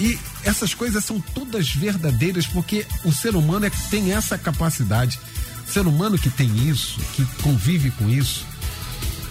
e 0.00 0.18
essas 0.44 0.74
coisas 0.74 1.04
são 1.04 1.20
todas 1.20 1.70
verdadeiras 1.70 2.46
porque 2.46 2.86
o 3.04 3.12
ser 3.12 3.34
humano 3.34 3.66
é, 3.66 3.70
tem 3.90 4.12
essa 4.12 4.38
capacidade. 4.38 5.18
O 5.66 5.72
ser 5.72 5.86
humano 5.86 6.18
que 6.18 6.30
tem 6.30 6.68
isso, 6.68 7.00
que 7.14 7.24
convive 7.42 7.90
com 7.92 8.08
isso, 8.08 8.46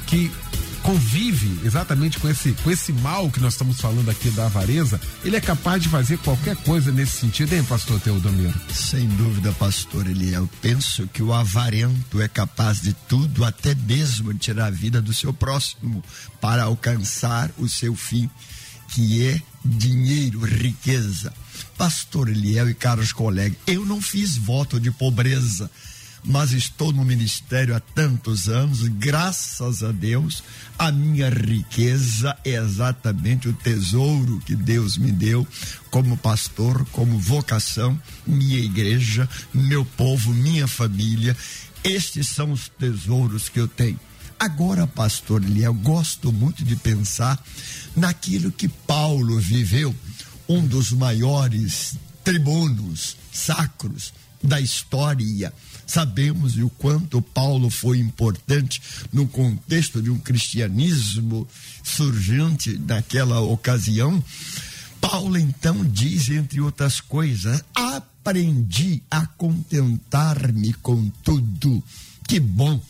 que 0.08 0.32
convive 0.88 1.60
exatamente 1.66 2.18
com 2.18 2.30
esse, 2.30 2.54
com 2.64 2.72
esse 2.72 2.94
mal 2.94 3.30
que 3.30 3.42
nós 3.42 3.56
estamos 3.56 3.82
falando 3.82 4.10
aqui 4.10 4.30
da 4.30 4.46
avareza, 4.46 5.02
ele 5.22 5.36
é 5.36 5.42
capaz 5.42 5.84
de 5.84 5.90
fazer 5.90 6.18
qualquer 6.20 6.56
coisa 6.56 6.94
nesse 6.94 7.18
sentido, 7.18 7.52
hein, 7.52 7.64
pastor 7.66 8.00
Teodomiro? 8.00 8.58
Sem 8.74 9.06
dúvida, 9.06 9.52
pastor 9.52 10.08
ele 10.08 10.34
Eu 10.34 10.50
penso 10.62 11.06
que 11.12 11.22
o 11.22 11.34
avarento 11.34 12.22
é 12.22 12.28
capaz 12.30 12.82
de 12.82 12.94
tudo, 12.94 13.44
até 13.44 13.76
mesmo 13.76 14.34
tirar 14.34 14.68
a 14.68 14.72
vida 14.72 15.02
do 15.02 15.14
seu 15.14 15.34
próximo, 15.34 16.02
para 16.40 16.64
alcançar 16.64 17.52
o 17.58 17.68
seu 17.68 17.94
fim, 17.94 18.30
que 18.88 19.28
é 19.28 19.42
dinheiro, 19.66 20.40
riqueza. 20.46 21.34
Pastor 21.78 22.30
Eliel 22.30 22.70
e 22.70 22.74
caros 22.74 23.12
colegas, 23.12 23.58
eu 23.68 23.86
não 23.86 24.02
fiz 24.02 24.38
voto 24.38 24.80
de 24.80 24.90
pobreza 24.90 25.70
mas 26.28 26.52
estou 26.52 26.92
no 26.92 27.06
ministério 27.06 27.74
há 27.74 27.80
tantos 27.80 28.50
anos, 28.50 28.82
graças 28.90 29.82
a 29.82 29.94
Deus, 29.94 30.44
a 30.78 30.92
minha 30.92 31.30
riqueza 31.30 32.38
é 32.44 32.56
exatamente 32.56 33.48
o 33.48 33.54
tesouro 33.54 34.42
que 34.46 34.54
Deus 34.54 34.98
me 34.98 35.10
deu 35.10 35.48
como 35.90 36.18
pastor, 36.18 36.86
como 36.92 37.18
vocação, 37.18 37.98
minha 38.26 38.60
igreja, 38.60 39.28
meu 39.54 39.86
povo, 39.86 40.34
minha 40.34 40.68
família. 40.68 41.36
Estes 41.82 42.28
são 42.28 42.52
os 42.52 42.68
tesouros 42.68 43.48
que 43.48 43.60
eu 43.60 43.68
tenho. 43.68 44.00
Agora, 44.38 44.86
pastor 44.86 45.42
Eliel, 45.42 45.74
gosto 45.74 46.34
muito 46.34 46.64
de 46.64 46.76
pensar 46.76 47.42
naquilo 47.96 48.52
que 48.52 48.68
Paulo 48.68 49.40
viveu, 49.40 49.96
um 50.48 50.66
dos 50.68 50.92
maiores 50.92 51.96
tribunos 52.22 53.16
sacros 53.32 54.14
da 54.44 54.60
história 54.60 55.54
Sabemos 55.88 56.58
o 56.58 56.70
quanto 56.70 57.22
Paulo 57.22 57.70
foi 57.70 57.98
importante 57.98 58.82
no 59.12 59.26
contexto 59.26 60.02
de 60.02 60.10
um 60.10 60.20
cristianismo 60.20 61.48
surgente 61.82 62.78
naquela 62.78 63.40
ocasião. 63.40 64.22
Paulo 65.00 65.38
então 65.38 65.86
diz, 65.86 66.30
entre 66.30 66.60
outras 66.60 67.00
coisas, 67.00 67.64
aprendi 67.74 69.02
a 69.10 69.26
contentar-me 69.26 70.74
com 70.74 71.10
tudo. 71.24 71.82
Que 72.28 72.40
bom, 72.40 72.82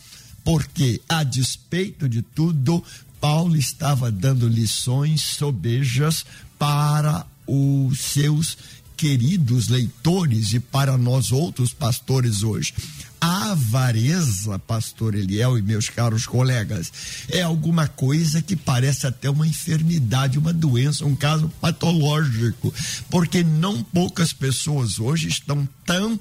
porque 0.43 0.99
a 1.07 1.23
despeito 1.23 2.09
de 2.09 2.23
tudo, 2.23 2.83
Paulo 3.21 3.55
estava 3.55 4.11
dando 4.11 4.47
lições 4.47 5.21
sobejas 5.21 6.25
para 6.57 7.27
os 7.45 7.99
seus 7.99 8.57
queridos 8.97 9.67
leitores 9.67 10.53
e 10.53 10.59
para 10.59 10.97
nós 10.97 11.31
outros 11.31 11.71
pastores 11.71 12.41
hoje. 12.41 12.73
A 13.21 13.51
avareza, 13.51 14.59
pastor 14.59 15.15
Eliel 15.15 15.57
e 15.57 15.61
meus 15.61 15.89
caros 15.89 16.25
colegas, 16.25 16.91
é 17.29 17.41
alguma 17.41 17.87
coisa 17.87 18.41
que 18.41 18.55
parece 18.55 19.07
até 19.07 19.29
uma 19.29 19.47
enfermidade, 19.47 20.37
uma 20.37 20.53
doença, 20.53 21.05
um 21.05 21.15
caso 21.15 21.51
patológico, 21.61 22.73
porque 23.09 23.43
não 23.43 23.83
poucas 23.83 24.33
pessoas 24.33 24.99
hoje 24.99 25.27
estão 25.29 25.67
tão 25.85 26.19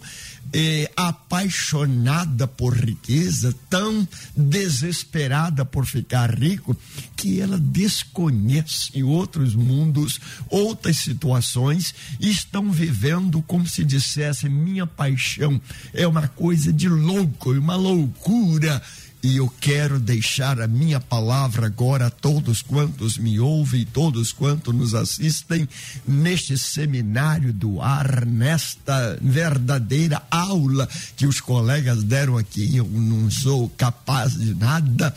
eh, 0.53 0.91
apaixonada 0.97 2.47
por 2.47 2.75
riqueza, 2.75 3.55
tão 3.69 4.07
desesperada 4.37 5.65
por 5.65 5.87
ficar 5.87 6.33
rico, 6.39 6.77
que 7.17 7.41
ela 7.41 7.59
desconhece 7.59 9.03
outros 9.03 9.55
mundos, 9.55 10.21
outras 10.49 10.97
situações, 10.99 11.95
estão 12.21 12.71
vivendo 12.71 13.43
como 13.43 13.67
se 13.67 13.85
dissesse: 13.85 14.49
minha 14.49 14.87
paixão 14.87 15.61
é 15.93 16.07
uma 16.07 16.29
coisa 16.29 16.73
de 16.73 16.89
louco, 16.89 17.53
uma 17.53 17.77
loucura 17.77 18.83
e 19.23 19.39
eu 19.39 19.53
quero 19.61 19.99
deixar 19.99 20.61
a 20.61 20.67
minha 20.67 21.01
palavra 21.01 21.67
agora 21.67 22.07
a 22.07 22.11
todos 22.11 22.63
quantos 22.63 23.19
me 23.19 23.41
ouvem, 23.41 23.85
todos 23.85 24.33
quantos 24.33 24.75
nos 24.75 24.95
assistem 24.95 25.69
neste 26.07 26.57
seminário 26.57 27.53
do 27.53 27.81
ar, 27.81 28.25
nesta 28.25 29.19
verdadeira 29.21 30.23
aula 30.31 30.89
que 31.17 31.27
os 31.27 31.41
colegas 31.41 32.03
deram 32.03 32.37
aqui. 32.37 32.77
Eu 32.77 32.87
não 32.87 33.31
sou 33.31 33.69
capaz 33.71 34.35
de 34.35 34.55
nada. 34.55 35.15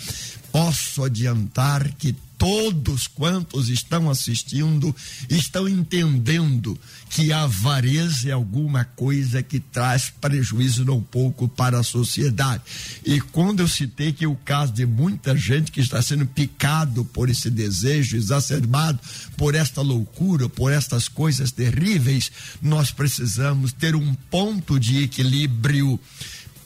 Posso 0.51 1.03
adiantar 1.03 1.93
que 1.93 2.15
todos 2.39 3.05
quantos 3.05 3.67
estão 3.67 4.09
assistindo 4.09 4.95
estão 5.29 5.67
entendendo 5.67 6.79
que 7.09 7.33
a 7.33 7.43
avareza 7.43 8.29
é 8.29 8.31
alguma 8.31 8.85
coisa 8.85 9.43
que 9.43 9.59
traz 9.59 10.09
prejuízo 10.21 10.85
não 10.85 11.01
pouco 11.01 11.49
para 11.49 11.77
a 11.77 11.83
sociedade. 11.83 12.63
E 13.05 13.19
quando 13.19 13.59
eu 13.59 13.67
citei 13.67 14.13
que 14.13 14.25
o 14.25 14.35
caso 14.35 14.71
de 14.71 14.85
muita 14.85 15.35
gente 15.35 15.69
que 15.69 15.81
está 15.81 16.01
sendo 16.01 16.25
picado 16.25 17.03
por 17.03 17.29
esse 17.29 17.49
desejo 17.49 18.15
exacerbado, 18.15 18.99
por 19.35 19.53
esta 19.53 19.81
loucura, 19.81 20.47
por 20.47 20.71
estas 20.71 21.09
coisas 21.09 21.51
terríveis, 21.51 22.31
nós 22.61 22.89
precisamos 22.89 23.73
ter 23.73 23.95
um 23.95 24.13
ponto 24.31 24.79
de 24.79 25.03
equilíbrio. 25.03 25.99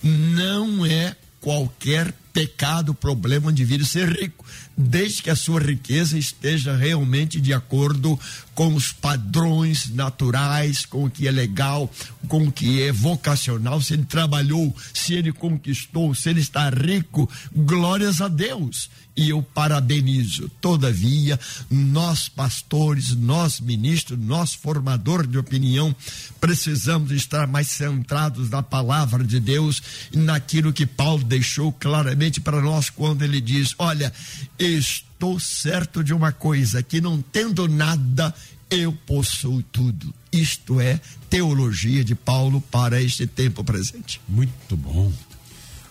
Não 0.03 0.86
é 0.86 1.15
qualquer 1.41 2.13
pecado, 2.34 2.95
problema, 2.95 3.47
um 3.47 3.51
indivíduo 3.51 3.86
ser 3.86 4.09
rico, 4.09 4.43
desde 4.75 5.21
que 5.21 5.29
a 5.29 5.36
sua 5.36 5.61
riqueza 5.61 6.17
esteja 6.17 6.75
realmente 6.75 7.39
de 7.39 7.53
acordo 7.53 8.19
com 8.55 8.73
os 8.73 8.91
padrões 8.91 9.89
naturais, 9.89 10.86
com 10.86 11.05
o 11.05 11.09
que 11.09 11.27
é 11.27 11.31
legal, 11.31 11.89
com 12.27 12.47
o 12.47 12.51
que 12.51 12.81
é 12.81 12.91
vocacional. 12.91 13.79
Se 13.81 13.93
ele 13.93 14.05
trabalhou, 14.05 14.75
se 14.93 15.13
ele 15.13 15.31
conquistou, 15.31 16.13
se 16.15 16.29
ele 16.29 16.41
está 16.41 16.69
rico, 16.69 17.29
glórias 17.55 18.19
a 18.19 18.27
Deus. 18.27 18.89
E 19.15 19.29
eu 19.29 19.43
parabenizo. 19.43 20.49
Todavia, 20.59 21.39
nós 21.69 22.27
pastores, 22.27 23.15
nós 23.15 23.59
ministros, 23.59 24.17
nós 24.17 24.55
formador 24.55 25.27
de 25.27 25.38
opinião, 25.38 25.95
precisamos 26.41 27.11
estar 27.11 27.45
mais 27.45 27.67
centrados 27.67 28.49
na 28.49 28.63
palavra 28.63 29.23
de 29.23 29.39
Deus 29.39 29.84
e 30.11 30.17
naquilo 30.17 30.73
que 30.73 30.88
Paulo 30.88 31.23
deixou 31.23 31.71
claramente 31.71 32.22
para 32.41 32.61
nós 32.61 32.89
quando 32.89 33.24
ele 33.24 33.39
diz: 33.41 33.76
Olha, 33.78 34.11
estou 34.59 35.39
certo 35.39 36.03
de 36.03 36.13
uma 36.13 36.32
coisa, 36.32 36.84
que 36.84 36.99
não 37.01 37.21
tendo 37.21 37.67
nada, 37.67 38.34
eu 38.69 38.93
possuo 39.05 39.61
tudo. 39.63 40.13
Isto 40.32 40.82
é 40.82 40.99
teologia 41.30 42.03
de 42.03 42.15
Paulo 42.15 42.61
para 42.71 43.01
este 43.01 43.28
tempo 43.28 43.63
presente. 43.63 44.19
Muito 44.28 44.76
bom. 44.76 45.11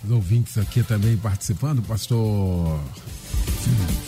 Os 0.05 0.11
ouvintes 0.11 0.59
aqui 0.59 0.83
também 0.83 1.17
participando, 1.17 1.81
pastor 1.83 2.83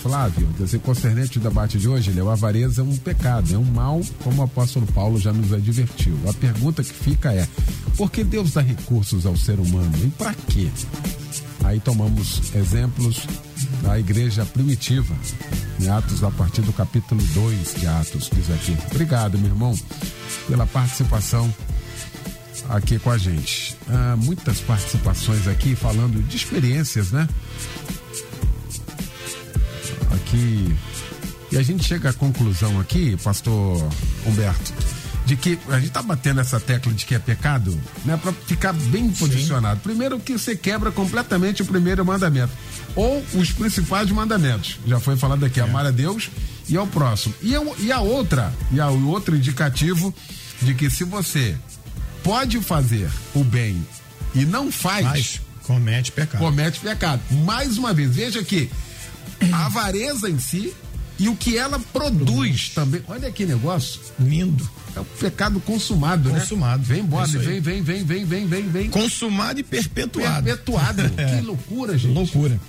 Flávio, 0.03 0.47
dizer, 0.59 0.81
concernente 0.81 1.39
ao 1.39 1.45
debate 1.45 1.79
de 1.79 1.89
hoje, 1.89 2.11
o 2.21 2.29
avareza 2.29 2.83
é 2.83 2.85
um 2.85 2.97
pecado, 2.97 3.55
é 3.55 3.59
um 3.59 3.65
mal, 3.65 4.01
como 4.23 4.43
o 4.43 4.45
apóstolo 4.45 4.87
Paulo 4.89 5.19
já 5.19 5.33
nos 5.33 5.53
advertiu. 5.53 6.15
A 6.29 6.33
pergunta 6.35 6.85
que 6.85 6.93
fica 6.93 7.33
é: 7.33 7.49
por 7.97 8.11
que 8.11 8.23
Deus 8.23 8.53
dá 8.53 8.61
recursos 8.61 9.25
ao 9.25 9.37
ser 9.37 9.59
humano 9.59 9.93
e 10.05 10.11
para 10.11 10.35
quê? 10.35 10.69
Aí 11.65 11.81
tomamos 11.81 12.55
exemplos 12.55 13.27
da 13.83 13.99
igreja 13.99 14.45
primitiva, 14.45 15.15
em 15.81 15.89
Atos, 15.89 16.23
a 16.23 16.31
partir 16.31 16.61
do 16.61 16.73
capítulo 16.73 17.23
2 17.23 17.75
de 17.81 17.87
Atos, 17.87 18.31
diz 18.31 18.51
aqui. 18.51 18.77
Obrigado, 18.91 19.39
meu 19.39 19.49
irmão, 19.49 19.75
pela 20.47 20.67
participação 20.67 21.53
aqui 22.69 22.99
com 22.99 23.11
a 23.11 23.19
gente. 23.19 23.77
Ah, 23.89 24.17
muitas 24.17 24.61
participações 24.61 25.49
aqui 25.49 25.75
falando 25.75 26.23
de 26.27 26.37
experiências, 26.37 27.11
né? 27.11 27.29
Aqui. 30.35 30.77
E 31.53 31.57
a 31.57 31.63
gente 31.63 31.85
chega 31.85 32.11
à 32.11 32.13
conclusão 32.13 32.81
aqui, 32.81 33.17
pastor 33.23 33.89
Humberto, 34.27 34.73
de 35.25 35.37
que 35.37 35.59
a 35.69 35.79
gente 35.79 35.93
tá 35.93 36.03
batendo 36.03 36.41
essa 36.41 36.59
tecla 36.59 36.93
de 36.93 37.07
que 37.07 37.15
é 37.15 37.19
pecado, 37.19 37.79
né, 38.05 38.17
para 38.17 38.33
ficar 38.33 38.73
bem 38.73 39.09
posicionado. 39.11 39.77
Sim. 39.77 39.83
Primeiro 39.85 40.19
que 40.19 40.37
você 40.37 40.57
quebra 40.57 40.91
completamente 40.91 41.63
o 41.63 41.65
primeiro 41.65 42.05
mandamento 42.05 42.53
ou 42.97 43.25
os 43.35 43.53
principais 43.53 44.11
mandamentos. 44.11 44.79
Já 44.87 44.99
foi 44.99 45.17
falado 45.17 45.45
aqui, 45.45 45.61
é. 45.61 45.63
amar 45.63 45.87
a 45.87 45.91
Deus 45.91 46.29
e 46.69 46.77
ao 46.77 46.87
próximo. 46.89 47.35
E, 47.41 47.53
eu, 47.53 47.75
e 47.79 47.93
a 47.93 48.01
outra, 48.01 48.53
e 48.73 48.81
a, 48.81 48.91
o 48.91 49.09
outro 49.09 49.37
indicativo 49.37 50.13
de 50.61 50.75
que 50.75 50.91
se 50.91 51.05
você 51.05 51.57
pode 52.25 52.61
fazer 52.61 53.09
o 53.35 53.45
bem 53.45 53.87
e 54.35 54.45
não 54.45 54.73
faz, 54.73 55.05
Mas 55.05 55.41
comete 55.63 56.11
pecado. 56.11 56.41
Comete 56.41 56.81
pecado. 56.81 57.23
Mais 57.45 57.79
uma 57.79 57.93
vez, 57.93 58.13
veja 58.13 58.43
que 58.43 58.69
a 59.53 59.67
avareza 59.67 60.29
em 60.29 60.39
si 60.39 60.75
e 61.19 61.29
o 61.29 61.37
que 61.37 61.57
ela 61.57 61.79
produz 61.93 62.71
também. 62.71 63.03
Olha 63.07 63.31
que 63.31 63.47
negócio 63.47 64.01
lindo. 64.19 64.69
É 64.97 65.01
o 65.01 65.05
pecado 65.05 65.61
consumado, 65.61 66.31
né? 66.31 66.41
Consumado. 66.41 66.83
Vem 66.83 67.01
embora, 67.01 67.29
é 67.29 67.39
vem, 67.39 67.61
vem, 67.61 67.83
vem, 67.83 68.05
vem, 68.05 68.25
vem, 68.25 68.47
vem, 68.47 68.69
vem. 68.69 68.91
Consumado 68.91 69.59
e 69.59 69.63
perpetuado. 69.63 70.45
Perpetuado. 70.45 71.03
é. 71.17 71.37
Que 71.39 71.41
loucura, 71.41 71.99
gente. 71.99 72.15
Loucura. 72.15 72.61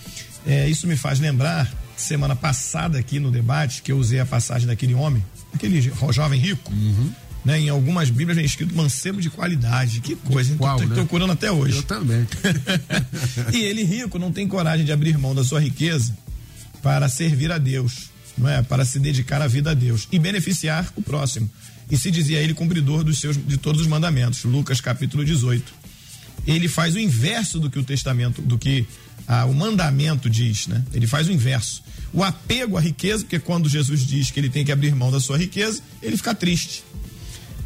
É, 0.45 0.68
isso 0.70 0.88
me 0.88 0.95
faz 0.95 1.20
lembrar, 1.20 1.72
semana 1.95 2.36
passada 2.36 2.99
aqui 2.99 3.20
no 3.20 3.32
debate, 3.32 3.82
que 3.82 3.91
eu 3.91 3.97
usei 3.97 4.20
a 4.20 4.26
passagem 4.26 4.68
daquele 4.68 4.93
homem, 4.93 5.24
aquele 5.53 5.82
jovem 6.11 6.39
rico. 6.39 6.72
Uhum. 6.72 7.11
Né, 7.43 7.59
em 7.59 7.70
algumas 7.70 8.09
Bíblias 8.09 8.38
vem 8.38 8.45
escrito 8.45 8.76
mancebo 8.76 9.22
de 9.22 9.30
qualidade. 9.30 10.01
Que 10.01 10.16
coisa, 10.16 10.51
hein? 10.51 10.57
Qual, 10.57 10.80
tô, 10.80 10.86
né? 10.86 10.95
procurando 10.95 11.32
até 11.32 11.51
hoje. 11.51 11.78
Eu 11.78 11.84
também. 11.84 12.28
e 13.53 13.57
ele, 13.57 13.84
rico, 13.84 14.18
não 14.18 14.32
tem 14.32 14.47
coragem 14.47 14.84
de 14.84 14.91
abrir 14.91 15.16
mão 15.16 15.36
da 15.36 15.43
sua 15.43 15.59
riqueza 15.59 16.11
para 16.86 17.10
servir 17.10 17.52
a 17.52 17.58
Deus, 17.58 18.12
não 18.38 18.48
é? 18.48 18.62
Para 18.62 18.86
se 18.86 19.00
dedicar 19.00 19.42
a 19.42 19.48
vida 19.48 19.72
a 19.72 19.74
Deus 19.74 20.08
e 20.12 20.20
beneficiar 20.20 20.88
o 20.96 21.02
próximo. 21.02 21.50
E 21.90 21.98
se 21.98 22.12
dizia 22.12 22.38
ele 22.38 22.54
cumpridor 22.54 23.04
dos 23.04 23.20
seus, 23.20 23.36
de 23.44 23.58
todos 23.58 23.82
os 23.82 23.88
mandamentos. 23.88 24.44
Lucas 24.44 24.80
capítulo 24.80 25.26
18. 25.26 25.74
Ele 26.46 26.68
faz 26.68 26.94
o 26.94 27.00
inverso 27.00 27.60
do 27.60 27.72
que 27.72 27.80
o 27.80 27.84
testamento, 27.84 28.40
do 28.40 28.56
que 28.56 28.86
ah, 29.28 29.46
o 29.46 29.54
mandamento 29.56 30.30
diz, 30.30 30.68
né? 30.68 30.86
Ele 30.94 31.08
faz 31.08 31.28
o 31.28 31.32
inverso. 31.32 31.82
O 32.14 32.24
apego 32.24 32.78
à 32.78 32.82
riqueza, 32.82 33.24
porque 33.24 33.40
quando 33.40 33.68
Jesus 33.68 34.06
diz 34.06 34.30
que 34.30 34.40
ele 34.40 34.52
tem 34.52 34.64
que 34.64 34.72
abrir 34.72 34.94
mão 34.94 35.12
da 35.12 35.20
sua 35.20 35.40
riqueza, 35.40 35.82
ele 36.04 36.16
fica 36.16 36.36
triste. 36.36 36.84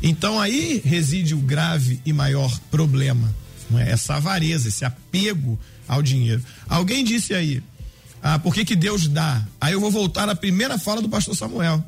Então 0.02 0.40
aí 0.40 0.82
reside 0.86 1.36
o 1.36 1.40
grave 1.40 2.00
e 2.06 2.14
maior 2.14 2.58
problema, 2.72 3.36
não 3.70 3.80
é? 3.80 3.92
Essa 3.92 4.16
avareza, 4.16 4.70
esse 4.70 4.86
apego 4.86 5.60
ao 5.86 6.02
dinheiro. 6.02 6.42
Alguém 6.70 7.04
disse 7.04 7.34
aí, 7.34 7.62
ah, 8.22 8.38
por 8.40 8.54
que, 8.54 8.66
que 8.66 8.76
Deus 8.76 9.08
dá? 9.08 9.46
Aí 9.60 9.74
eu 9.74 9.80
vou 9.80 9.92
voltar 9.92 10.28
à 10.28 10.36
primeira 10.36 10.78
fala 10.78 11.02
do 11.02 11.10
pastor 11.10 11.36
Samuel. 11.36 11.84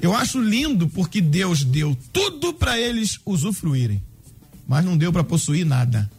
Eu 0.00 0.14
acho 0.14 0.40
lindo 0.40 0.88
porque 0.88 1.20
Deus 1.20 1.64
deu 1.64 1.96
tudo 2.12 2.54
para 2.54 2.78
eles 2.78 3.18
usufruírem, 3.24 4.02
mas 4.66 4.84
não 4.84 4.96
deu 4.96 5.12
para 5.12 5.24
possuir 5.24 5.64
nada. 5.66 6.10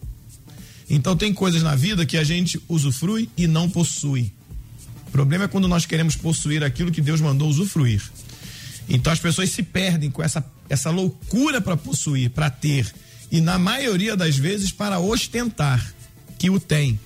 Então 0.90 1.16
tem 1.16 1.34
coisas 1.34 1.64
na 1.64 1.76
vida 1.76 2.06
que 2.06 2.18
a 2.18 2.24
gente 2.24 2.62
usufrui 2.68 3.30
e 3.38 3.48
não 3.48 3.70
possui. 3.70 4.32
O 5.08 5.12
problema 5.12 5.46
é 5.46 5.48
quando 5.48 5.68
nós 5.68 5.86
queremos 5.86 6.16
possuir 6.16 6.64
aquilo 6.64 6.92
que 6.92 7.02
Deus 7.02 7.22
mandou 7.22 7.50
usufruir. 7.50 8.02
Então 8.88 9.12
as 9.12 9.20
pessoas 9.20 9.50
se 9.50 9.64
perdem 9.64 10.12
com 10.12 10.22
essa, 10.22 10.46
essa 10.70 10.90
loucura 10.90 11.62
para 11.62 11.78
possuir, 11.78 12.30
para 12.30 12.50
ter, 12.50 12.94
e 13.32 13.40
na 13.40 13.58
maioria 13.58 14.16
das 14.16 14.36
vezes 14.36 14.72
para 14.72 15.00
ostentar 15.00 15.94
que 16.38 16.50
o 16.50 16.60
tem. 16.60 17.00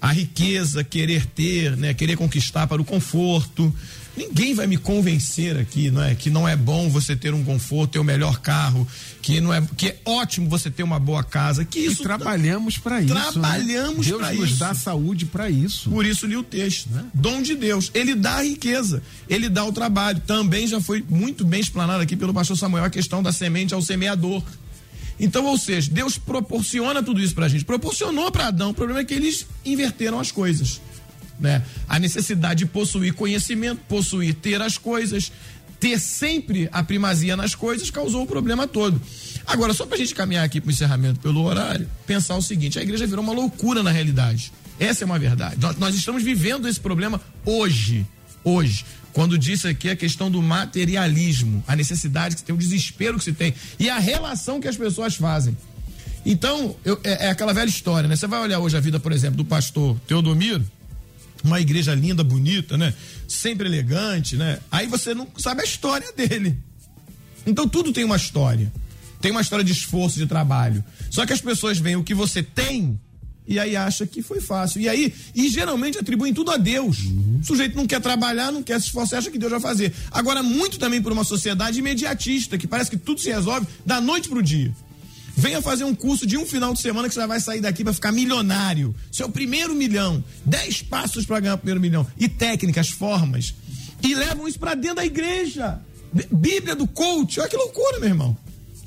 A 0.00 0.12
riqueza, 0.12 0.82
querer 0.82 1.26
ter, 1.26 1.76
né, 1.76 1.92
querer 1.92 2.16
conquistar 2.16 2.66
para 2.66 2.80
o 2.80 2.84
conforto, 2.84 3.72
Ninguém 4.16 4.54
vai 4.54 4.66
me 4.66 4.76
convencer 4.76 5.56
aqui, 5.56 5.90
não 5.90 6.02
é, 6.02 6.14
que 6.14 6.30
não 6.30 6.46
é 6.46 6.56
bom 6.56 6.90
você 6.90 7.14
ter 7.14 7.32
um 7.32 7.44
conforto, 7.44 7.92
ter 7.92 7.98
o 8.00 8.04
melhor 8.04 8.40
carro, 8.40 8.86
que 9.22 9.40
não 9.40 9.54
é, 9.54 9.66
que 9.76 9.88
é 9.88 9.96
ótimo 10.04 10.48
você 10.48 10.70
ter 10.70 10.82
uma 10.82 10.98
boa 10.98 11.22
casa, 11.22 11.64
que 11.64 11.78
isso 11.78 12.02
e 12.02 12.04
trabalhamos 12.04 12.76
para 12.76 13.00
isso. 13.00 13.14
Trabalhamos 13.14 14.06
né? 14.06 14.16
para 14.16 14.32
isso. 14.32 14.40
Deus 14.40 14.50
nos 14.50 14.58
dá 14.58 14.74
saúde 14.74 15.26
para 15.26 15.48
isso. 15.48 15.88
Por 15.90 16.04
isso 16.04 16.26
li 16.26 16.36
o 16.36 16.42
texto, 16.42 16.90
né? 16.90 17.04
Dom 17.14 17.40
de 17.40 17.54
Deus. 17.54 17.90
Ele 17.94 18.14
dá 18.14 18.36
a 18.38 18.42
riqueza, 18.42 19.02
ele 19.28 19.48
dá 19.48 19.64
o 19.64 19.72
trabalho. 19.72 20.20
Também 20.26 20.66
já 20.66 20.80
foi 20.80 21.04
muito 21.08 21.44
bem 21.44 21.60
explanado 21.60 22.02
aqui 22.02 22.16
pelo 22.16 22.34
pastor 22.34 22.58
Samuel 22.58 22.84
a 22.84 22.90
questão 22.90 23.22
da 23.22 23.32
semente 23.32 23.72
ao 23.72 23.80
semeador. 23.80 24.42
Então, 25.20 25.44
ou 25.44 25.58
seja, 25.58 25.90
Deus 25.90 26.18
proporciona 26.18 27.02
tudo 27.02 27.20
isso 27.20 27.34
para 27.34 27.46
a 27.46 27.48
gente. 27.48 27.64
Proporcionou 27.64 28.32
para 28.32 28.46
Adão. 28.46 28.70
O 28.70 28.74
problema 28.74 29.00
é 29.00 29.04
que 29.04 29.14
eles 29.14 29.46
inverteram 29.64 30.18
as 30.18 30.32
coisas 30.32 30.80
né? 31.40 31.62
A 31.88 31.98
necessidade 31.98 32.60
de 32.60 32.66
possuir 32.66 33.14
conhecimento, 33.14 33.80
possuir, 33.88 34.34
ter 34.34 34.60
as 34.60 34.76
coisas, 34.76 35.32
ter 35.80 35.98
sempre 35.98 36.68
a 36.70 36.82
primazia 36.82 37.36
nas 37.36 37.54
coisas 37.54 37.90
causou 37.90 38.22
o 38.22 38.26
problema 38.26 38.68
todo. 38.68 39.00
Agora, 39.46 39.72
só 39.72 39.86
para 39.86 39.96
a 39.96 39.98
gente 39.98 40.14
caminhar 40.14 40.44
aqui 40.44 40.60
para 40.60 40.68
o 40.68 40.70
encerramento 40.70 41.18
pelo 41.20 41.42
horário, 41.42 41.88
pensar 42.06 42.36
o 42.36 42.42
seguinte: 42.42 42.78
a 42.78 42.82
igreja 42.82 43.06
virou 43.06 43.24
uma 43.24 43.32
loucura 43.32 43.82
na 43.82 43.90
realidade. 43.90 44.52
Essa 44.78 45.04
é 45.04 45.06
uma 45.06 45.18
verdade. 45.18 45.56
Nós, 45.58 45.76
nós 45.78 45.94
estamos 45.94 46.22
vivendo 46.22 46.68
esse 46.68 46.78
problema 46.78 47.20
hoje. 47.44 48.06
Hoje. 48.44 48.84
Quando 49.12 49.36
disse 49.36 49.66
aqui 49.66 49.90
a 49.90 49.96
questão 49.96 50.30
do 50.30 50.40
materialismo, 50.40 51.62
a 51.66 51.74
necessidade 51.74 52.34
que 52.34 52.40
se 52.40 52.46
tem, 52.46 52.54
o 52.54 52.58
desespero 52.58 53.18
que 53.18 53.24
se 53.24 53.32
tem 53.32 53.54
e 53.78 53.90
a 53.90 53.98
relação 53.98 54.60
que 54.60 54.68
as 54.68 54.76
pessoas 54.76 55.16
fazem. 55.16 55.56
Então, 56.24 56.76
eu, 56.84 57.00
é, 57.02 57.26
é, 57.26 57.30
aquela 57.30 57.52
velha 57.52 57.68
história, 57.68 58.08
né? 58.08 58.14
Você 58.14 58.26
vai 58.26 58.40
olhar 58.40 58.58
hoje 58.60 58.76
a 58.76 58.80
vida, 58.80 59.00
por 59.00 59.10
exemplo, 59.10 59.36
do 59.36 59.44
pastor 59.44 59.98
Teodomiro, 60.06 60.64
uma 61.42 61.60
igreja 61.60 61.94
linda, 61.94 62.22
bonita, 62.22 62.76
né? 62.76 62.94
Sempre 63.26 63.66
elegante, 63.66 64.36
né? 64.36 64.58
Aí 64.70 64.86
você 64.86 65.14
não 65.14 65.26
sabe 65.38 65.62
a 65.62 65.64
história 65.64 66.12
dele. 66.12 66.58
Então 67.46 67.66
tudo 67.66 67.92
tem 67.92 68.04
uma 68.04 68.16
história. 68.16 68.70
Tem 69.20 69.30
uma 69.30 69.40
história 69.40 69.64
de 69.64 69.72
esforço, 69.72 70.18
de 70.18 70.26
trabalho. 70.26 70.84
Só 71.10 71.26
que 71.26 71.32
as 71.32 71.40
pessoas 71.40 71.78
veem 71.78 71.96
o 71.96 72.04
que 72.04 72.14
você 72.14 72.42
tem 72.42 72.98
e 73.50 73.58
aí 73.58 73.74
acha 73.74 74.06
que 74.06 74.22
foi 74.22 74.40
fácil. 74.40 74.80
E 74.80 74.88
aí, 74.88 75.12
e 75.34 75.48
geralmente 75.48 75.98
atribuem 75.98 76.32
tudo 76.32 76.52
a 76.52 76.56
Deus. 76.56 77.00
Uhum. 77.00 77.40
O 77.42 77.44
sujeito 77.44 77.76
não 77.76 77.84
quer 77.84 78.00
trabalhar, 78.00 78.52
não 78.52 78.62
quer 78.62 78.80
se 78.80 78.86
esforçar, 78.86 79.18
acha 79.18 79.28
que 79.28 79.38
Deus 79.38 79.50
vai 79.50 79.60
fazer. 79.60 79.92
Agora, 80.12 80.40
muito 80.40 80.78
também 80.78 81.02
por 81.02 81.10
uma 81.10 81.24
sociedade 81.24 81.80
imediatista, 81.80 82.56
que 82.56 82.68
parece 82.68 82.88
que 82.88 82.96
tudo 82.96 83.20
se 83.20 83.28
resolve 83.28 83.66
da 83.84 84.00
noite 84.00 84.28
pro 84.28 84.40
dia. 84.40 84.72
Venha 85.36 85.60
fazer 85.60 85.82
um 85.82 85.96
curso 85.96 86.28
de 86.28 86.36
um 86.36 86.46
final 86.46 86.72
de 86.72 86.80
semana 86.80 87.08
que 87.08 87.14
você 87.14 87.26
vai 87.26 87.40
sair 87.40 87.60
daqui 87.60 87.82
para 87.82 87.92
ficar 87.92 88.12
milionário. 88.12 88.94
Seu 89.10 89.28
primeiro 89.28 89.74
milhão. 89.74 90.22
Dez 90.46 90.80
passos 90.80 91.26
para 91.26 91.40
ganhar 91.40 91.54
o 91.54 91.58
primeiro 91.58 91.80
milhão. 91.80 92.06
E 92.16 92.28
técnicas, 92.28 92.88
formas. 92.88 93.52
E 94.00 94.14
levam 94.14 94.46
isso 94.46 94.60
para 94.60 94.76
dentro 94.76 94.96
da 94.96 95.04
igreja. 95.04 95.80
Bíblia 96.30 96.76
do 96.76 96.86
coach. 96.86 97.40
Olha 97.40 97.48
que 97.48 97.56
loucura, 97.56 97.98
meu 97.98 98.10
irmão. 98.10 98.36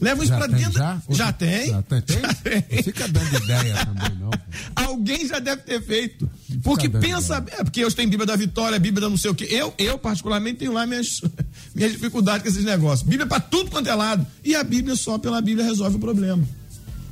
Levam 0.04 0.24
isso 0.24 0.34
para 0.34 0.48
dentro. 0.48 0.74
Já? 0.74 1.02
Já 1.10 1.32
tem? 1.32 1.68
Já 1.68 1.82
tem? 1.82 2.02
tem? 2.02 2.22
Já 2.22 2.34
tem. 2.34 2.84
fica 2.84 3.08
dando 3.08 3.44
ideia 3.44 3.86
também, 3.86 4.20
não. 4.20 4.32
Alguém 4.76 5.28
já 5.28 5.40
deve 5.40 5.62
ter 5.62 5.82
feito. 5.82 6.30
Porque 6.62 6.90
pensa. 6.90 7.44
É, 7.52 7.64
porque 7.64 7.84
eu 7.84 7.92
tenho 7.92 8.10
Bíblia 8.10 8.28
da 8.28 8.36
Vitória, 8.36 8.78
Bíblia 8.80 9.02
da 9.02 9.10
não 9.10 9.18
sei 9.18 9.32
o 9.32 9.36
quê. 9.36 9.48
Eu, 9.50 9.74
eu 9.78 9.98
particularmente, 9.98 10.60
tenho 10.60 10.74
lá 10.74 10.86
minhas, 10.86 11.22
minhas 11.74 11.92
dificuldades 11.92 12.44
com 12.44 12.50
esses 12.50 12.64
negócios. 12.64 13.08
Bíblia 13.08 13.26
para 13.26 13.40
tudo 13.40 13.72
quanto 13.72 13.90
é 13.90 13.96
lado. 13.96 14.26
E 14.44 14.56
a 14.56 14.64
Bíblia 14.64 14.96
só 14.96 15.18
pela 15.18 15.42
Bíblia 15.42 15.66
resolve 15.66 15.96
o 15.96 16.00
problema. 16.00 16.44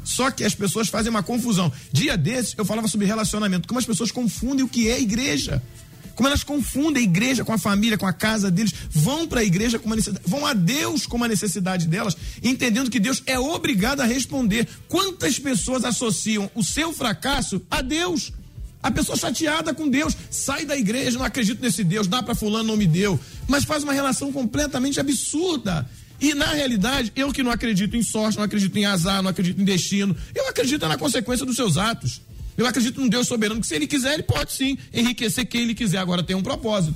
Só 0.03 0.29
que 0.29 0.43
as 0.43 0.53
pessoas 0.53 0.89
fazem 0.89 1.09
uma 1.09 1.23
confusão. 1.23 1.71
Dia 1.91 2.17
desses, 2.17 2.53
eu 2.57 2.65
falava 2.65 2.87
sobre 2.87 3.07
relacionamento. 3.07 3.67
Como 3.67 3.79
as 3.79 3.85
pessoas 3.85 4.11
confundem 4.11 4.65
o 4.65 4.67
que 4.67 4.89
é 4.89 4.99
igreja. 4.99 5.61
Como 6.16 6.28
elas 6.28 6.43
confundem 6.43 7.01
a 7.01 7.05
igreja 7.05 7.43
com 7.43 7.53
a 7.53 7.57
família, 7.57 7.97
com 7.97 8.05
a 8.05 8.14
casa 8.14 8.51
deles, 8.51 8.74
vão 8.89 9.28
para 9.28 9.41
a 9.41 9.43
igreja 9.43 9.80
com 9.80 9.88
uma 9.88 9.95
necessidade, 9.95 10.26
vão 10.28 10.45
a 10.45 10.53
Deus 10.53 11.05
com 11.05 11.18
uma 11.18 11.28
necessidade 11.28 11.88
delas, 11.88 12.16
entendendo 12.43 12.89
que 12.89 12.99
Deus 12.99 13.24
é 13.26 13.39
obrigado 13.39 14.01
a 14.01 14.05
responder. 14.05 14.68
Quantas 14.88 15.39
pessoas 15.39 15.86
associam 15.86 16.49
o 16.55 16.64
seu 16.64 16.93
fracasso 16.93 17.62
a 17.70 17.82
Deus? 17.82 18.34
A 18.84 18.89
pessoa 18.89 19.18
chateada 19.18 19.74
com 19.74 19.88
Deus, 19.88 20.18
sai 20.32 20.66
da 20.66 20.76
igreja, 20.76 21.18
não 21.18 21.26
acredito 21.26 21.62
nesse 21.62 21.84
Deus, 21.84 22.07
dá 22.07 22.24
para 22.24 22.34
fulano, 22.34 22.70
não 22.70 22.78
me 22.78 22.88
deu. 22.88 23.20
Mas 23.47 23.64
faz 23.64 23.84
uma 23.84 23.93
relação 23.93 24.32
completamente 24.32 24.99
absurda. 24.99 25.88
E 26.20 26.34
na 26.34 26.47
realidade, 26.47 27.12
eu 27.16 27.32
que 27.32 27.43
não 27.43 27.51
acredito 27.51 27.95
em 27.95 28.03
sorte, 28.03 28.38
não 28.38 28.43
acredito 28.43 28.76
em 28.78 28.86
azar, 28.86 29.22
não 29.22 29.30
acredito 29.30 29.59
em 29.62 29.66
destino, 29.66 30.16
eu 30.36 30.47
acredito 30.47 30.88
na 30.88 30.97
consequência 30.97 31.45
dos 31.45 31.55
seus 31.55 31.78
atos. 31.78 32.22
Eu 32.58 32.66
acredito 32.66 32.99
num 32.99 33.08
Deus 33.08 33.28
soberano 33.28 33.62
que 33.62 33.68
se 33.68 33.76
ele 33.76 33.88
quiser, 33.88 34.14
ele 34.14 34.24
pode 34.24 34.52
sim 34.52 34.78
enriquecer 34.93 35.45
quem 35.45 35.62
ele 35.62 35.76
quiser, 35.76 35.97
agora 35.97 36.24
tem 36.24 36.36
um 36.36 36.43
propósito. 36.43 36.95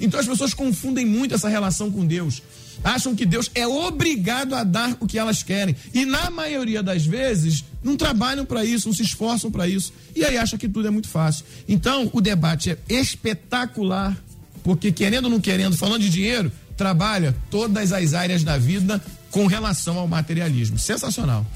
Então 0.00 0.18
as 0.18 0.26
pessoas 0.26 0.54
confundem 0.54 1.06
muito 1.06 1.34
essa 1.34 1.48
relação 1.48 1.90
com 1.90 2.04
Deus. 2.04 2.42
Acham 2.82 3.14
que 3.14 3.24
Deus 3.24 3.50
é 3.54 3.66
obrigado 3.66 4.54
a 4.54 4.64
dar 4.64 4.96
o 5.00 5.06
que 5.06 5.18
elas 5.18 5.42
querem. 5.42 5.76
E 5.92 6.04
na 6.04 6.30
maioria 6.30 6.82
das 6.82 7.06
vezes, 7.06 7.64
não 7.82 7.96
trabalham 7.96 8.44
para 8.44 8.64
isso, 8.64 8.88
não 8.88 8.94
se 8.94 9.02
esforçam 9.02 9.50
para 9.50 9.68
isso. 9.68 9.92
E 10.14 10.24
aí 10.24 10.36
acham 10.36 10.58
que 10.58 10.68
tudo 10.68 10.88
é 10.88 10.90
muito 10.90 11.08
fácil. 11.08 11.44
Então, 11.68 12.10
o 12.12 12.20
debate 12.20 12.70
é 12.70 12.78
espetacular, 12.88 14.16
porque 14.62 14.90
querendo 14.90 15.26
ou 15.26 15.30
não 15.30 15.40
querendo, 15.40 15.76
falando 15.76 16.02
de 16.02 16.10
dinheiro, 16.10 16.50
trabalha 16.76 17.34
todas 17.50 17.92
as 17.92 18.12
áreas 18.14 18.42
da 18.42 18.58
vida 18.58 19.02
com 19.30 19.46
relação 19.46 19.98
ao 19.98 20.08
materialismo. 20.08 20.78
Sensacional. 20.78 21.46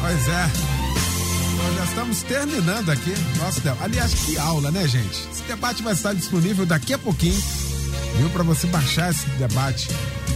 Pois 0.00 0.28
é. 0.28 0.83
Nós 1.64 1.76
já 1.76 1.84
estamos 1.84 2.22
terminando 2.24 2.90
aqui 2.90 3.14
nosso. 3.38 3.62
Aliás, 3.80 4.12
que 4.12 4.36
aula, 4.36 4.70
né, 4.70 4.86
gente? 4.86 5.26
Esse 5.32 5.42
debate 5.44 5.82
vai 5.82 5.94
estar 5.94 6.12
disponível 6.12 6.66
daqui 6.66 6.92
a 6.92 6.98
pouquinho, 6.98 7.42
viu? 8.18 8.28
Para 8.28 8.42
você 8.42 8.66
baixar 8.66 9.10
esse 9.10 9.26
debate. 9.30 9.88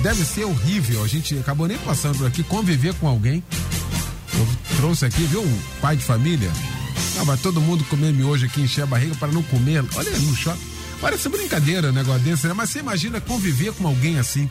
Deve 0.03 0.25
ser 0.25 0.45
horrível. 0.45 1.05
A 1.05 1.07
gente 1.07 1.39
acabou 1.39 1.69
nem 1.69 1.77
passando 1.79 2.17
por 2.17 2.27
aqui, 2.27 2.43
conviver 2.43 2.95
com 2.95 3.07
alguém. 3.07 3.45
Eu 4.33 4.49
trouxe 4.79 5.05
aqui, 5.05 5.23
viu? 5.25 5.43
Um 5.43 5.61
pai 5.83 5.97
de 5.97 6.03
família. 6.05 6.51
Ah, 7.21 7.25
vai 7.25 7.37
todo 7.37 7.61
mundo 7.61 7.85
comer 7.85 8.15
miojo 8.15 8.47
aqui, 8.47 8.63
encher 8.63 8.85
a 8.85 8.87
barriga 8.87 9.15
para 9.17 9.29
não 9.31 9.43
comer. 9.43 9.85
Olha, 9.97 10.11
no 10.11 10.35
shopping. 10.35 10.59
Parece 10.99 11.29
brincadeira 11.29 11.91
um 11.91 11.93
negócio 11.93 12.23
desse, 12.23 12.47
né? 12.47 12.55
Mas 12.55 12.71
você 12.71 12.79
imagina 12.79 13.21
conviver 13.21 13.73
com 13.75 13.87
alguém 13.87 14.19
assim 14.19 14.49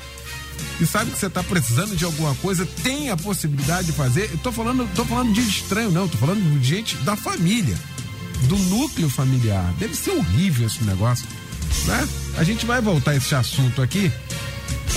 e 0.79 0.85
sabe 0.85 1.11
que 1.11 1.17
você 1.17 1.27
está 1.27 1.43
precisando 1.43 1.95
de 1.95 2.05
alguma 2.05 2.35
coisa, 2.35 2.65
tem 2.83 3.09
a 3.09 3.17
possibilidade 3.17 3.87
de 3.87 3.93
fazer. 3.93 4.29
Eu 4.31 4.37
tô 4.37 4.51
falando, 4.51 4.87
tô 4.95 5.03
falando 5.05 5.33
de 5.33 5.41
estranho, 5.41 5.91
não, 5.91 6.07
tô 6.07 6.17
falando 6.17 6.59
de 6.59 6.67
gente 6.67 6.95
da 6.97 7.15
família, 7.15 7.77
do 8.43 8.57
núcleo 8.57 9.09
familiar. 9.09 9.73
Deve 9.79 9.95
ser 9.95 10.11
horrível 10.11 10.67
esse 10.67 10.83
negócio, 10.83 11.27
né? 11.85 12.07
A 12.37 12.43
gente 12.43 12.65
vai 12.65 12.81
voltar 12.81 13.11
a 13.11 13.15
esse 13.15 13.33
assunto 13.33 13.81
aqui, 13.81 14.11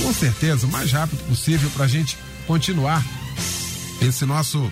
com 0.02 0.12
certeza, 0.12 0.66
o 0.66 0.70
mais 0.70 0.92
rápido 0.92 1.22
possível 1.26 1.70
para 1.70 1.86
a 1.86 1.88
gente 1.88 2.18
continuar 2.46 3.04
esse 4.02 4.26
nosso 4.26 4.70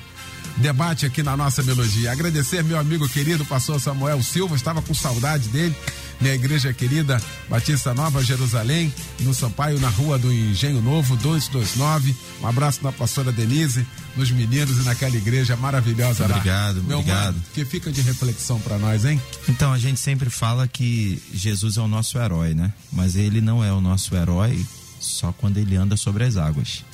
debate 0.58 1.06
aqui 1.06 1.22
na 1.22 1.36
nossa 1.36 1.62
melodia. 1.62 2.12
Agradecer 2.12 2.62
meu 2.64 2.78
amigo 2.78 3.08
querido, 3.08 3.44
pastor 3.44 3.80
Samuel 3.80 4.22
Silva, 4.22 4.56
estava 4.56 4.82
com 4.82 4.92
saudade 4.92 5.48
dele 5.48 5.74
minha 6.20 6.34
igreja 6.34 6.72
querida 6.72 7.20
Batista 7.48 7.94
Nova 7.94 8.22
Jerusalém, 8.22 8.92
no 9.20 9.32
Sampaio, 9.32 9.78
na 9.80 9.88
rua 9.88 10.18
do 10.18 10.32
Engenho 10.32 10.82
Novo, 10.82 11.16
229. 11.16 12.14
Um 12.42 12.46
abraço 12.46 12.82
da 12.82 12.92
pastora 12.92 13.32
Denise, 13.32 13.86
nos 14.16 14.30
meninos 14.30 14.78
e 14.78 14.82
naquela 14.82 15.16
igreja 15.16 15.56
maravilhosa 15.56 16.24
obrigado, 16.24 16.78
lá. 16.78 16.82
Meu 16.82 16.98
obrigado. 16.98 17.34
Mano, 17.34 17.44
que 17.54 17.64
fica 17.64 17.90
de 17.90 18.00
reflexão 18.00 18.60
para 18.60 18.78
nós, 18.78 19.04
hein? 19.04 19.20
Então, 19.48 19.72
a 19.72 19.78
gente 19.78 20.00
sempre 20.00 20.28
fala 20.28 20.66
que 20.66 21.22
Jesus 21.32 21.76
é 21.76 21.80
o 21.80 21.88
nosso 21.88 22.18
herói, 22.18 22.54
né? 22.54 22.72
Mas 22.92 23.16
ele 23.16 23.40
não 23.40 23.62
é 23.64 23.72
o 23.72 23.80
nosso 23.80 24.14
herói 24.14 24.64
só 25.00 25.32
quando 25.32 25.58
ele 25.58 25.76
anda 25.76 25.96
sobre 25.96 26.24
as 26.24 26.36
águas. 26.36 26.84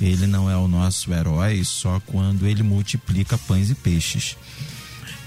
Ele 0.00 0.26
não 0.26 0.50
é 0.50 0.56
o 0.56 0.68
nosso 0.68 1.12
herói 1.12 1.64
só 1.64 2.00
quando 2.06 2.46
ele 2.46 2.62
multiplica 2.62 3.38
pães 3.38 3.70
e 3.70 3.74
peixes 3.74 4.36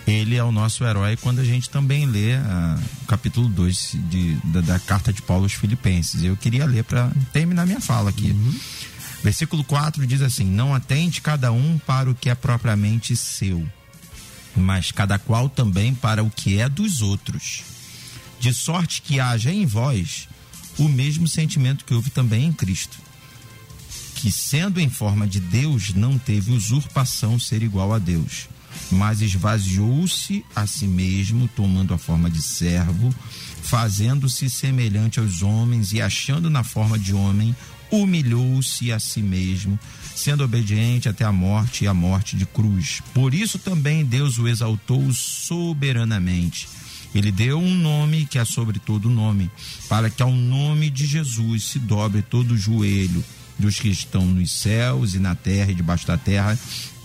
ele 0.10 0.36
é 0.36 0.44
o 0.44 0.52
nosso 0.52 0.84
herói 0.84 1.18
quando 1.18 1.40
a 1.40 1.44
gente 1.44 1.70
também 1.70 2.06
lê 2.06 2.36
ah, 2.36 2.80
o 3.04 3.06
capítulo 3.06 3.48
2 3.50 3.98
de, 4.10 4.36
da, 4.46 4.62
da, 4.62 4.80
carta 4.80 5.12
de 5.12 5.22
Paulo 5.22 5.44
aos 5.44 5.54
Filipenses. 5.54 6.24
Eu 6.24 6.38
queria 6.38 6.66
ler 6.66 6.84
para 6.84 7.12
terminar 7.34 7.66
minha 7.66 7.82
fala 7.82 8.10
aqui. 8.10 8.32
Uhum. 8.32 8.60
Versículo 9.24 9.64
4 9.64 10.06
diz 10.08 10.22
assim: 10.22 10.46
Não 10.46 10.74
atende 10.74 11.22
cada 11.22 11.52
um 11.52 11.78
para 11.80 12.10
o 12.10 12.16
que 12.16 12.30
é 12.30 12.36
propriamente 12.36 13.16
seu, 13.16 13.68
mas 14.56 14.92
cada 14.92 15.20
qual 15.20 15.50
também 15.50 15.94
para 15.94 16.24
o 16.24 16.30
que 16.30 16.60
é 16.60 16.70
dos 16.70 17.02
outros. 17.02 17.64
De 18.40 18.54
sorte 18.54 19.02
que 19.02 19.20
haja 19.20 19.52
em 19.52 19.66
vós 19.66 20.30
o 20.78 20.88
mesmo 20.88 21.28
sentimento 21.28 21.84
que 21.84 21.94
houve 21.94 22.10
também 22.10 22.46
em 22.46 22.54
Cristo, 22.54 22.98
que 24.16 24.32
sendo 24.32 24.80
em 24.80 24.90
forma 24.90 25.28
de 25.28 25.42
Deus, 25.42 25.94
não 25.94 26.18
teve 26.18 26.52
usurpação 26.52 27.38
ser 27.38 27.62
igual 27.62 27.94
a 27.94 28.00
Deus 28.00 28.48
mas 28.92 29.22
esvaziou-se 29.22 30.46
a 30.56 30.66
si 30.66 30.88
mesmo, 30.88 31.48
tomando 31.56 31.94
a 31.94 31.98
forma 31.98 32.30
de 32.30 32.42
servo, 32.42 33.14
fazendo-se 33.62 34.50
semelhante 34.50 35.20
aos 35.20 35.42
homens 35.42 35.94
e 35.94 36.02
achando 36.02 36.50
na 36.50 36.64
forma 36.64 36.98
de 36.98 37.14
homem, 37.14 37.56
humilhou-se 37.92 38.92
a 38.92 39.00
si 39.00 39.22
mesmo, 39.22 39.80
sendo 40.16 40.44
obediente 40.44 41.10
até 41.10 41.24
a 41.24 41.32
morte 41.32 41.84
e 41.84 41.88
a 41.88 41.94
morte 41.94 42.36
de 42.36 42.46
cruz. 42.46 43.02
Por 43.14 43.34
isso 43.34 43.58
também 43.58 44.06
Deus 44.06 44.38
o 44.38 44.48
exaltou 44.48 45.12
soberanamente. 45.14 46.68
Ele 47.14 47.32
deu 47.32 47.58
um 47.58 47.74
nome 47.74 48.26
que 48.26 48.38
é 48.38 48.46
sobre 48.46 48.80
todo 48.80 49.10
nome, 49.10 49.50
para 49.88 50.10
que 50.10 50.22
ao 50.22 50.32
nome 50.32 50.90
de 50.90 51.08
Jesus 51.08 51.64
se 51.64 51.80
dobre 51.80 52.22
todo 52.22 52.52
o 52.52 52.58
joelho 52.58 53.24
dos 53.58 53.80
que 53.80 53.90
estão 53.90 54.26
nos 54.26 54.52
céus 54.52 55.16
e 55.16 55.20
na 55.20 55.36
terra 55.36 55.72
e 55.72 55.76
debaixo 55.76 56.08
da 56.08 56.18
terra, 56.18 56.58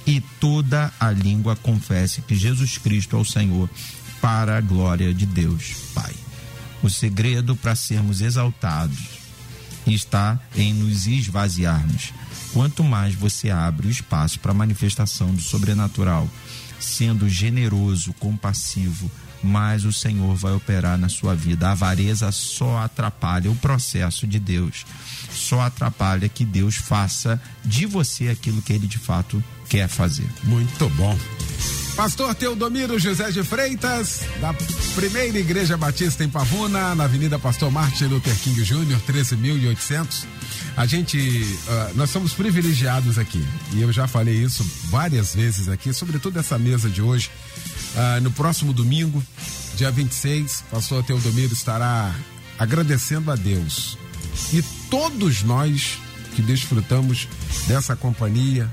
e 0.06 0.20
toda 0.40 0.92
a 1.00 1.10
língua 1.10 1.56
confesse 1.56 2.20
que 2.22 2.34
Jesus 2.34 2.78
Cristo 2.78 3.16
é 3.16 3.18
o 3.18 3.24
Senhor, 3.24 3.68
para 4.20 4.56
a 4.56 4.60
glória 4.60 5.12
de 5.12 5.26
Deus 5.26 5.74
Pai. 5.94 6.14
O 6.82 6.88
segredo 6.88 7.54
para 7.56 7.74
sermos 7.74 8.20
exaltados 8.20 8.98
está 9.86 10.40
em 10.56 10.72
nos 10.72 11.06
esvaziarmos. 11.06 12.12
Quanto 12.52 12.84
mais 12.84 13.14
você 13.14 13.50
abre 13.50 13.86
o 13.86 13.90
espaço 13.90 14.38
para 14.40 14.52
a 14.52 14.54
manifestação 14.54 15.34
do 15.34 15.42
sobrenatural, 15.42 16.28
sendo 16.78 17.28
generoso, 17.28 18.12
compassivo, 18.14 19.10
mais 19.42 19.84
o 19.84 19.92
Senhor 19.92 20.34
vai 20.34 20.52
operar 20.52 20.98
na 20.98 21.08
sua 21.08 21.34
vida. 21.34 21.68
A 21.68 21.72
avareza 21.72 22.30
só 22.32 22.78
atrapalha 22.78 23.50
o 23.50 23.56
processo 23.56 24.26
de 24.26 24.38
Deus, 24.38 24.84
só 25.30 25.62
atrapalha 25.62 26.28
que 26.28 26.44
Deus 26.44 26.76
faça 26.76 27.40
de 27.64 27.86
você 27.86 28.28
aquilo 28.28 28.62
que 28.62 28.72
ele 28.72 28.86
de 28.86 28.98
fato 28.98 29.42
quer 29.68 29.88
fazer. 29.88 30.28
Muito 30.44 30.88
bom. 30.90 31.18
Pastor 31.96 32.34
Teodomiro 32.34 32.98
José 32.98 33.30
de 33.30 33.44
Freitas, 33.44 34.22
da 34.40 34.52
primeira 34.96 35.38
Igreja 35.38 35.76
Batista 35.76 36.24
em 36.24 36.28
Pavuna, 36.28 36.92
na 36.92 37.04
Avenida 37.04 37.38
Pastor 37.38 37.70
Martin 37.70 38.06
Luther 38.06 38.34
King 38.40 38.60
Jr., 38.64 38.98
13.800. 39.06 40.24
A 40.76 40.86
gente, 40.86 41.18
uh, 41.18 41.94
nós 41.94 42.10
somos 42.10 42.32
privilegiados 42.32 43.16
aqui, 43.16 43.46
e 43.72 43.80
eu 43.80 43.92
já 43.92 44.08
falei 44.08 44.34
isso 44.34 44.68
várias 44.90 45.36
vezes 45.36 45.68
aqui, 45.68 45.92
sobretudo 45.92 46.40
essa 46.40 46.58
mesa 46.58 46.90
de 46.90 47.00
hoje. 47.00 47.30
Uh, 47.94 48.20
no 48.22 48.30
próximo 48.32 48.72
domingo, 48.72 49.22
dia 49.76 49.90
26, 49.90 50.64
pastor 50.70 51.04
Teodomiro 51.04 51.52
estará 51.52 52.14
agradecendo 52.58 53.30
a 53.30 53.36
Deus. 53.36 53.96
E 54.52 54.62
todos 54.90 55.42
nós 55.42 55.98
que 56.34 56.42
desfrutamos 56.42 57.28
dessa 57.68 57.94
companhia, 57.94 58.68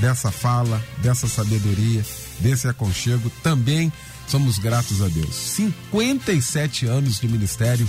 dessa 0.00 0.30
fala, 0.32 0.84
dessa 0.98 1.28
sabedoria, 1.28 2.04
desse 2.40 2.66
aconchego, 2.66 3.30
também 3.42 3.92
somos 4.26 4.58
gratos 4.58 5.02
a 5.02 5.08
Deus. 5.08 5.34
57 5.34 6.86
anos 6.86 7.20
de 7.20 7.28
ministério 7.28 7.88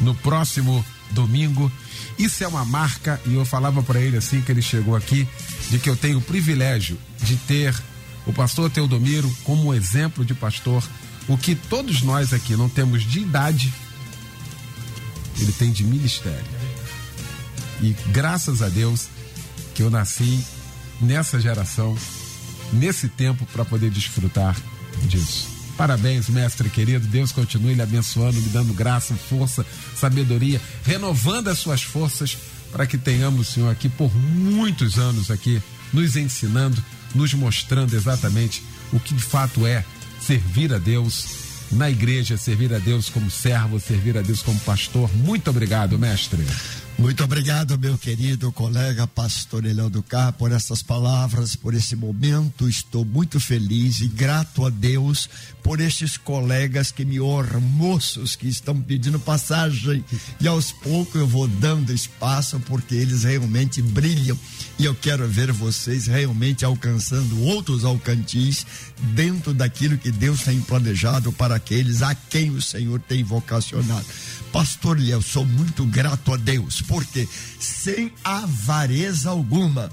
no 0.00 0.14
próximo 0.14 0.84
domingo. 1.10 1.70
Isso 2.18 2.42
é 2.42 2.48
uma 2.48 2.64
marca 2.64 3.20
e 3.26 3.34
eu 3.34 3.44
falava 3.44 3.82
para 3.82 4.00
ele 4.00 4.16
assim 4.16 4.40
que 4.40 4.50
ele 4.50 4.62
chegou 4.62 4.96
aqui 4.96 5.26
de 5.70 5.78
que 5.78 5.88
eu 5.88 5.96
tenho 5.96 6.18
o 6.18 6.22
privilégio 6.22 6.98
de 7.22 7.36
ter 7.36 7.74
o 8.28 8.32
pastor 8.32 8.70
Teodomiro 8.70 9.28
como 9.42 9.74
exemplo 9.74 10.24
de 10.24 10.34
pastor, 10.34 10.86
o 11.26 11.36
que 11.36 11.54
todos 11.54 12.02
nós 12.02 12.32
aqui 12.32 12.54
não 12.54 12.68
temos 12.68 13.02
de 13.02 13.20
idade, 13.20 13.72
ele 15.38 15.52
tem 15.52 15.72
de 15.72 15.82
ministério. 15.82 16.46
E 17.80 17.96
graças 18.08 18.60
a 18.60 18.68
Deus 18.68 19.08
que 19.74 19.82
eu 19.82 19.90
nasci 19.90 20.44
nessa 21.00 21.40
geração, 21.40 21.96
nesse 22.72 23.08
tempo, 23.08 23.46
para 23.46 23.64
poder 23.64 23.90
desfrutar 23.90 24.56
disso. 25.04 25.48
Parabéns, 25.76 26.28
mestre 26.28 26.68
querido. 26.68 27.06
Deus 27.06 27.30
continue 27.30 27.74
lhe 27.74 27.82
abençoando, 27.82 28.40
lhe 28.40 28.48
dando 28.48 28.74
graça, 28.74 29.14
força, 29.14 29.64
sabedoria, 29.96 30.60
renovando 30.84 31.48
as 31.48 31.58
suas 31.60 31.82
forças 31.82 32.36
para 32.72 32.86
que 32.86 32.98
tenhamos 32.98 33.48
Senhor 33.48 33.70
aqui 33.70 33.88
por 33.88 34.14
muitos 34.14 34.98
anos 34.98 35.30
aqui, 35.30 35.62
nos 35.92 36.16
ensinando, 36.16 36.82
nos 37.14 37.34
mostrando 37.34 37.94
exatamente 37.94 38.62
o 38.92 39.00
que 39.00 39.14
de 39.14 39.22
fato 39.22 39.66
é 39.66 39.84
servir 40.20 40.72
a 40.72 40.78
Deus 40.78 41.26
na 41.70 41.90
igreja, 41.90 42.36
servir 42.36 42.72
a 42.72 42.78
Deus 42.78 43.08
como 43.08 43.30
servo, 43.30 43.78
servir 43.78 44.16
a 44.16 44.22
Deus 44.22 44.42
como 44.42 44.58
pastor. 44.60 45.10
Muito 45.14 45.50
obrigado, 45.50 45.98
mestre. 45.98 46.44
Muito 46.98 47.22
obrigado, 47.22 47.78
meu 47.78 47.96
querido 47.96 48.50
colega 48.50 49.06
pastor 49.06 49.64
Eliel 49.64 49.88
do 49.88 50.02
Carro, 50.02 50.32
por 50.32 50.50
essas 50.50 50.82
palavras, 50.82 51.54
por 51.54 51.72
esse 51.72 51.94
momento. 51.94 52.68
Estou 52.68 53.04
muito 53.04 53.38
feliz 53.38 54.00
e 54.00 54.08
grato 54.08 54.66
a 54.66 54.68
Deus 54.68 55.30
por 55.62 55.80
estes 55.80 56.16
colegas 56.16 56.90
que 56.90 57.04
me 57.04 57.20
honram, 57.20 57.60
moços 57.60 58.34
que 58.34 58.48
estão 58.48 58.80
pedindo 58.80 59.20
passagem. 59.20 60.04
E 60.40 60.48
aos 60.48 60.72
poucos 60.72 61.20
eu 61.20 61.26
vou 61.26 61.46
dando 61.46 61.92
espaço 61.92 62.58
porque 62.66 62.96
eles 62.96 63.22
realmente 63.22 63.80
brilham. 63.80 64.36
E 64.76 64.84
eu 64.84 64.94
quero 64.94 65.28
ver 65.28 65.52
vocês 65.52 66.08
realmente 66.08 66.64
alcançando 66.64 67.44
outros 67.44 67.84
alcantis 67.84 68.66
dentro 69.14 69.54
daquilo 69.54 69.98
que 69.98 70.10
Deus 70.10 70.42
tem 70.42 70.60
planejado 70.60 71.30
para 71.32 71.54
aqueles 71.54 72.02
a 72.02 72.12
quem 72.12 72.50
o 72.50 72.60
Senhor 72.60 72.98
tem 72.98 73.22
vocacionado. 73.22 74.06
Pastor 74.52 74.98
eu 75.00 75.20
sou 75.20 75.44
muito 75.44 75.84
grato 75.84 76.32
a 76.32 76.36
Deus, 76.36 76.80
porque 76.88 77.28
sem 77.60 78.10
avareza 78.24 79.30
alguma 79.30 79.92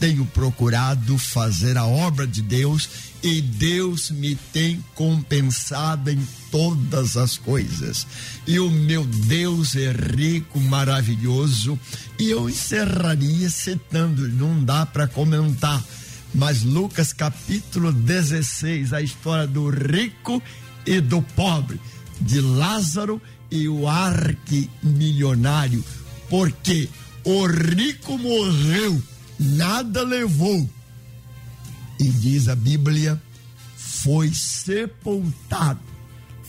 tenho 0.00 0.24
procurado 0.24 1.18
fazer 1.18 1.76
a 1.76 1.84
obra 1.84 2.26
de 2.26 2.40
Deus 2.40 2.88
e 3.22 3.42
Deus 3.42 4.10
me 4.10 4.34
tem 4.34 4.82
compensado 4.94 6.10
em 6.10 6.26
todas 6.50 7.18
as 7.18 7.36
coisas. 7.36 8.06
E 8.46 8.58
o 8.58 8.70
meu 8.70 9.04
Deus 9.04 9.76
é 9.76 9.92
rico, 9.92 10.58
maravilhoso. 10.58 11.78
E 12.18 12.30
eu 12.30 12.48
encerraria 12.48 13.50
citando, 13.50 14.26
não 14.28 14.64
dá 14.64 14.86
para 14.86 15.06
comentar, 15.06 15.84
mas 16.34 16.62
Lucas 16.62 17.12
capítulo 17.12 17.92
16, 17.92 18.94
a 18.94 19.02
história 19.02 19.46
do 19.46 19.68
rico 19.68 20.42
e 20.86 20.98
do 20.98 21.20
pobre, 21.20 21.78
de 22.20 22.40
Lázaro 22.40 23.20
e 23.50 23.68
o 23.68 23.86
arquimilionário, 23.86 25.84
porque 26.30 26.88
o 27.24 27.46
rico 27.46 28.16
morreu, 28.16 29.02
nada 29.38 30.02
levou. 30.02 30.70
E 31.98 32.04
diz 32.04 32.48
a 32.48 32.54
Bíblia, 32.54 33.20
foi 33.76 34.32
sepultado, 34.32 35.80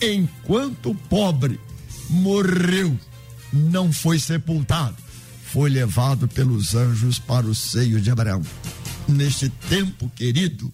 enquanto 0.02 0.92
o 0.92 0.96
pobre 0.96 1.60
morreu, 2.10 2.98
não 3.52 3.92
foi 3.92 4.18
sepultado, 4.18 4.96
foi 5.52 5.70
levado 5.70 6.28
pelos 6.28 6.76
anjos 6.76 7.20
para 7.20 7.48
o 7.48 7.56
seio 7.56 8.00
de 8.00 8.10
Abraão. 8.12 8.42
Neste 9.10 9.50
tempo, 9.50 10.10
querido, 10.16 10.72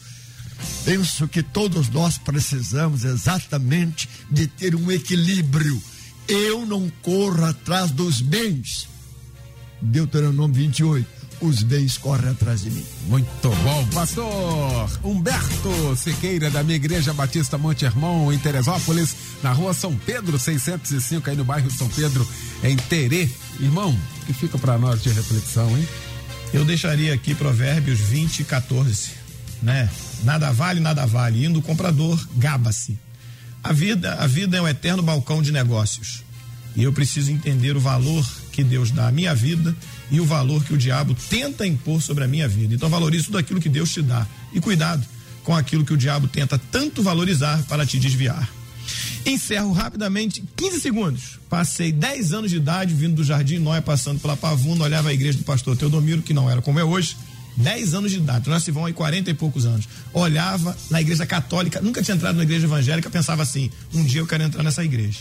penso 0.85 1.27
que 1.27 1.41
todos 1.41 1.89
nós 1.89 2.19
precisamos 2.19 3.03
exatamente 3.03 4.07
de 4.29 4.45
ter 4.45 4.75
um 4.75 4.91
equilíbrio 4.91 5.81
eu 6.27 6.65
não 6.65 6.91
corro 7.01 7.45
atrás 7.45 7.89
dos 7.91 8.21
bens. 8.21 8.87
Deuteronômio 9.81 10.55
28 10.55 11.17
os 11.41 11.61
bens 11.61 11.97
correm 11.97 12.31
atrás 12.31 12.61
de 12.61 12.71
mim. 12.71 12.85
Muito 13.07 13.49
bom, 13.63 13.87
pastor 13.93 14.89
Humberto 15.03 15.95
Siqueira, 15.95 16.49
da 16.49 16.63
minha 16.63 16.75
igreja 16.75 17.13
Batista 17.13 17.57
Monte 17.57 17.85
Hermon, 17.85 18.31
em 18.31 18.39
Teresópolis, 18.39 19.15
na 19.43 19.51
rua 19.51 19.73
São 19.73 19.95
Pedro, 19.95 20.39
605, 20.39 21.29
aí 21.29 21.35
no 21.35 21.45
bairro 21.45 21.69
São 21.71 21.87
Pedro, 21.89 22.27
em 22.63 22.75
Terê. 22.75 23.29
Irmão, 23.59 23.97
que 24.25 24.33
fica 24.33 24.57
para 24.57 24.77
nós 24.77 25.01
de 25.01 25.09
reflexão, 25.09 25.77
hein? 25.77 25.87
Eu 26.53 26.63
deixaria 26.63 27.13
aqui 27.13 27.35
Provérbios 27.35 27.99
20 27.99 28.39
e 28.39 28.43
14, 28.43 29.11
né? 29.61 29.89
Nada 30.23 30.51
vale, 30.51 30.79
nada 30.79 31.05
vale. 31.05 31.45
Indo 31.45 31.59
o 31.59 31.61
comprador, 31.61 32.19
gaba-se. 32.35 32.97
A 33.63 33.73
vida, 33.73 34.13
a 34.15 34.27
vida 34.27 34.57
é 34.57 34.61
um 34.61 34.67
eterno 34.67 35.03
balcão 35.03 35.41
de 35.41 35.51
negócios. 35.51 36.23
E 36.75 36.83
eu 36.83 36.93
preciso 36.93 37.31
entender 37.31 37.75
o 37.75 37.79
valor 37.79 38.25
que 38.57 38.63
Deus 38.63 38.89
dá 38.89 39.07
à 39.07 39.11
minha 39.11 39.35
vida 39.35 39.75
e 40.09 40.19
o 40.19 40.25
valor 40.25 40.63
que 40.63 40.73
o 40.73 40.77
diabo 40.79 41.15
tenta 41.29 41.67
impor 41.67 42.01
sobre 42.01 42.23
a 42.23 42.27
minha 42.27 42.47
vida. 42.47 42.73
Então 42.73 42.89
valorize 42.89 43.25
tudo 43.25 43.37
aquilo 43.37 43.61
que 43.61 43.69
Deus 43.69 43.93
te 43.93 44.01
dá. 44.01 44.25
E 44.51 44.59
cuidado 44.59 45.05
com 45.43 45.55
aquilo 45.55 45.85
que 45.85 45.93
o 45.93 45.97
diabo 45.97 46.27
tenta 46.27 46.57
tanto 46.71 47.03
valorizar 47.03 47.61
para 47.67 47.85
te 47.85 47.99
desviar. 47.99 48.49
Encerro 49.23 49.71
rapidamente, 49.73 50.43
15 50.55 50.79
segundos. 50.79 51.39
Passei 51.47 51.91
10 51.91 52.33
anos 52.33 52.49
de 52.49 52.57
idade 52.57 52.95
vindo 52.95 53.17
do 53.17 53.23
Jardim 53.23 53.59
Noia, 53.59 53.79
passando 53.79 54.19
pela 54.19 54.35
Pavuna, 54.35 54.85
olhava 54.85 55.09
a 55.09 55.13
igreja 55.13 55.37
do 55.37 55.43
pastor 55.43 55.77
Teodomiro, 55.77 56.23
que 56.23 56.33
não 56.33 56.49
era 56.49 56.59
como 56.59 56.79
é 56.79 56.83
hoje 56.83 57.15
10 57.57 57.93
anos 57.93 58.11
de 58.11 58.17
idade, 58.17 58.49
nós 58.49 58.63
se 58.63 58.71
vão 58.71 58.85
aí 58.85 58.93
40 58.93 59.29
e 59.29 59.33
poucos 59.35 59.67
anos. 59.67 59.87
Olhava 60.13 60.75
na 60.89 60.99
igreja 60.99 61.27
católica, 61.27 61.79
nunca 61.79 62.01
tinha 62.01 62.15
entrado 62.15 62.37
na 62.37 62.43
igreja 62.43 62.65
evangélica, 62.65 63.07
pensava 63.09 63.43
assim: 63.43 63.69
um 63.93 64.03
dia 64.03 64.21
eu 64.21 64.27
quero 64.27 64.43
entrar 64.43 64.63
nessa 64.63 64.83
igreja. 64.83 65.19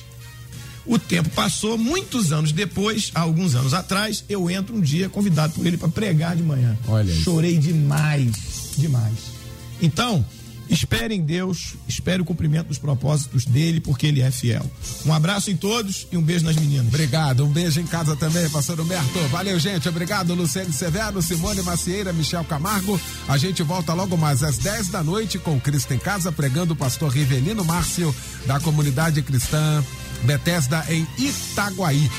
O 0.86 0.98
tempo 0.98 1.28
passou, 1.30 1.76
muitos 1.76 2.32
anos 2.32 2.52
depois, 2.52 3.10
alguns 3.14 3.54
anos 3.54 3.74
atrás, 3.74 4.24
eu 4.28 4.48
entro 4.48 4.76
um 4.76 4.80
dia 4.80 5.08
convidado 5.08 5.52
por 5.52 5.66
ele 5.66 5.76
para 5.76 5.88
pregar 5.88 6.36
de 6.36 6.42
manhã. 6.42 6.76
Olha 6.86 7.10
isso. 7.10 7.22
Chorei 7.22 7.58
demais, 7.58 8.72
demais. 8.76 9.36
Então, 9.82 10.24
Espere 10.68 11.14
em 11.14 11.22
Deus, 11.22 11.74
espere 11.86 12.20
o 12.20 12.24
cumprimento 12.24 12.68
dos 12.68 12.78
propósitos 12.78 13.44
dele, 13.44 13.80
porque 13.80 14.06
ele 14.06 14.20
é 14.20 14.30
fiel. 14.30 14.68
Um 15.04 15.12
abraço 15.12 15.50
em 15.50 15.56
todos 15.56 16.08
e 16.10 16.16
um 16.16 16.22
beijo 16.22 16.44
nas 16.44 16.56
meninas. 16.56 16.88
Obrigado, 16.88 17.44
um 17.44 17.48
beijo 17.48 17.80
em 17.80 17.86
casa 17.86 18.16
também, 18.16 18.48
pastor 18.50 18.80
Humberto. 18.80 19.18
Valeu, 19.30 19.58
gente. 19.60 19.88
Obrigado, 19.88 20.34
Luciane 20.34 20.72
Severo, 20.72 21.22
Simone 21.22 21.62
Macieira, 21.62 22.12
Michel 22.12 22.44
Camargo. 22.44 23.00
A 23.28 23.38
gente 23.38 23.62
volta 23.62 23.94
logo 23.94 24.16
mais 24.16 24.42
às 24.42 24.58
10 24.58 24.88
da 24.88 25.04
noite 25.04 25.38
com 25.38 25.60
Cristo 25.60 25.94
em 25.94 25.98
Casa, 25.98 26.32
pregando 26.32 26.72
o 26.72 26.76
pastor 26.76 27.12
Rivelino 27.12 27.64
Márcio, 27.64 28.14
da 28.44 28.58
comunidade 28.58 29.22
cristã 29.22 29.84
Bethesda 30.26 30.84
em 30.90 31.06
Itaguaí. 31.16 32.10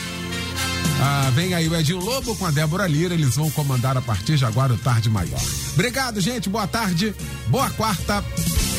Ah, 1.00 1.30
vem 1.36 1.54
aí 1.54 1.68
o 1.68 1.76
Edinho 1.76 2.00
Lobo 2.00 2.36
com 2.36 2.46
a 2.46 2.52
Débora 2.52 2.88
Lira, 2.88 3.14
eles 3.14 3.36
vão 3.36 3.52
comandar 3.52 3.96
a 3.96 4.02
partir 4.02 4.38
de 4.38 4.46
agora 4.46 4.74
o 4.74 4.78
Tarde 4.78 5.10
Maior. 5.10 5.40
Obrigado, 5.74 6.20
gente, 6.20 6.50
boa 6.50 6.66
tarde, 6.66 7.14
boa 7.48 7.70
quarta, 7.72 8.24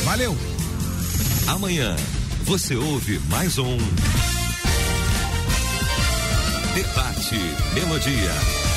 valeu! 0.04 0.36
Amanhã 1.46 1.94
você 2.42 2.74
ouve 2.74 3.20
mais 3.28 3.56
um 3.58 3.78
Debate 6.74 7.36
Melodia. 7.74 8.67